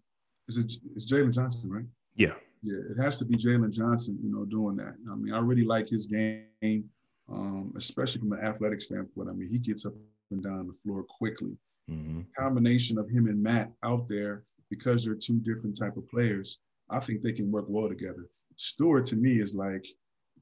is 0.49 0.59
it? 0.59 0.73
It's 0.97 1.11
Jalen 1.11 1.33
Johnson, 1.33 1.71
right? 1.71 1.85
Yeah. 2.21 2.35
Yeah, 2.63 2.77
it 2.91 3.03
has 3.03 3.19
to 3.19 3.25
be 3.25 3.37
Jalen 3.37 3.73
Johnson, 3.73 4.19
you 4.23 4.31
know, 4.31 4.45
doing 4.45 4.77
that. 4.77 4.95
I 5.11 5.15
mean, 5.15 5.33
I 5.33 5.39
really 5.39 5.65
like 5.65 5.89
his 5.89 6.07
game, 6.07 6.85
um, 7.33 7.73
especially 7.75 8.21
from 8.21 8.33
an 8.33 8.41
athletic 8.41 8.83
standpoint. 8.83 9.31
I 9.31 9.33
mean, 9.33 9.49
he 9.49 9.59
gets 9.59 9.87
up 9.87 9.95
and 10.31 10.43
down 10.43 10.67
the 10.67 10.75
floor 10.85 11.05
quickly. 11.05 11.57
Mm-hmm. 11.91 12.21
Combination 12.39 12.99
of 12.99 13.09
him 13.09 13.27
and 13.29 13.43
Matt 13.43 13.73
out 13.83 14.07
there 14.07 14.45
because 14.69 15.03
they're 15.05 15.15
two 15.15 15.41
different 15.41 15.79
type 15.79 15.97
of 15.97 16.07
players. 16.11 16.61
I 16.91 17.01
think 17.01 17.23
they 17.23 17.33
can 17.33 17.51
work 17.51 17.65
well 17.69 17.89
together. 17.89 18.29
Steward 18.57 19.05
to 19.05 19.17
me 19.17 19.41
is 19.41 19.55
like 19.55 19.87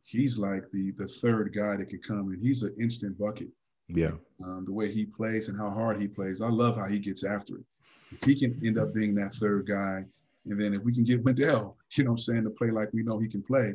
he's 0.03 0.37
like 0.37 0.65
the 0.73 0.91
the 0.99 1.07
third 1.07 1.55
guy 1.55 1.77
that 1.77 1.89
could 1.89 2.03
come 2.03 2.33
and 2.33 2.43
he's 2.43 2.65
an 2.65 2.75
instant 2.81 3.17
bucket. 3.17 3.49
Yeah. 3.87 4.17
Um, 4.45 4.65
the 4.67 4.73
way 4.73 4.91
he 4.91 5.05
plays 5.07 5.49
and 5.49 5.57
how 5.57 5.71
hard 5.71 6.01
he 6.01 6.09
plays, 6.09 6.41
I 6.41 6.49
love 6.49 6.77
how 6.77 6.87
he 6.87 6.99
gets 6.99 7.23
after 7.23 7.59
it. 7.59 7.65
If 8.11 8.25
he 8.25 8.35
can 8.35 8.61
end 8.67 8.79
up 8.79 8.93
being 8.93 9.15
that 9.15 9.35
third 9.35 9.69
guy, 9.69 10.05
and 10.51 10.61
then 10.61 10.75
if 10.75 10.83
we 10.83 10.95
can 10.95 11.05
get 11.05 11.23
Wendell, 11.25 11.77
you 11.97 12.05
know, 12.05 12.13
I'm 12.13 12.19
saying 12.19 12.45
to 12.45 12.51
play 12.51 12.71
like 12.71 12.93
we 12.93 13.03
know 13.03 13.19
he 13.19 13.29
can 13.29 13.43
play, 13.43 13.75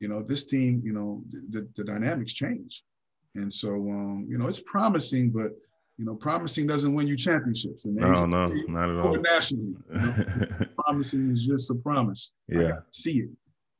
you 0.00 0.08
know, 0.08 0.22
this 0.22 0.44
team, 0.44 0.82
you 0.84 0.92
know, 0.92 1.22
the, 1.50 1.68
the 1.76 1.84
dynamics 1.84 2.32
change. 2.32 2.82
And 3.34 3.52
so, 3.52 3.74
um, 3.74 4.26
you 4.28 4.36
know, 4.36 4.46
it's 4.46 4.60
promising, 4.60 5.30
but 5.30 5.52
you 5.98 6.04
know, 6.04 6.14
promising 6.14 6.66
doesn't 6.66 6.94
win 6.94 7.06
you 7.06 7.16
championships. 7.16 7.84
And 7.84 7.94
no, 7.94 8.24
no, 8.24 8.44
not 8.68 8.90
at 8.90 8.96
all. 8.96 9.16
Nationally, 9.16 9.74
you 9.90 10.00
know? 10.00 10.66
promising 10.78 11.30
is 11.30 11.46
just 11.46 11.70
a 11.70 11.74
promise. 11.74 12.32
Yeah, 12.48 12.78
see 12.90 13.20
it. 13.20 13.30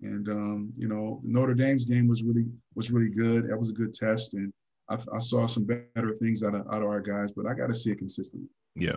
And 0.03 0.29
um, 0.29 0.73
you 0.77 0.89
know, 0.89 1.21
Notre 1.25 1.55
Dame's 1.55 1.85
game 1.85 2.09
was 2.09 2.23
really 2.23 2.47
was 2.75 2.91
really 2.91 3.09
good. 3.09 3.49
That 3.49 3.59
was 3.59 3.71
a 3.71 3.75
good 3.75 3.93
test, 3.93 4.35
and 4.35 4.53
I, 4.89 4.97
I 5.15 5.19
saw 5.19 5.47
some 5.47 5.65
better 5.65 6.15
things 6.21 6.43
out 6.43 6.55
of 6.55 6.67
out 6.73 6.83
of 6.83 6.89
our 6.89 7.01
guys. 7.01 7.33
But 7.33 7.47
I 7.47 7.55
got 7.55 7.69
to 7.69 7.75
see 7.75 7.93
it 7.93 7.99
consistently. 7.99 8.49
Yeah. 8.75 8.97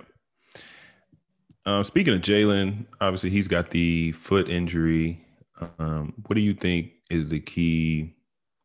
Uh, 1.66 1.82
speaking 1.82 2.14
of 2.14 2.22
Jalen, 2.22 2.86
obviously 3.02 3.32
he's 3.32 3.48
got 3.48 3.72
the 3.72 4.12
foot 4.12 4.50
injury. 4.50 5.26
Um, 5.80 6.14
what 6.28 6.36
do 6.36 6.42
you 6.42 6.54
think 6.54 6.92
is 7.10 7.30
the 7.30 7.40
key 7.40 8.16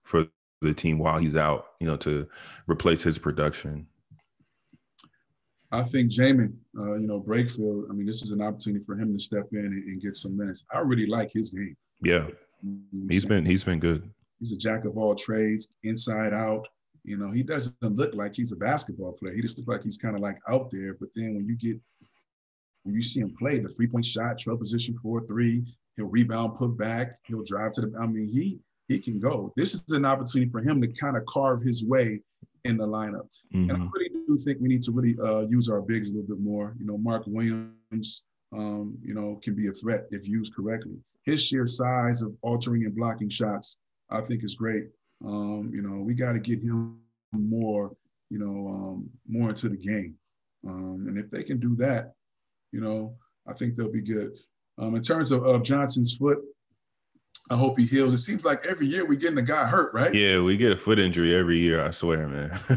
for 0.02 0.26
the 0.60 0.74
team 0.74 0.98
while 0.98 1.18
he's 1.18 1.36
out, 1.36 1.68
you 1.80 1.86
know, 1.86 1.96
to 1.98 2.28
replace 2.66 3.02
his 3.02 3.18
production? 3.18 3.86
I 5.72 5.82
think 5.82 6.10
Jaemyn, 6.10 6.52
uh, 6.78 6.94
you 6.94 7.06
know, 7.06 7.20
Brakefield, 7.20 7.88
I 7.88 7.92
mean, 7.92 8.04
this 8.04 8.22
is 8.22 8.32
an 8.32 8.42
opportunity 8.42 8.84
for 8.84 8.98
him 8.98 9.12
to 9.12 9.22
step 9.22 9.46
in 9.52 9.60
and, 9.60 9.84
and 9.84 10.02
get 10.02 10.16
some 10.16 10.36
minutes. 10.36 10.64
I 10.74 10.80
really 10.80 11.06
like 11.06 11.30
his 11.32 11.50
game. 11.50 11.76
Yeah. 12.02 12.26
You 12.62 12.80
know 12.92 13.06
he's 13.08 13.24
been 13.24 13.46
he's 13.46 13.64
been 13.64 13.78
good. 13.78 14.10
He's 14.40 14.52
a 14.52 14.58
jack 14.58 14.84
of 14.84 14.98
all 14.98 15.14
trades, 15.14 15.70
inside 15.84 16.34
out. 16.34 16.66
You 17.04 17.16
know, 17.16 17.30
he 17.30 17.42
doesn't 17.42 17.76
look 17.82 18.14
like 18.14 18.34
he's 18.34 18.52
a 18.52 18.56
basketball 18.56 19.12
player. 19.12 19.34
He 19.34 19.40
just 19.40 19.56
looks 19.58 19.68
like 19.68 19.82
he's 19.82 19.96
kind 19.96 20.14
of 20.14 20.20
like 20.20 20.38
out 20.48 20.70
there. 20.70 20.94
But 20.94 21.10
then 21.14 21.34
when 21.34 21.46
you 21.46 21.56
get 21.56 21.80
when 22.84 22.94
you 22.94 23.02
see 23.02 23.20
him 23.20 23.34
play, 23.38 23.58
the 23.58 23.68
three 23.68 23.86
point 23.86 24.04
shot, 24.04 24.40
12 24.40 24.58
position 24.58 24.98
four 25.02 25.26
three, 25.26 25.64
he'll 25.96 26.06
rebound, 26.06 26.56
put 26.56 26.76
back, 26.78 27.18
he'll 27.26 27.44
drive 27.44 27.72
to 27.72 27.82
the. 27.82 27.98
I 28.00 28.06
mean, 28.06 28.28
he 28.28 28.58
he 28.88 28.98
can 28.98 29.20
go. 29.20 29.52
This 29.56 29.74
is 29.74 29.90
an 29.92 30.04
opportunity 30.04 30.50
for 30.50 30.60
him 30.60 30.80
to 30.80 30.88
kind 30.88 31.16
of 31.16 31.24
carve 31.26 31.62
his 31.62 31.84
way 31.84 32.20
in 32.64 32.76
the 32.76 32.86
lineup. 32.86 33.28
Mm-hmm. 33.54 33.70
And 33.70 33.72
I 33.72 33.74
mm-hmm. 33.76 33.88
really 33.94 34.08
do 34.08 34.20
do 34.30 34.36
think 34.36 34.60
we 34.60 34.68
need 34.68 34.82
to 34.82 34.92
really 34.92 35.16
uh, 35.22 35.40
use 35.48 35.68
our 35.68 35.80
bigs 35.80 36.10
a 36.10 36.14
little 36.14 36.28
bit 36.28 36.42
more. 36.42 36.74
You 36.78 36.86
know, 36.86 36.98
Mark 36.98 37.24
Williams, 37.26 38.24
um, 38.52 38.96
you 39.02 39.14
know, 39.14 39.40
can 39.42 39.54
be 39.54 39.68
a 39.68 39.72
threat 39.72 40.06
if 40.10 40.26
used 40.26 40.54
correctly. 40.54 40.96
His 41.24 41.44
sheer 41.44 41.66
size 41.66 42.22
of 42.22 42.34
altering 42.42 42.84
and 42.84 42.94
blocking 42.94 43.28
shots, 43.28 43.78
I 44.08 44.20
think, 44.22 44.44
is 44.44 44.54
great. 44.54 44.84
Um, 45.24 45.70
you 45.72 45.82
know, 45.82 46.02
we 46.02 46.14
got 46.14 46.32
to 46.32 46.38
get 46.38 46.60
him 46.60 46.98
more, 47.32 47.92
you 48.30 48.38
know, 48.38 48.68
um, 48.68 49.10
more 49.28 49.50
into 49.50 49.68
the 49.68 49.76
game. 49.76 50.14
Um, 50.66 51.06
and 51.08 51.18
if 51.18 51.30
they 51.30 51.42
can 51.42 51.58
do 51.58 51.74
that, 51.76 52.12
you 52.72 52.80
know, 52.80 53.16
I 53.46 53.52
think 53.52 53.76
they'll 53.76 53.92
be 53.92 54.02
good. 54.02 54.32
Um, 54.78 54.94
in 54.94 55.02
terms 55.02 55.30
of, 55.30 55.44
of 55.44 55.62
Johnson's 55.62 56.16
foot, 56.16 56.38
I 57.50 57.56
hope 57.56 57.78
he 57.78 57.84
heals. 57.84 58.14
It 58.14 58.18
seems 58.18 58.44
like 58.44 58.64
every 58.66 58.86
year 58.86 59.04
we're 59.04 59.18
getting 59.18 59.38
a 59.38 59.42
guy 59.42 59.66
hurt, 59.66 59.92
right? 59.92 60.14
Yeah, 60.14 60.40
we 60.40 60.56
get 60.56 60.72
a 60.72 60.76
foot 60.76 61.00
injury 61.00 61.34
every 61.34 61.58
year. 61.58 61.84
I 61.84 61.90
swear, 61.90 62.28
man. 62.28 62.50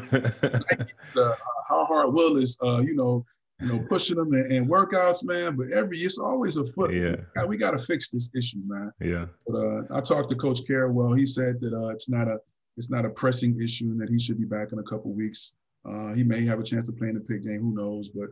uh, 1.16 1.36
how 1.68 1.86
hard 1.86 2.14
will 2.14 2.38
is, 2.38 2.58
uh, 2.64 2.80
you 2.80 2.96
know, 2.96 3.24
you 3.62 3.68
know, 3.68 3.86
pushing 3.88 4.18
them 4.18 4.34
and, 4.34 4.52
and, 4.52 4.68
workouts, 4.68 5.24
man. 5.24 5.56
But 5.56 5.72
every 5.72 5.98
year 5.98 6.08
it's 6.08 6.18
always 6.18 6.58
a 6.58 6.66
foot. 6.66 6.92
Yeah, 6.92 7.18
we 7.46 7.56
got 7.56 7.72
to 7.72 7.78
fix 7.78 8.10
this 8.10 8.32
issue, 8.36 8.62
man. 8.66 8.92
Yeah. 9.00 9.28
But 9.48 9.56
uh, 9.56 9.82
I 9.92 10.02
talked 10.02 10.30
to 10.30 10.36
Coach 10.36 10.62
Carrawell. 10.68 11.18
He 11.18 11.26
said 11.26 11.62
that 11.62 11.74
uh, 11.74 11.90
it's 11.90 12.10
not 12.10 12.28
a 12.28 12.40
it's 12.76 12.90
not 12.90 13.06
a 13.06 13.10
pressing 13.10 13.62
issue 13.62 13.86
and 13.86 14.02
that 14.02 14.10
he 14.10 14.18
should 14.18 14.40
be 14.40 14.46
back 14.46 14.72
in 14.72 14.80
a 14.80 14.84
couple 14.84 15.14
weeks. 15.14 15.54
Uh, 15.86 16.14
he 16.14 16.24
may 16.24 16.44
have 16.46 16.60
a 16.60 16.64
chance 16.64 16.88
to 16.88 16.94
play 16.94 17.10
in 17.10 17.14
the 17.14 17.22
pig 17.22 17.44
game. 17.44 17.62
Who 17.62 17.76
knows? 17.76 18.10
But 18.10 18.30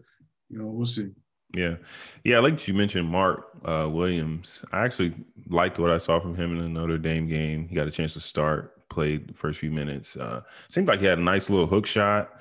you 0.50 0.58
know, 0.58 0.66
we'll 0.66 0.86
see. 0.86 1.12
Yeah, 1.54 1.76
yeah. 2.24 2.38
I 2.38 2.40
like 2.40 2.54
that 2.58 2.68
you 2.68 2.74
mentioned, 2.74 3.10
Mark 3.10 3.48
uh, 3.66 3.88
Williams. 3.90 4.64
I 4.72 4.86
actually 4.86 5.14
liked 5.50 5.80
what 5.80 5.92
I 5.92 5.98
saw 5.98 6.20
from 6.20 6.36
him 6.36 6.58
in 6.58 6.62
the 6.62 6.70
Notre 6.70 6.98
Dame 6.98 7.28
game. 7.28 7.68
He 7.68 7.76
got 7.76 7.88
a 7.88 7.92
chance 7.92 8.14
to 8.14 8.22
start, 8.22 8.88
played 8.90 9.28
the 9.28 9.34
first 9.34 9.60
few 9.60 9.72
minutes. 9.72 10.16
Uh, 10.16 10.42
seemed 10.70 10.88
like 10.88 11.00
he 11.00 11.06
had 11.06 11.18
a 11.18 11.24
nice 11.24 11.50
little 11.50 11.68
hook 11.68 11.86
shot, 11.86 12.40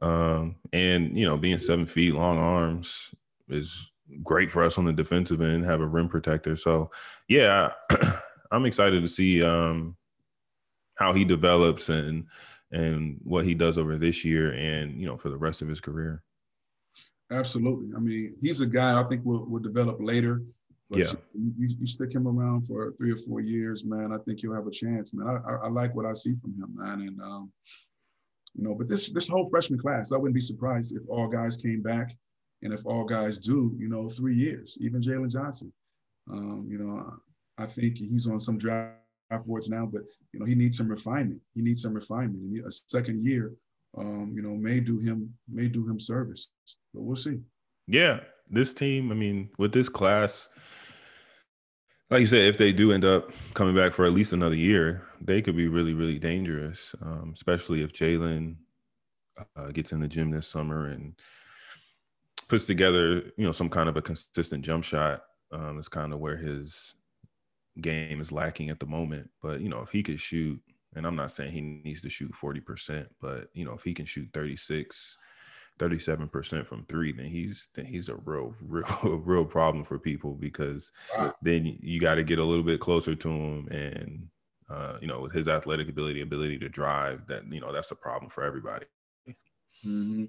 um, 0.00 0.56
and 0.72 1.18
you 1.18 1.26
know, 1.26 1.36
being 1.36 1.58
seven 1.58 1.84
feet, 1.84 2.14
long 2.14 2.38
arms 2.38 3.14
is 3.48 3.92
great 4.22 4.50
for 4.50 4.62
us 4.62 4.78
on 4.78 4.84
the 4.84 4.92
defensive 4.92 5.42
end. 5.42 5.64
Have 5.64 5.82
a 5.82 5.86
rim 5.86 6.08
protector, 6.08 6.56
so 6.56 6.90
yeah, 7.28 7.72
I'm 8.50 8.64
excited 8.64 9.02
to 9.02 9.08
see 9.08 9.42
um, 9.42 9.96
how 10.94 11.12
he 11.12 11.24
develops 11.24 11.90
and 11.90 12.26
and 12.72 13.18
what 13.22 13.44
he 13.44 13.54
does 13.54 13.76
over 13.76 13.98
this 13.98 14.24
year, 14.24 14.52
and 14.52 14.98
you 14.98 15.06
know, 15.06 15.18
for 15.18 15.28
the 15.28 15.36
rest 15.36 15.60
of 15.60 15.68
his 15.68 15.80
career. 15.80 16.22
Absolutely. 17.30 17.88
I 17.96 18.00
mean, 18.00 18.36
he's 18.40 18.60
a 18.60 18.66
guy 18.66 19.00
I 19.00 19.04
think 19.04 19.24
will 19.24 19.44
will 19.46 19.60
develop 19.60 19.98
later. 20.00 20.42
But 20.88 21.00
yeah. 21.00 21.12
You, 21.34 21.76
you, 21.80 21.86
stick 21.86 22.14
him 22.14 22.28
around 22.28 22.68
for 22.68 22.92
three 22.92 23.10
or 23.10 23.16
four 23.16 23.40
years, 23.40 23.84
man. 23.84 24.12
I 24.12 24.18
think 24.18 24.38
he'll 24.38 24.54
have 24.54 24.68
a 24.68 24.70
chance, 24.70 25.12
man. 25.12 25.26
I, 25.26 25.50
I, 25.50 25.54
I 25.64 25.68
like 25.68 25.96
what 25.96 26.06
I 26.06 26.12
see 26.12 26.36
from 26.40 26.52
him, 26.52 26.76
man. 26.76 27.00
And 27.00 27.20
um, 27.20 27.52
you 28.54 28.62
know, 28.62 28.74
but 28.74 28.88
this 28.88 29.10
this 29.10 29.28
whole 29.28 29.50
freshman 29.50 29.80
class, 29.80 30.12
I 30.12 30.16
wouldn't 30.16 30.34
be 30.34 30.40
surprised 30.40 30.96
if 30.96 31.02
all 31.08 31.26
guys 31.26 31.56
came 31.56 31.82
back, 31.82 32.16
and 32.62 32.72
if 32.72 32.86
all 32.86 33.04
guys 33.04 33.38
do, 33.38 33.74
you 33.76 33.88
know, 33.88 34.08
three 34.08 34.36
years. 34.36 34.78
Even 34.80 35.00
Jalen 35.00 35.30
Johnson, 35.30 35.72
um, 36.30 36.66
you 36.70 36.78
know, 36.78 37.14
I 37.58 37.66
think 37.66 37.96
he's 37.96 38.28
on 38.28 38.38
some 38.38 38.56
draft 38.56 38.94
boards 39.44 39.68
now, 39.68 39.86
but 39.86 40.02
you 40.32 40.38
know, 40.38 40.46
he 40.46 40.54
needs 40.54 40.78
some 40.78 40.88
refinement. 40.88 41.40
He 41.56 41.62
needs 41.62 41.82
some 41.82 41.94
refinement. 41.94 42.64
A 42.64 42.70
second 42.70 43.24
year 43.24 43.52
um, 43.96 44.32
you 44.34 44.42
know, 44.42 44.54
may 44.54 44.80
do 44.80 44.98
him 44.98 45.32
may 45.48 45.68
do 45.68 45.88
him 45.88 45.98
service. 45.98 46.50
But 46.94 47.02
we'll 47.02 47.16
see. 47.16 47.40
Yeah, 47.86 48.20
this 48.50 48.74
team. 48.74 49.10
I 49.10 49.14
mean, 49.14 49.50
with 49.58 49.72
this 49.72 49.88
class, 49.88 50.48
like 52.10 52.20
you 52.20 52.26
said, 52.26 52.42
if 52.42 52.58
they 52.58 52.72
do 52.72 52.92
end 52.92 53.04
up 53.04 53.32
coming 53.54 53.74
back 53.74 53.92
for 53.92 54.04
at 54.04 54.12
least 54.12 54.32
another 54.32 54.54
year, 54.54 55.06
they 55.20 55.42
could 55.42 55.56
be 55.56 55.68
really, 55.68 55.94
really 55.94 56.18
dangerous. 56.18 56.94
Um, 57.02 57.32
especially 57.34 57.82
if 57.82 57.92
Jalen 57.92 58.56
uh, 59.56 59.68
gets 59.68 59.92
in 59.92 60.00
the 60.00 60.08
gym 60.08 60.30
this 60.30 60.46
summer 60.46 60.86
and 60.86 61.14
puts 62.48 62.64
together, 62.64 63.32
you 63.36 63.44
know, 63.44 63.52
some 63.52 63.68
kind 63.68 63.88
of 63.88 63.96
a 63.96 64.02
consistent 64.02 64.64
jump 64.64 64.84
shot. 64.84 65.22
Um, 65.52 65.78
it's 65.78 65.88
kind 65.88 66.12
of 66.12 66.18
where 66.18 66.36
his 66.36 66.94
game 67.80 68.20
is 68.20 68.32
lacking 68.32 68.70
at 68.70 68.80
the 68.80 68.86
moment. 68.86 69.30
But 69.42 69.60
you 69.60 69.68
know, 69.68 69.80
if 69.80 69.90
he 69.90 70.02
could 70.02 70.20
shoot 70.20 70.60
and 70.96 71.06
I'm 71.06 71.16
not 71.16 71.30
saying 71.30 71.52
he 71.52 71.60
needs 71.60 72.00
to 72.00 72.10
shoot 72.10 72.32
40%, 72.32 73.06
but 73.20 73.48
you 73.52 73.64
know, 73.64 73.74
if 73.74 73.84
he 73.84 73.94
can 73.94 74.06
shoot 74.06 74.28
36, 74.32 75.18
37% 75.78 76.66
from 76.66 76.84
three, 76.86 77.12
then 77.12 77.26
he's 77.26 77.68
then 77.74 77.84
he's 77.84 78.08
a 78.08 78.16
real, 78.24 78.54
real, 78.66 79.22
real 79.24 79.44
problem 79.44 79.84
for 79.84 79.98
people 79.98 80.34
because 80.34 80.90
wow. 81.16 81.34
then 81.42 81.78
you 81.80 82.00
got 82.00 82.14
to 82.16 82.24
get 82.24 82.38
a 82.38 82.44
little 82.44 82.64
bit 82.64 82.80
closer 82.80 83.14
to 83.14 83.28
him 83.28 83.68
and 83.68 84.28
uh, 84.68 84.98
you 85.00 85.06
know, 85.06 85.20
with 85.20 85.32
his 85.32 85.46
athletic 85.46 85.88
ability, 85.88 86.22
ability 86.22 86.58
to 86.58 86.68
drive, 86.68 87.26
that 87.28 87.44
you 87.50 87.60
know, 87.60 87.72
that's 87.72 87.92
a 87.92 87.96
problem 87.96 88.28
for 88.28 88.42
everybody. 88.42 88.86
Mm-hmm. 89.84 90.24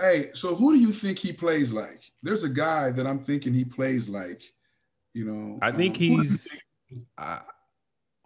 Hey, 0.00 0.30
so 0.32 0.54
who 0.54 0.72
do 0.72 0.78
you 0.78 0.92
think 0.92 1.18
he 1.18 1.32
plays 1.32 1.72
like? 1.72 2.10
There's 2.22 2.44
a 2.44 2.48
guy 2.48 2.90
that 2.92 3.06
I'm 3.06 3.18
thinking 3.18 3.52
he 3.52 3.64
plays 3.64 4.08
like, 4.08 4.42
you 5.12 5.24
know. 5.24 5.58
I 5.60 5.72
think 5.72 5.96
um, 5.96 6.00
he's. 6.00 6.48
Think? 6.88 7.04
I, 7.18 7.40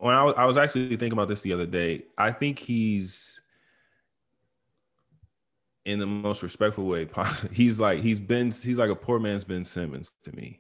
when 0.03 0.17
I 0.17 0.25
was, 0.25 0.35
I 0.37 0.45
was 0.47 0.57
actually 0.57 0.89
thinking 0.89 1.13
about 1.13 1.29
this 1.29 1.43
the 1.43 1.53
other 1.53 1.65
day, 1.65 2.03
I 2.19 2.33
think 2.33 2.59
he's 2.59 3.41
in 5.85 6.01
the 6.01 6.07
most 6.07 6.43
respectful 6.43 6.87
way 6.87 7.05
possible. 7.07 7.55
He's 7.55 7.79
like 7.79 8.01
he's 8.01 8.19
been 8.19 8.51
he's 8.51 8.79
like 8.79 8.91
a 8.91 8.97
poor 8.97 9.21
man's 9.21 9.45
Ben 9.45 9.65
Simmons 9.65 10.11
to 10.25 10.35
me. 10.35 10.59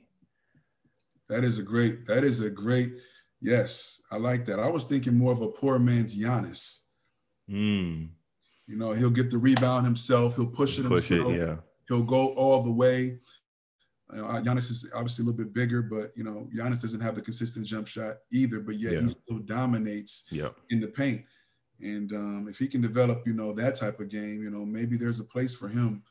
That 1.28 1.42
is 1.42 1.58
a 1.58 1.62
great. 1.64 2.06
That 2.06 2.22
is 2.22 2.38
a 2.38 2.50
great. 2.50 2.92
Yes, 3.40 4.00
I 4.12 4.18
like 4.18 4.44
that. 4.44 4.60
I 4.60 4.68
was 4.68 4.84
thinking 4.84 5.18
more 5.18 5.32
of 5.32 5.42
a 5.42 5.48
poor 5.48 5.80
man's 5.80 6.16
Giannis. 6.16 6.82
Mm. 7.50 8.10
You 8.68 8.76
know, 8.76 8.92
he'll 8.92 9.10
get 9.10 9.28
the 9.28 9.38
rebound 9.38 9.84
himself. 9.84 10.36
He'll 10.36 10.46
push 10.46 10.78
it 10.78 10.86
push 10.86 11.08
himself. 11.08 11.32
It, 11.32 11.40
yeah. 11.40 11.56
He'll 11.88 12.04
go 12.04 12.28
all 12.34 12.62
the 12.62 12.70
way. 12.70 13.18
You 14.12 14.18
know, 14.18 14.28
Giannis 14.28 14.70
is 14.70 14.90
obviously 14.94 15.24
a 15.24 15.26
little 15.26 15.44
bit 15.44 15.54
bigger, 15.54 15.82
but 15.82 16.12
you 16.16 16.24
know, 16.24 16.48
Giannis 16.54 16.82
doesn't 16.82 17.00
have 17.00 17.14
the 17.14 17.22
consistent 17.22 17.66
jump 17.66 17.86
shot 17.86 18.16
either, 18.30 18.60
but 18.60 18.76
yet 18.76 18.92
yeah. 18.92 19.00
he 19.00 19.16
still 19.24 19.38
dominates 19.38 20.26
yep. 20.30 20.56
in 20.70 20.80
the 20.80 20.88
paint. 20.88 21.24
And 21.80 22.12
um, 22.12 22.46
if 22.48 22.58
he 22.58 22.68
can 22.68 22.80
develop, 22.80 23.26
you 23.26 23.32
know, 23.32 23.52
that 23.54 23.74
type 23.74 24.00
of 24.00 24.08
game, 24.08 24.42
you 24.42 24.50
know, 24.50 24.64
maybe 24.64 24.96
there's 24.96 25.20
a 25.20 25.24
place 25.24 25.54
for 25.54 25.68
him 25.68 26.02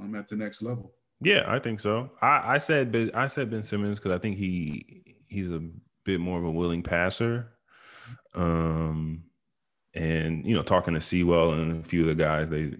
um, 0.00 0.14
at 0.14 0.28
the 0.28 0.36
next 0.36 0.62
level. 0.62 0.94
Yeah, 1.20 1.44
I 1.46 1.58
think 1.58 1.80
so. 1.80 2.10
I, 2.20 2.54
I 2.54 2.58
said 2.58 3.10
I 3.14 3.28
said 3.28 3.50
Ben 3.50 3.62
Simmons 3.62 3.98
because 3.98 4.12
I 4.12 4.18
think 4.18 4.36
he 4.36 5.16
he's 5.28 5.52
a 5.52 5.62
bit 6.04 6.20
more 6.20 6.38
of 6.38 6.44
a 6.44 6.50
willing 6.50 6.82
passer. 6.82 7.52
Um, 8.34 9.24
and 9.94 10.44
you 10.44 10.54
know, 10.54 10.62
talking 10.62 10.94
to 10.94 11.00
Sewell 11.00 11.52
and 11.52 11.84
a 11.84 11.88
few 11.88 12.02
of 12.02 12.08
the 12.08 12.14
guys, 12.22 12.50
they 12.50 12.72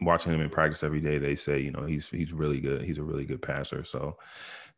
watching 0.00 0.32
him 0.32 0.40
in 0.40 0.50
practice 0.50 0.82
every 0.82 1.00
day, 1.00 1.18
they 1.18 1.36
say, 1.36 1.60
you 1.60 1.70
know, 1.70 1.84
he's 1.84 2.08
he's 2.08 2.32
really 2.32 2.60
good. 2.60 2.82
He's 2.82 2.98
a 2.98 3.02
really 3.02 3.24
good 3.24 3.42
passer. 3.42 3.84
So 3.84 4.16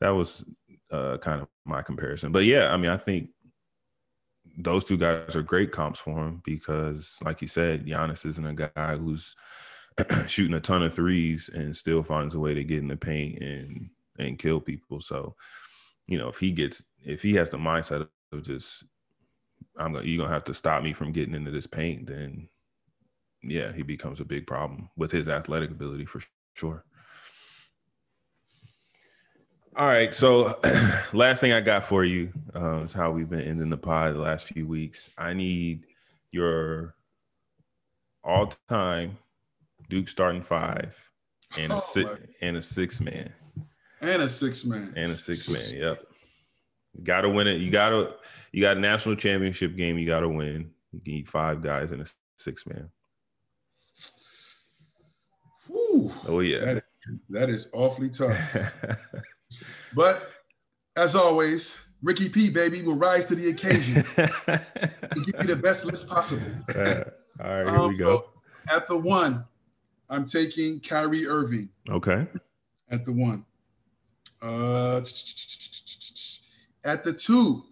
that 0.00 0.10
was 0.10 0.44
uh, 0.90 1.18
kind 1.18 1.42
of 1.42 1.48
my 1.64 1.82
comparison. 1.82 2.32
But 2.32 2.44
yeah, 2.44 2.72
I 2.72 2.76
mean, 2.76 2.90
I 2.90 2.96
think 2.96 3.30
those 4.56 4.84
two 4.84 4.96
guys 4.96 5.36
are 5.36 5.42
great 5.42 5.72
comps 5.72 6.00
for 6.00 6.26
him 6.26 6.42
because, 6.44 7.16
like 7.24 7.42
you 7.42 7.48
said, 7.48 7.86
Giannis 7.86 8.26
isn't 8.26 8.46
a 8.46 8.70
guy 8.74 8.96
who's 8.96 9.36
shooting 10.26 10.54
a 10.54 10.60
ton 10.60 10.82
of 10.82 10.94
threes 10.94 11.50
and 11.52 11.76
still 11.76 12.02
finds 12.02 12.34
a 12.34 12.40
way 12.40 12.54
to 12.54 12.64
get 12.64 12.78
in 12.78 12.88
the 12.88 12.96
paint 12.96 13.42
and 13.42 13.90
and 14.18 14.38
kill 14.38 14.60
people. 14.60 15.00
So, 15.00 15.34
you 16.06 16.18
know, 16.18 16.28
if 16.28 16.38
he 16.38 16.52
gets 16.52 16.84
if 17.04 17.22
he 17.22 17.34
has 17.34 17.50
the 17.50 17.56
mindset 17.56 18.08
of 18.32 18.42
just 18.42 18.84
I'm 19.78 19.92
gonna 19.92 20.06
you're 20.06 20.22
gonna 20.22 20.34
have 20.34 20.44
to 20.44 20.54
stop 20.54 20.82
me 20.82 20.92
from 20.92 21.12
getting 21.12 21.34
into 21.34 21.50
this 21.50 21.66
paint, 21.66 22.06
then 22.06 22.48
yeah, 23.42 23.72
he 23.72 23.82
becomes 23.82 24.20
a 24.20 24.24
big 24.24 24.46
problem 24.46 24.90
with 24.96 25.10
his 25.10 25.28
athletic 25.28 25.70
ability 25.70 26.06
for 26.06 26.20
sure. 26.54 26.84
All 29.76 29.86
right, 29.86 30.14
so 30.14 30.58
last 31.12 31.40
thing 31.40 31.52
I 31.52 31.60
got 31.60 31.84
for 31.84 32.04
you 32.04 32.32
uh, 32.54 32.80
is 32.82 32.92
how 32.92 33.12
we've 33.12 33.30
been 33.30 33.40
ending 33.40 33.70
the 33.70 33.76
pod 33.76 34.14
the 34.14 34.20
last 34.20 34.46
few 34.46 34.66
weeks. 34.66 35.10
I 35.16 35.32
need 35.32 35.86
your 36.32 36.96
all-time 38.24 39.16
Duke 39.88 40.08
starting 40.08 40.42
five 40.42 40.94
and 41.56 41.72
a 41.72 41.76
oh, 41.76 41.80
six 41.80 42.10
and 42.42 42.56
a 42.56 42.62
six 42.62 43.00
man 43.00 43.32
and 44.00 44.22
a 44.22 44.28
six 44.28 44.64
man 44.64 44.92
and 44.96 45.12
a 45.12 45.18
six 45.18 45.48
man. 45.48 45.74
Yep, 45.74 46.02
got 47.02 47.22
to 47.22 47.28
win 47.28 47.46
it. 47.46 47.60
You 47.60 47.70
got 47.70 47.90
to 47.90 48.14
you 48.52 48.60
got 48.60 48.76
a 48.76 48.80
national 48.80 49.16
championship 49.16 49.76
game. 49.76 49.98
You 49.98 50.06
got 50.06 50.20
to 50.20 50.28
win. 50.28 50.70
You 50.92 51.00
need 51.06 51.28
five 51.28 51.62
guys 51.62 51.90
and 51.90 52.02
a 52.02 52.06
six 52.38 52.66
man. 52.66 52.88
Whew, 55.70 56.12
oh 56.26 56.40
yeah, 56.40 56.64
that 56.64 56.76
is, 56.76 56.82
that 57.30 57.48
is 57.48 57.70
awfully 57.72 58.10
tough. 58.10 58.56
but 59.94 60.30
as 60.96 61.14
always, 61.14 61.88
Ricky 62.02 62.28
P, 62.28 62.50
baby, 62.50 62.82
will 62.82 62.96
rise 62.96 63.26
to 63.26 63.34
the 63.34 63.50
occasion 63.50 64.04
and 65.10 65.26
give 65.26 65.34
you 65.40 65.46
the 65.46 65.56
best 65.56 65.84
list 65.84 66.08
possible. 66.08 66.46
Uh, 66.74 67.04
all 67.42 67.64
right, 67.64 67.66
here 67.66 67.78
um, 67.78 67.88
we 67.88 67.96
go. 67.96 68.24
So 68.68 68.76
at 68.76 68.86
the 68.86 68.98
one, 68.98 69.44
I'm 70.08 70.24
taking 70.24 70.80
Kyrie 70.80 71.26
Irving. 71.26 71.68
Okay. 71.88 72.26
At 72.90 73.04
the 73.04 73.12
one. 73.12 73.44
Uh, 74.42 75.02
at 76.84 77.04
the 77.04 77.12
two, 77.12 77.64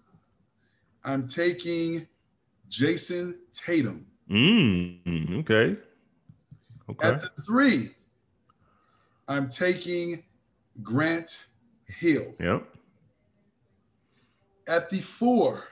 I'm 1.04 1.26
taking 1.26 2.06
Jayson 2.68 3.38
Tatum. 3.52 4.06
Mm, 4.30 5.40
okay. 5.40 5.76
Okay. 6.90 7.08
At 7.08 7.20
the 7.20 7.42
three, 7.42 7.90
I'm 9.26 9.48
taking 9.48 10.24
Grant 10.82 11.46
Hill. 11.86 12.34
Yep. 12.40 12.66
At 14.68 14.90
the 14.90 15.00
four, 15.00 15.64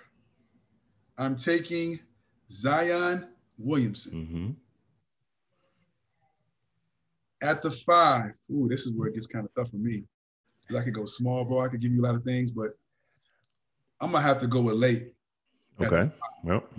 I'm 1.18 1.36
taking 1.36 2.00
Zion 2.50 3.28
Williamson. 3.58 4.12
Mm-hmm. 4.12 4.50
At 7.46 7.62
the 7.62 7.70
five, 7.70 8.32
ooh, 8.50 8.68
this 8.68 8.86
is 8.86 8.92
where 8.92 9.08
it 9.08 9.14
gets 9.14 9.26
kind 9.26 9.44
of 9.44 9.54
tough 9.54 9.70
for 9.70 9.76
me. 9.76 10.04
I 10.76 10.82
could 10.82 10.94
go 10.94 11.04
small 11.04 11.44
ball, 11.44 11.62
I 11.62 11.68
could 11.68 11.80
give 11.80 11.92
you 11.92 12.02
a 12.02 12.06
lot 12.06 12.16
of 12.16 12.24
things, 12.24 12.50
but 12.50 12.70
I'm 14.00 14.10
gonna 14.10 14.22
have 14.22 14.40
to 14.40 14.46
go 14.46 14.62
with 14.62 14.74
Laettner. 14.74 15.12
Okay. 15.80 16.10
Yep. 16.44 16.72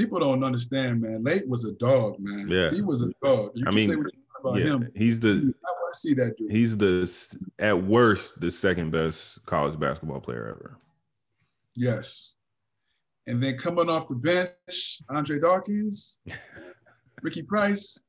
People 0.00 0.18
don't 0.18 0.42
understand, 0.42 1.02
man. 1.02 1.22
Laettner 1.22 1.48
was 1.48 1.66
a 1.66 1.72
dog, 1.72 2.16
man. 2.20 2.48
Yeah. 2.48 2.70
He 2.70 2.80
was 2.80 3.02
a 3.02 3.10
dog. 3.22 3.50
You 3.54 3.64
I 3.66 3.68
can 3.70 3.74
mean, 3.74 3.90
say 3.90 3.96
what 3.96 4.06
you 4.14 4.20
want 4.42 4.56
about 4.56 4.58
Yeah. 4.66 4.74
him. 4.86 4.90
He's 4.94 5.20
the 5.20 5.28
I 5.30 5.70
want 5.72 5.92
to 5.94 6.00
see 6.00 6.14
that 6.14 6.38
dude. 6.38 6.50
he's 6.50 6.74
the 6.74 7.38
at 7.58 7.82
worst 7.82 8.40
the 8.40 8.50
second 8.50 8.92
best 8.92 9.44
college 9.44 9.78
basketball 9.78 10.20
player 10.20 10.46
ever. 10.48 10.78
Yes. 11.76 12.34
And 13.26 13.42
then 13.42 13.58
coming 13.58 13.90
off 13.90 14.08
the 14.08 14.14
bench, 14.14 15.02
Andre 15.10 15.38
Dawkins, 15.38 16.20
Ricky 17.22 17.42
Price. 17.42 18.00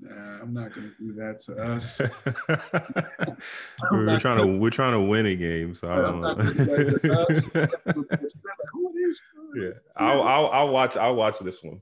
Nah, 0.00 0.40
I'm 0.40 0.54
not 0.54 0.72
gonna 0.72 0.92
do 1.00 1.12
that 1.14 1.40
to 1.40 1.56
us. 1.56 2.00
we're 3.92 4.18
trying 4.20 4.38
to 4.38 4.56
we're 4.58 4.70
trying 4.70 4.92
to 4.92 5.00
win 5.00 5.26
a 5.26 5.34
game, 5.34 5.74
so 5.74 5.88
I 5.88 5.96
don't 5.96 6.20
not 6.20 6.38
gonna 6.38 6.54
do 6.54 6.64
that 6.64 7.00
to 7.02 7.12
us. 7.28 7.54
know. 7.54 8.81
Yeah, 9.54 9.70
I'll, 9.96 10.22
I'll 10.22 10.46
I'll 10.46 10.68
watch 10.70 10.96
I'll 10.96 11.14
watch 11.14 11.38
this 11.38 11.62
one. 11.62 11.80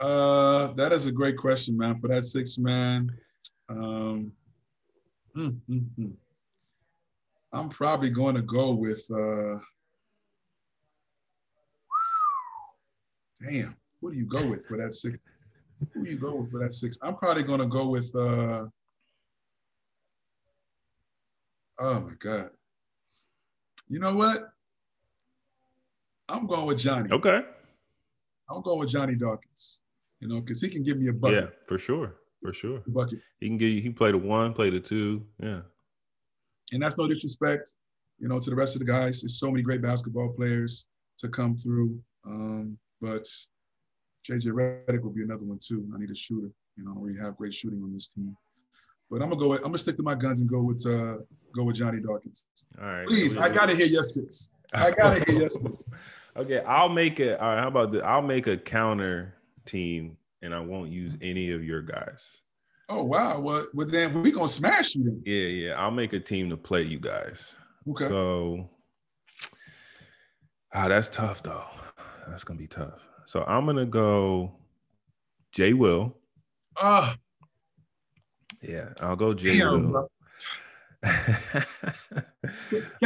Uh, 0.00 0.68
that 0.74 0.92
is 0.92 1.06
a 1.06 1.12
great 1.12 1.36
question, 1.36 1.76
man. 1.76 2.00
For 2.00 2.08
that 2.08 2.24
six 2.24 2.58
man, 2.58 3.10
um, 3.68 4.32
mm, 5.36 5.58
mm, 5.70 5.84
mm. 5.98 6.12
I'm 7.52 7.68
probably 7.68 8.10
going 8.10 8.34
to 8.34 8.42
go 8.42 8.72
with. 8.72 9.04
Uh, 9.10 9.58
damn, 13.48 13.76
who 14.00 14.10
do 14.10 14.18
you 14.18 14.26
go 14.26 14.50
with 14.50 14.66
for 14.66 14.76
that 14.76 14.92
six? 14.92 15.16
Who 15.92 16.04
do 16.04 16.10
you 16.10 16.16
go 16.16 16.34
with 16.36 16.50
for 16.50 16.58
that 16.58 16.72
six? 16.72 16.98
I'm 17.02 17.16
probably 17.16 17.44
going 17.44 17.60
to 17.60 17.66
go 17.66 17.86
with. 17.86 18.14
Uh, 18.14 18.64
oh 21.78 22.00
my 22.00 22.14
god! 22.18 22.50
You 23.88 24.00
know 24.00 24.16
what? 24.16 24.53
I'm 26.28 26.46
going 26.46 26.66
with 26.66 26.78
Johnny. 26.78 27.10
Okay. 27.12 27.42
I'm 28.50 28.62
going 28.62 28.78
with 28.78 28.88
Johnny 28.88 29.14
Dawkins. 29.14 29.82
You 30.20 30.28
know, 30.28 30.40
because 30.40 30.60
he 30.60 30.68
can 30.68 30.82
give 30.82 30.98
me 30.98 31.08
a 31.08 31.12
bucket. 31.12 31.44
Yeah, 31.44 31.50
for 31.66 31.76
sure, 31.76 32.16
for 32.40 32.52
sure. 32.52 32.82
bucket. 32.86 33.18
He 33.40 33.48
can 33.48 33.58
give 33.58 33.68
you. 33.68 33.76
He 33.76 33.82
can 33.82 33.94
play 33.94 34.10
the 34.10 34.18
one, 34.18 34.54
play 34.54 34.70
the 34.70 34.80
two. 34.80 35.26
Yeah. 35.38 35.60
And 36.72 36.82
that's 36.82 36.96
no 36.96 37.06
disrespect, 37.06 37.74
you 38.18 38.28
know, 38.28 38.40
to 38.40 38.50
the 38.50 38.56
rest 38.56 38.74
of 38.74 38.80
the 38.80 38.86
guys. 38.86 39.20
There's 39.20 39.38
so 39.38 39.50
many 39.50 39.62
great 39.62 39.82
basketball 39.82 40.32
players 40.32 40.86
to 41.18 41.28
come 41.28 41.56
through. 41.56 41.98
Um, 42.26 42.78
but 43.00 43.26
JJ 44.28 44.46
Redick 44.46 45.02
will 45.02 45.10
be 45.10 45.22
another 45.22 45.44
one 45.44 45.58
too. 45.62 45.86
I 45.94 45.98
need 45.98 46.10
a 46.10 46.14
shooter. 46.14 46.50
You 46.76 46.84
know, 46.84 46.94
we 46.96 47.16
have 47.18 47.36
great 47.36 47.52
shooting 47.52 47.82
on 47.82 47.92
this 47.92 48.08
team. 48.08 48.34
But 49.10 49.22
I'm 49.22 49.28
gonna 49.28 49.40
go. 49.40 49.48
With, 49.48 49.58
I'm 49.58 49.66
gonna 49.66 49.78
stick 49.78 49.96
to 49.96 50.02
my 50.02 50.14
guns 50.14 50.40
and 50.40 50.50
go 50.50 50.60
with 50.60 50.84
uh, 50.86 51.16
go 51.54 51.64
with 51.64 51.76
Johnny 51.76 52.00
Dawkins. 52.00 52.46
All 52.80 52.86
right. 52.86 53.06
Please, 53.06 53.36
I 53.36 53.48
gotta 53.48 53.74
hear 53.74 53.86
your 53.86 54.04
six. 54.04 54.52
I 54.72 54.90
gotta 54.90 55.24
hear 55.24 55.40
your 55.40 55.50
six. 55.50 55.84
Okay, 56.36 56.62
I'll 56.66 56.88
make 56.88 57.20
it. 57.20 57.38
All 57.38 57.48
right, 57.48 57.60
how 57.60 57.68
about 57.68 57.92
this? 57.92 58.02
I'll 58.02 58.20
make 58.20 58.48
a 58.48 58.56
counter 58.56 59.34
team, 59.64 60.16
and 60.42 60.52
I 60.52 60.58
won't 60.58 60.90
use 60.90 61.16
any 61.22 61.52
of 61.52 61.62
your 61.62 61.80
guys. 61.80 62.40
Oh 62.88 63.02
wow. 63.02 63.40
Well, 63.40 63.66
well 63.72 63.86
then 63.86 64.22
we 64.22 64.30
gonna 64.30 64.48
smash 64.48 64.94
you 64.94 65.04
then. 65.04 65.22
Yeah, 65.24 65.46
yeah. 65.46 65.80
I'll 65.80 65.90
make 65.90 66.12
a 66.12 66.20
team 66.20 66.50
to 66.50 66.56
play 66.56 66.82
you 66.82 66.98
guys. 66.98 67.54
Okay. 67.88 68.06
So, 68.06 68.68
ah, 70.74 70.88
that's 70.88 71.08
tough 71.08 71.42
though. 71.42 71.64
That's 72.28 72.44
gonna 72.44 72.58
be 72.58 72.66
tough. 72.66 73.06
So 73.26 73.44
I'm 73.44 73.64
gonna 73.64 73.86
go. 73.86 74.56
Jay 75.52 75.72
Will. 75.72 76.16
Ah, 76.76 77.16
Yeah, 78.68 78.88
I'll 79.00 79.16
go 79.16 79.34
Will. 79.34 80.08
Can 81.04 81.14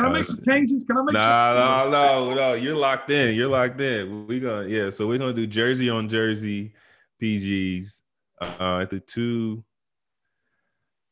I 0.05 0.11
make 0.11 0.25
some 0.25 0.39
changes? 0.47 0.85
Can 0.85 0.99
I 0.99 1.03
make 1.03 1.15
Nah, 1.15 1.89
no, 1.91 1.91
no, 1.91 2.35
no. 2.35 2.55
You're 2.55 2.77
locked 2.77 3.11
in. 3.11 3.35
You're 3.35 3.49
locked 3.49 3.81
in. 3.81 4.29
We 4.29 4.39
gonna 4.39 4.69
yeah. 4.69 4.91
So 4.91 5.09
we're 5.09 5.19
gonna 5.19 5.33
do 5.33 5.49
jersey 5.49 5.91
on 5.91 6.09
jersey, 6.09 6.75
PGs. 7.21 8.03
Uh, 8.41 8.79
at 8.83 8.91
the 8.91 9.01
two. 9.01 9.65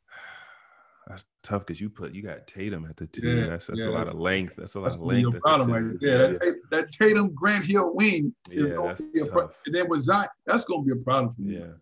That's 1.09 1.24
tough 1.42 1.66
because 1.66 1.80
you 1.80 1.90
put 1.90 2.14
you 2.14 2.22
got 2.22 2.47
Tatum 2.47 2.86
at 2.88 2.97
the 2.97 3.09
two. 3.09 3.28
Yeah, 3.28 3.47
that's 3.47 3.66
that's 3.66 3.80
yeah. 3.80 3.88
a 3.88 3.90
lot 3.90 4.07
of 4.09 4.14
length. 4.14 4.55
That's 4.57 4.74
a 4.74 4.78
lot 4.78 4.84
That's 4.84 4.94
of 4.97 5.03
gonna 5.03 5.14
length. 5.14 5.32
your 5.32 5.40
problem 5.40 5.70
right 5.70 6.01
there. 6.01 6.28
That, 6.28 6.61
that 6.70 6.90
Tatum 6.90 7.34
Grant 7.34 7.64
Hill 7.64 7.92
wing 7.94 8.34
is 8.51 8.70
Yeah, 8.70 8.76
gonna 8.76 8.97
be 9.12 9.20
a 9.20 9.26
problem. 9.26 9.51
And 9.66 9.74
then 9.74 9.88
with 9.88 10.01
Zion, 10.01 10.28
that's 10.47 10.64
going 10.64 10.84
to 10.84 10.94
be 10.94 11.01
a 11.01 11.05
problem 11.05 11.34
for 11.34 11.42
me. 11.42 11.59
Yeah. 11.59 11.72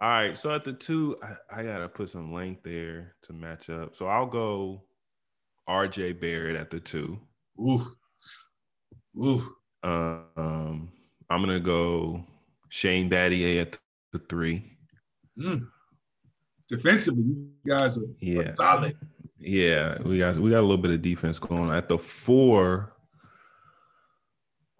All 0.00 0.08
right. 0.08 0.36
So 0.38 0.54
at 0.54 0.64
the 0.64 0.72
two, 0.72 1.16
I, 1.22 1.60
I 1.60 1.62
gotta 1.62 1.88
put 1.88 2.10
some 2.10 2.32
length 2.32 2.62
there 2.62 3.14
to 3.22 3.32
match 3.32 3.68
up. 3.68 3.94
So 3.94 4.06
I'll 4.06 4.26
go 4.26 4.82
RJ 5.68 6.20
Barrett 6.20 6.56
at 6.56 6.70
the 6.70 6.80
two. 6.80 7.18
Ooh. 7.60 7.86
Ooh. 9.22 9.54
Um, 9.82 10.92
I'm 11.28 11.40
gonna 11.42 11.60
go 11.60 12.24
Shane 12.70 13.10
Battier 13.10 13.60
at 13.62 13.78
the 14.12 14.18
three. 14.28 14.76
Mm. 15.38 15.66
Defensively, 16.68 17.22
you 17.24 17.50
guys 17.66 17.98
are, 17.98 18.02
are 18.02 18.06
Yeah. 18.20 18.54
solid. 18.54 18.96
Yeah, 19.38 19.96
we 20.02 20.18
got 20.18 20.36
we 20.36 20.50
got 20.50 20.60
a 20.60 20.62
little 20.62 20.76
bit 20.76 20.90
of 20.90 21.00
defense 21.02 21.38
going. 21.38 21.70
At 21.70 21.88
the 21.88 21.98
four, 21.98 22.92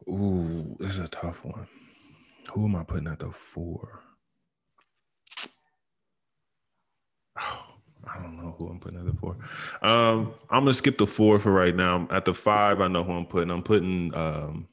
ooh, 0.09 0.77
this 0.79 0.93
is 0.93 0.99
a 0.99 1.09
tough 1.09 1.45
one. 1.45 1.66
Who 2.53 2.66
am 2.66 2.77
I 2.77 2.85
putting 2.85 3.09
at 3.09 3.21
the 3.21 3.31
four? 3.31 4.03
I 8.13 8.21
don't 8.21 8.37
know 8.37 8.55
who 8.59 8.69
I'm 8.69 8.81
putting 8.81 8.99
at 8.99 9.07
the 9.07 9.15
four. 9.15 9.37
Um, 9.83 10.35
I'm 10.51 10.65
gonna 10.65 10.75
skip 10.75 10.99
the 10.99 11.07
four 11.07 11.39
for 11.39 11.53
right 11.53 11.75
now. 11.75 12.09
At 12.11 12.25
the 12.25 12.35
five, 12.35 12.81
I 12.81 12.89
know 12.89 13.05
who 13.05 13.13
I'm 13.13 13.27
putting. 13.27 13.51
I'm 13.51 13.63
putting 13.63 14.15
um, 14.15 14.69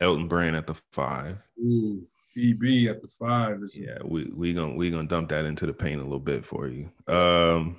Elton 0.00 0.28
Brand 0.28 0.56
at 0.56 0.66
the 0.66 0.74
five. 0.92 1.46
Ooh. 1.58 2.06
EB 2.38 2.88
at 2.90 3.02
the 3.02 3.08
five 3.18 3.60
Yeah, 3.74 3.98
we 4.04 4.26
we 4.26 4.52
gonna 4.52 4.74
we 4.74 4.90
gonna 4.90 5.08
dump 5.08 5.30
that 5.30 5.46
into 5.46 5.64
the 5.64 5.72
paint 5.72 6.00
a 6.00 6.04
little 6.04 6.20
bit 6.20 6.44
for 6.44 6.68
you. 6.68 6.90
Um, 7.08 7.76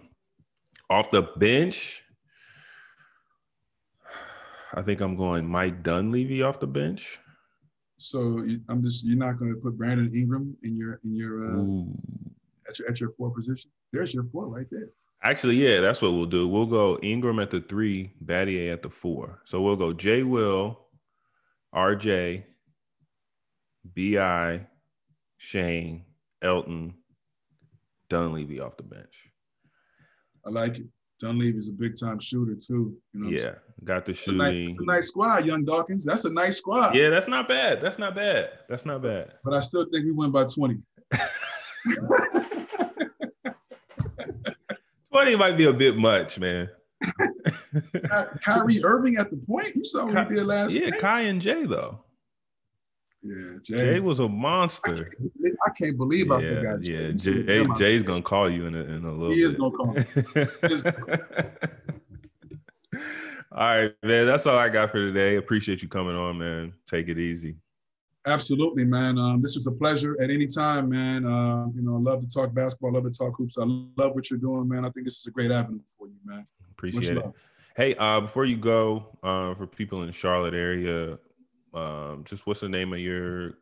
off 0.89 1.11
the 1.11 1.21
bench, 1.21 2.03
I 4.73 4.81
think 4.81 5.01
I'm 5.01 5.15
going 5.15 5.45
Mike 5.45 5.83
Dunleavy 5.83 6.41
off 6.41 6.59
the 6.59 6.67
bench. 6.67 7.19
so 7.97 8.43
you, 8.43 8.61
I'm 8.67 8.81
just 8.81 9.05
you're 9.05 9.17
not 9.17 9.37
going 9.37 9.53
to 9.53 9.59
put 9.59 9.77
Brandon 9.77 10.11
Ingram 10.15 10.57
in 10.63 10.75
your 10.75 10.99
in 11.03 11.15
your 11.15 11.51
uh, 11.51 11.57
Ooh. 11.57 11.95
at 12.67 12.79
your 12.79 12.89
at 12.89 12.99
your 12.99 13.11
four 13.11 13.31
position. 13.31 13.69
There's 13.93 14.13
your 14.13 14.25
four 14.31 14.47
right 14.47 14.67
there. 14.71 14.89
Actually, 15.23 15.55
yeah, 15.55 15.81
that's 15.81 16.01
what 16.01 16.13
we'll 16.13 16.25
do. 16.27 16.47
We'll 16.47 16.65
go 16.67 16.99
Ingram 17.01 17.39
at 17.39 17.49
the 17.49 17.59
three, 17.61 18.13
Battier 18.23 18.71
at 18.71 18.83
the 18.83 18.89
four. 18.89 19.41
So 19.45 19.61
we'll 19.61 19.75
go 19.75 19.91
J. 19.93 20.23
Will, 20.23 20.79
RJ, 21.73 22.43
Bi, 23.95 24.67
Shane, 25.37 26.05
Elton, 26.41 26.93
Dunleavy 28.09 28.61
off 28.61 28.77
the 28.77 28.83
bench. 28.83 29.31
I 30.45 30.49
like 30.51 30.77
it. 30.79 30.85
Dunleavy 31.19 31.57
is 31.57 31.69
a 31.69 31.73
big 31.73 31.93
time 31.99 32.19
shooter 32.19 32.53
too. 32.55 32.95
You 33.13 33.19
know, 33.19 33.29
Yeah, 33.29 33.55
got 33.83 34.05
the 34.05 34.11
It's 34.11 34.27
a, 34.27 34.33
nice, 34.33 34.53
shooting. 34.53 34.77
a 34.79 34.85
nice 34.85 35.07
squad, 35.07 35.47
young 35.47 35.65
Dawkins. 35.65 36.05
That's 36.05 36.25
a 36.25 36.31
nice 36.31 36.57
squad. 36.57 36.93
Yeah, 36.93 37.09
that's 37.09 37.27
not 37.27 37.47
bad. 37.47 37.81
That's 37.81 37.97
not 37.97 38.13
bad. 38.15 38.49
That's 38.69 38.85
not 38.85 39.01
bad. 39.01 39.33
But 39.43 39.55
I 39.55 39.61
still 39.61 39.85
think 39.91 40.05
we 40.05 40.11
win 40.11 40.29
by 40.31 40.45
20. 40.45 40.77
20 45.17 45.35
might 45.35 45.57
be 45.57 45.65
a 45.65 45.73
bit 45.73 45.97
much, 45.97 46.37
man. 46.37 46.69
Ky- 47.03 47.09
Kyrie 48.43 48.83
Irving 48.83 49.17
at 49.17 49.31
the 49.31 49.37
point. 49.37 49.75
You 49.75 49.83
saw 49.83 50.05
what 50.05 50.29
he 50.29 50.35
did 50.35 50.45
last 50.45 50.75
yeah, 50.75 50.89
night. 50.89 50.99
Kai 50.99 51.21
and 51.21 51.41
Jay, 51.41 51.65
though. 51.65 52.01
Yeah, 53.23 53.57
Jay 53.63 53.75
Jay. 53.75 53.99
was 53.99 54.19
a 54.19 54.29
monster. 54.29 54.95
can't, 54.95 55.55
I 55.65 55.69
can't 55.71 55.97
believe 55.97 56.29
I 56.29 56.39
Yeah, 56.39 56.55
forgot. 56.55 56.83
yeah. 56.83 57.11
Jay. 57.13 57.43
Jay, 57.43 57.65
Jay's 57.77 58.03
gonna 58.03 58.21
call 58.21 58.47
you 58.47 58.67
in 58.67 58.75
a, 58.75 58.81
in 58.81 59.05
a 59.05 59.11
little 59.11 59.33
He 59.33 59.41
is 59.41 59.55
gonna 59.55 59.75
call 59.75 59.87
me. 59.87 60.03
all 63.51 63.57
right, 63.57 63.91
man. 64.03 64.27
That's 64.27 64.45
all 64.45 64.59
I 64.59 64.69
got 64.69 64.91
for 64.91 64.99
today. 64.99 65.37
Appreciate 65.37 65.81
you 65.81 65.87
coming 65.87 66.15
on, 66.15 66.37
man. 66.37 66.73
Take 66.85 67.07
it 67.07 67.17
easy. 67.17 67.55
Absolutely, 68.27 68.83
man. 68.83 69.17
Um, 69.17 69.41
this 69.41 69.55
was 69.55 69.67
a 69.67 69.71
pleasure 69.71 70.21
at 70.21 70.29
any 70.29 70.47
time, 70.47 70.89
man. 70.89 71.25
Uh, 71.25 71.67
you 71.73 71.81
know, 71.81 71.95
I 71.95 71.99
love 71.99 72.19
to 72.19 72.27
talk 72.27 72.53
basketball, 72.53 72.93
love 72.93 73.05
to 73.05 73.09
talk 73.09 73.33
hoops. 73.37 73.57
I 73.57 73.63
love 73.63 74.15
what 74.15 74.29
you're 74.29 74.37
doing, 74.39 74.67
man. 74.67 74.83
I 74.83 74.89
think 74.89 75.05
this 75.05 75.19
is 75.19 75.27
a 75.27 75.31
great 75.31 75.49
avenue 75.49 75.79
for 75.97 76.07
you, 76.07 76.15
man. 76.25 76.39
Much 76.39 76.45
Appreciate 76.71 77.17
it. 77.17 77.23
love. 77.23 77.33
Hey, 77.77 77.95
uh, 77.95 78.19
before 78.19 78.43
you 78.43 78.57
go, 78.57 79.17
uh, 79.23 79.55
for 79.55 79.65
people 79.65 80.01
in 80.01 80.07
the 80.07 80.13
Charlotte 80.13 80.53
area, 80.53 81.17
um, 81.73 82.23
just 82.25 82.45
what's 82.45 82.59
the 82.59 82.67
name 82.67 82.91
of 82.91 82.99
your 82.99 83.59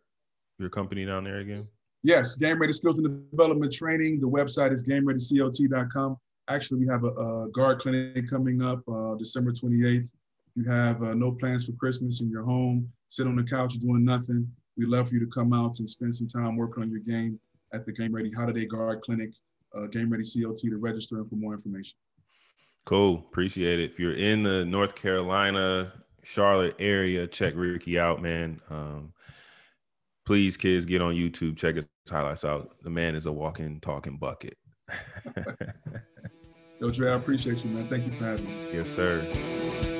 your 0.57 0.69
company 0.69 1.05
down 1.05 1.25
there 1.25 1.39
again? 1.39 1.67
Yes, 2.01 2.35
Game 2.35 2.59
Ready 2.59 2.73
Skills 2.73 2.97
and 2.97 3.29
Development 3.29 3.71
Training. 3.71 4.19
The 4.19 4.27
website 4.27 4.71
is 4.71 4.87
gamereadycot.com. 4.87 6.17
Actually, 6.47 6.79
we 6.79 6.87
have 6.87 7.03
a, 7.03 7.07
a 7.07 7.49
guard 7.49 7.79
clinic 7.79 8.29
coming 8.29 8.63
up 8.63 8.81
uh, 8.87 9.15
December 9.15 9.51
28th. 9.51 10.11
You 10.55 10.63
have 10.63 11.03
uh, 11.03 11.13
no 11.13 11.31
plans 11.31 11.65
for 11.65 11.73
Christmas 11.73 12.21
in 12.21 12.29
your 12.29 12.43
home, 12.43 12.89
sit 13.07 13.27
on 13.27 13.35
the 13.35 13.43
couch 13.43 13.75
doing 13.75 14.03
nothing. 14.03 14.49
We'd 14.77 14.89
love 14.89 15.09
for 15.09 15.15
you 15.15 15.21
to 15.21 15.31
come 15.31 15.53
out 15.53 15.79
and 15.79 15.89
spend 15.89 16.13
some 16.13 16.27
time 16.27 16.57
working 16.57 16.83
on 16.83 16.89
your 16.89 16.99
game 16.99 17.39
at 17.73 17.85
the 17.85 17.91
Game 17.91 18.13
Ready 18.13 18.31
Holiday 18.31 18.65
Guard 18.65 19.01
Clinic, 19.01 19.31
uh, 19.75 19.87
Game 19.87 20.09
Ready 20.09 20.23
COT 20.23 20.57
to 20.57 20.77
register 20.77 21.17
and 21.17 21.29
for 21.29 21.35
more 21.35 21.53
information. 21.53 21.97
Cool. 22.85 23.15
Appreciate 23.15 23.79
it. 23.79 23.91
If 23.91 23.99
you're 23.99 24.13
in 24.13 24.43
the 24.43 24.63
North 24.65 24.95
Carolina, 24.95 25.91
Charlotte 26.23 26.75
area, 26.79 27.25
check 27.27 27.53
Ricky 27.55 27.99
out, 27.99 28.21
man. 28.21 28.59
Um, 28.69 29.13
please, 30.25 30.57
kids, 30.57 30.85
get 30.85 31.01
on 31.01 31.15
YouTube, 31.15 31.57
check 31.57 31.75
his 31.75 31.85
highlights 32.09 32.45
out. 32.45 32.75
The 32.83 32.89
man 32.89 33.15
is 33.15 33.25
a 33.25 33.31
walking, 33.31 33.79
talking 33.79 34.17
bucket. 34.17 34.57
Yo, 36.81 36.91
Dre, 36.91 37.11
I 37.11 37.15
appreciate 37.15 37.63
you, 37.63 37.71
man. 37.71 37.87
Thank 37.87 38.05
you 38.05 38.11
for 38.17 38.25
having 38.25 38.45
me. 38.45 38.69
Yes, 38.73 38.89
sir. 38.89 39.93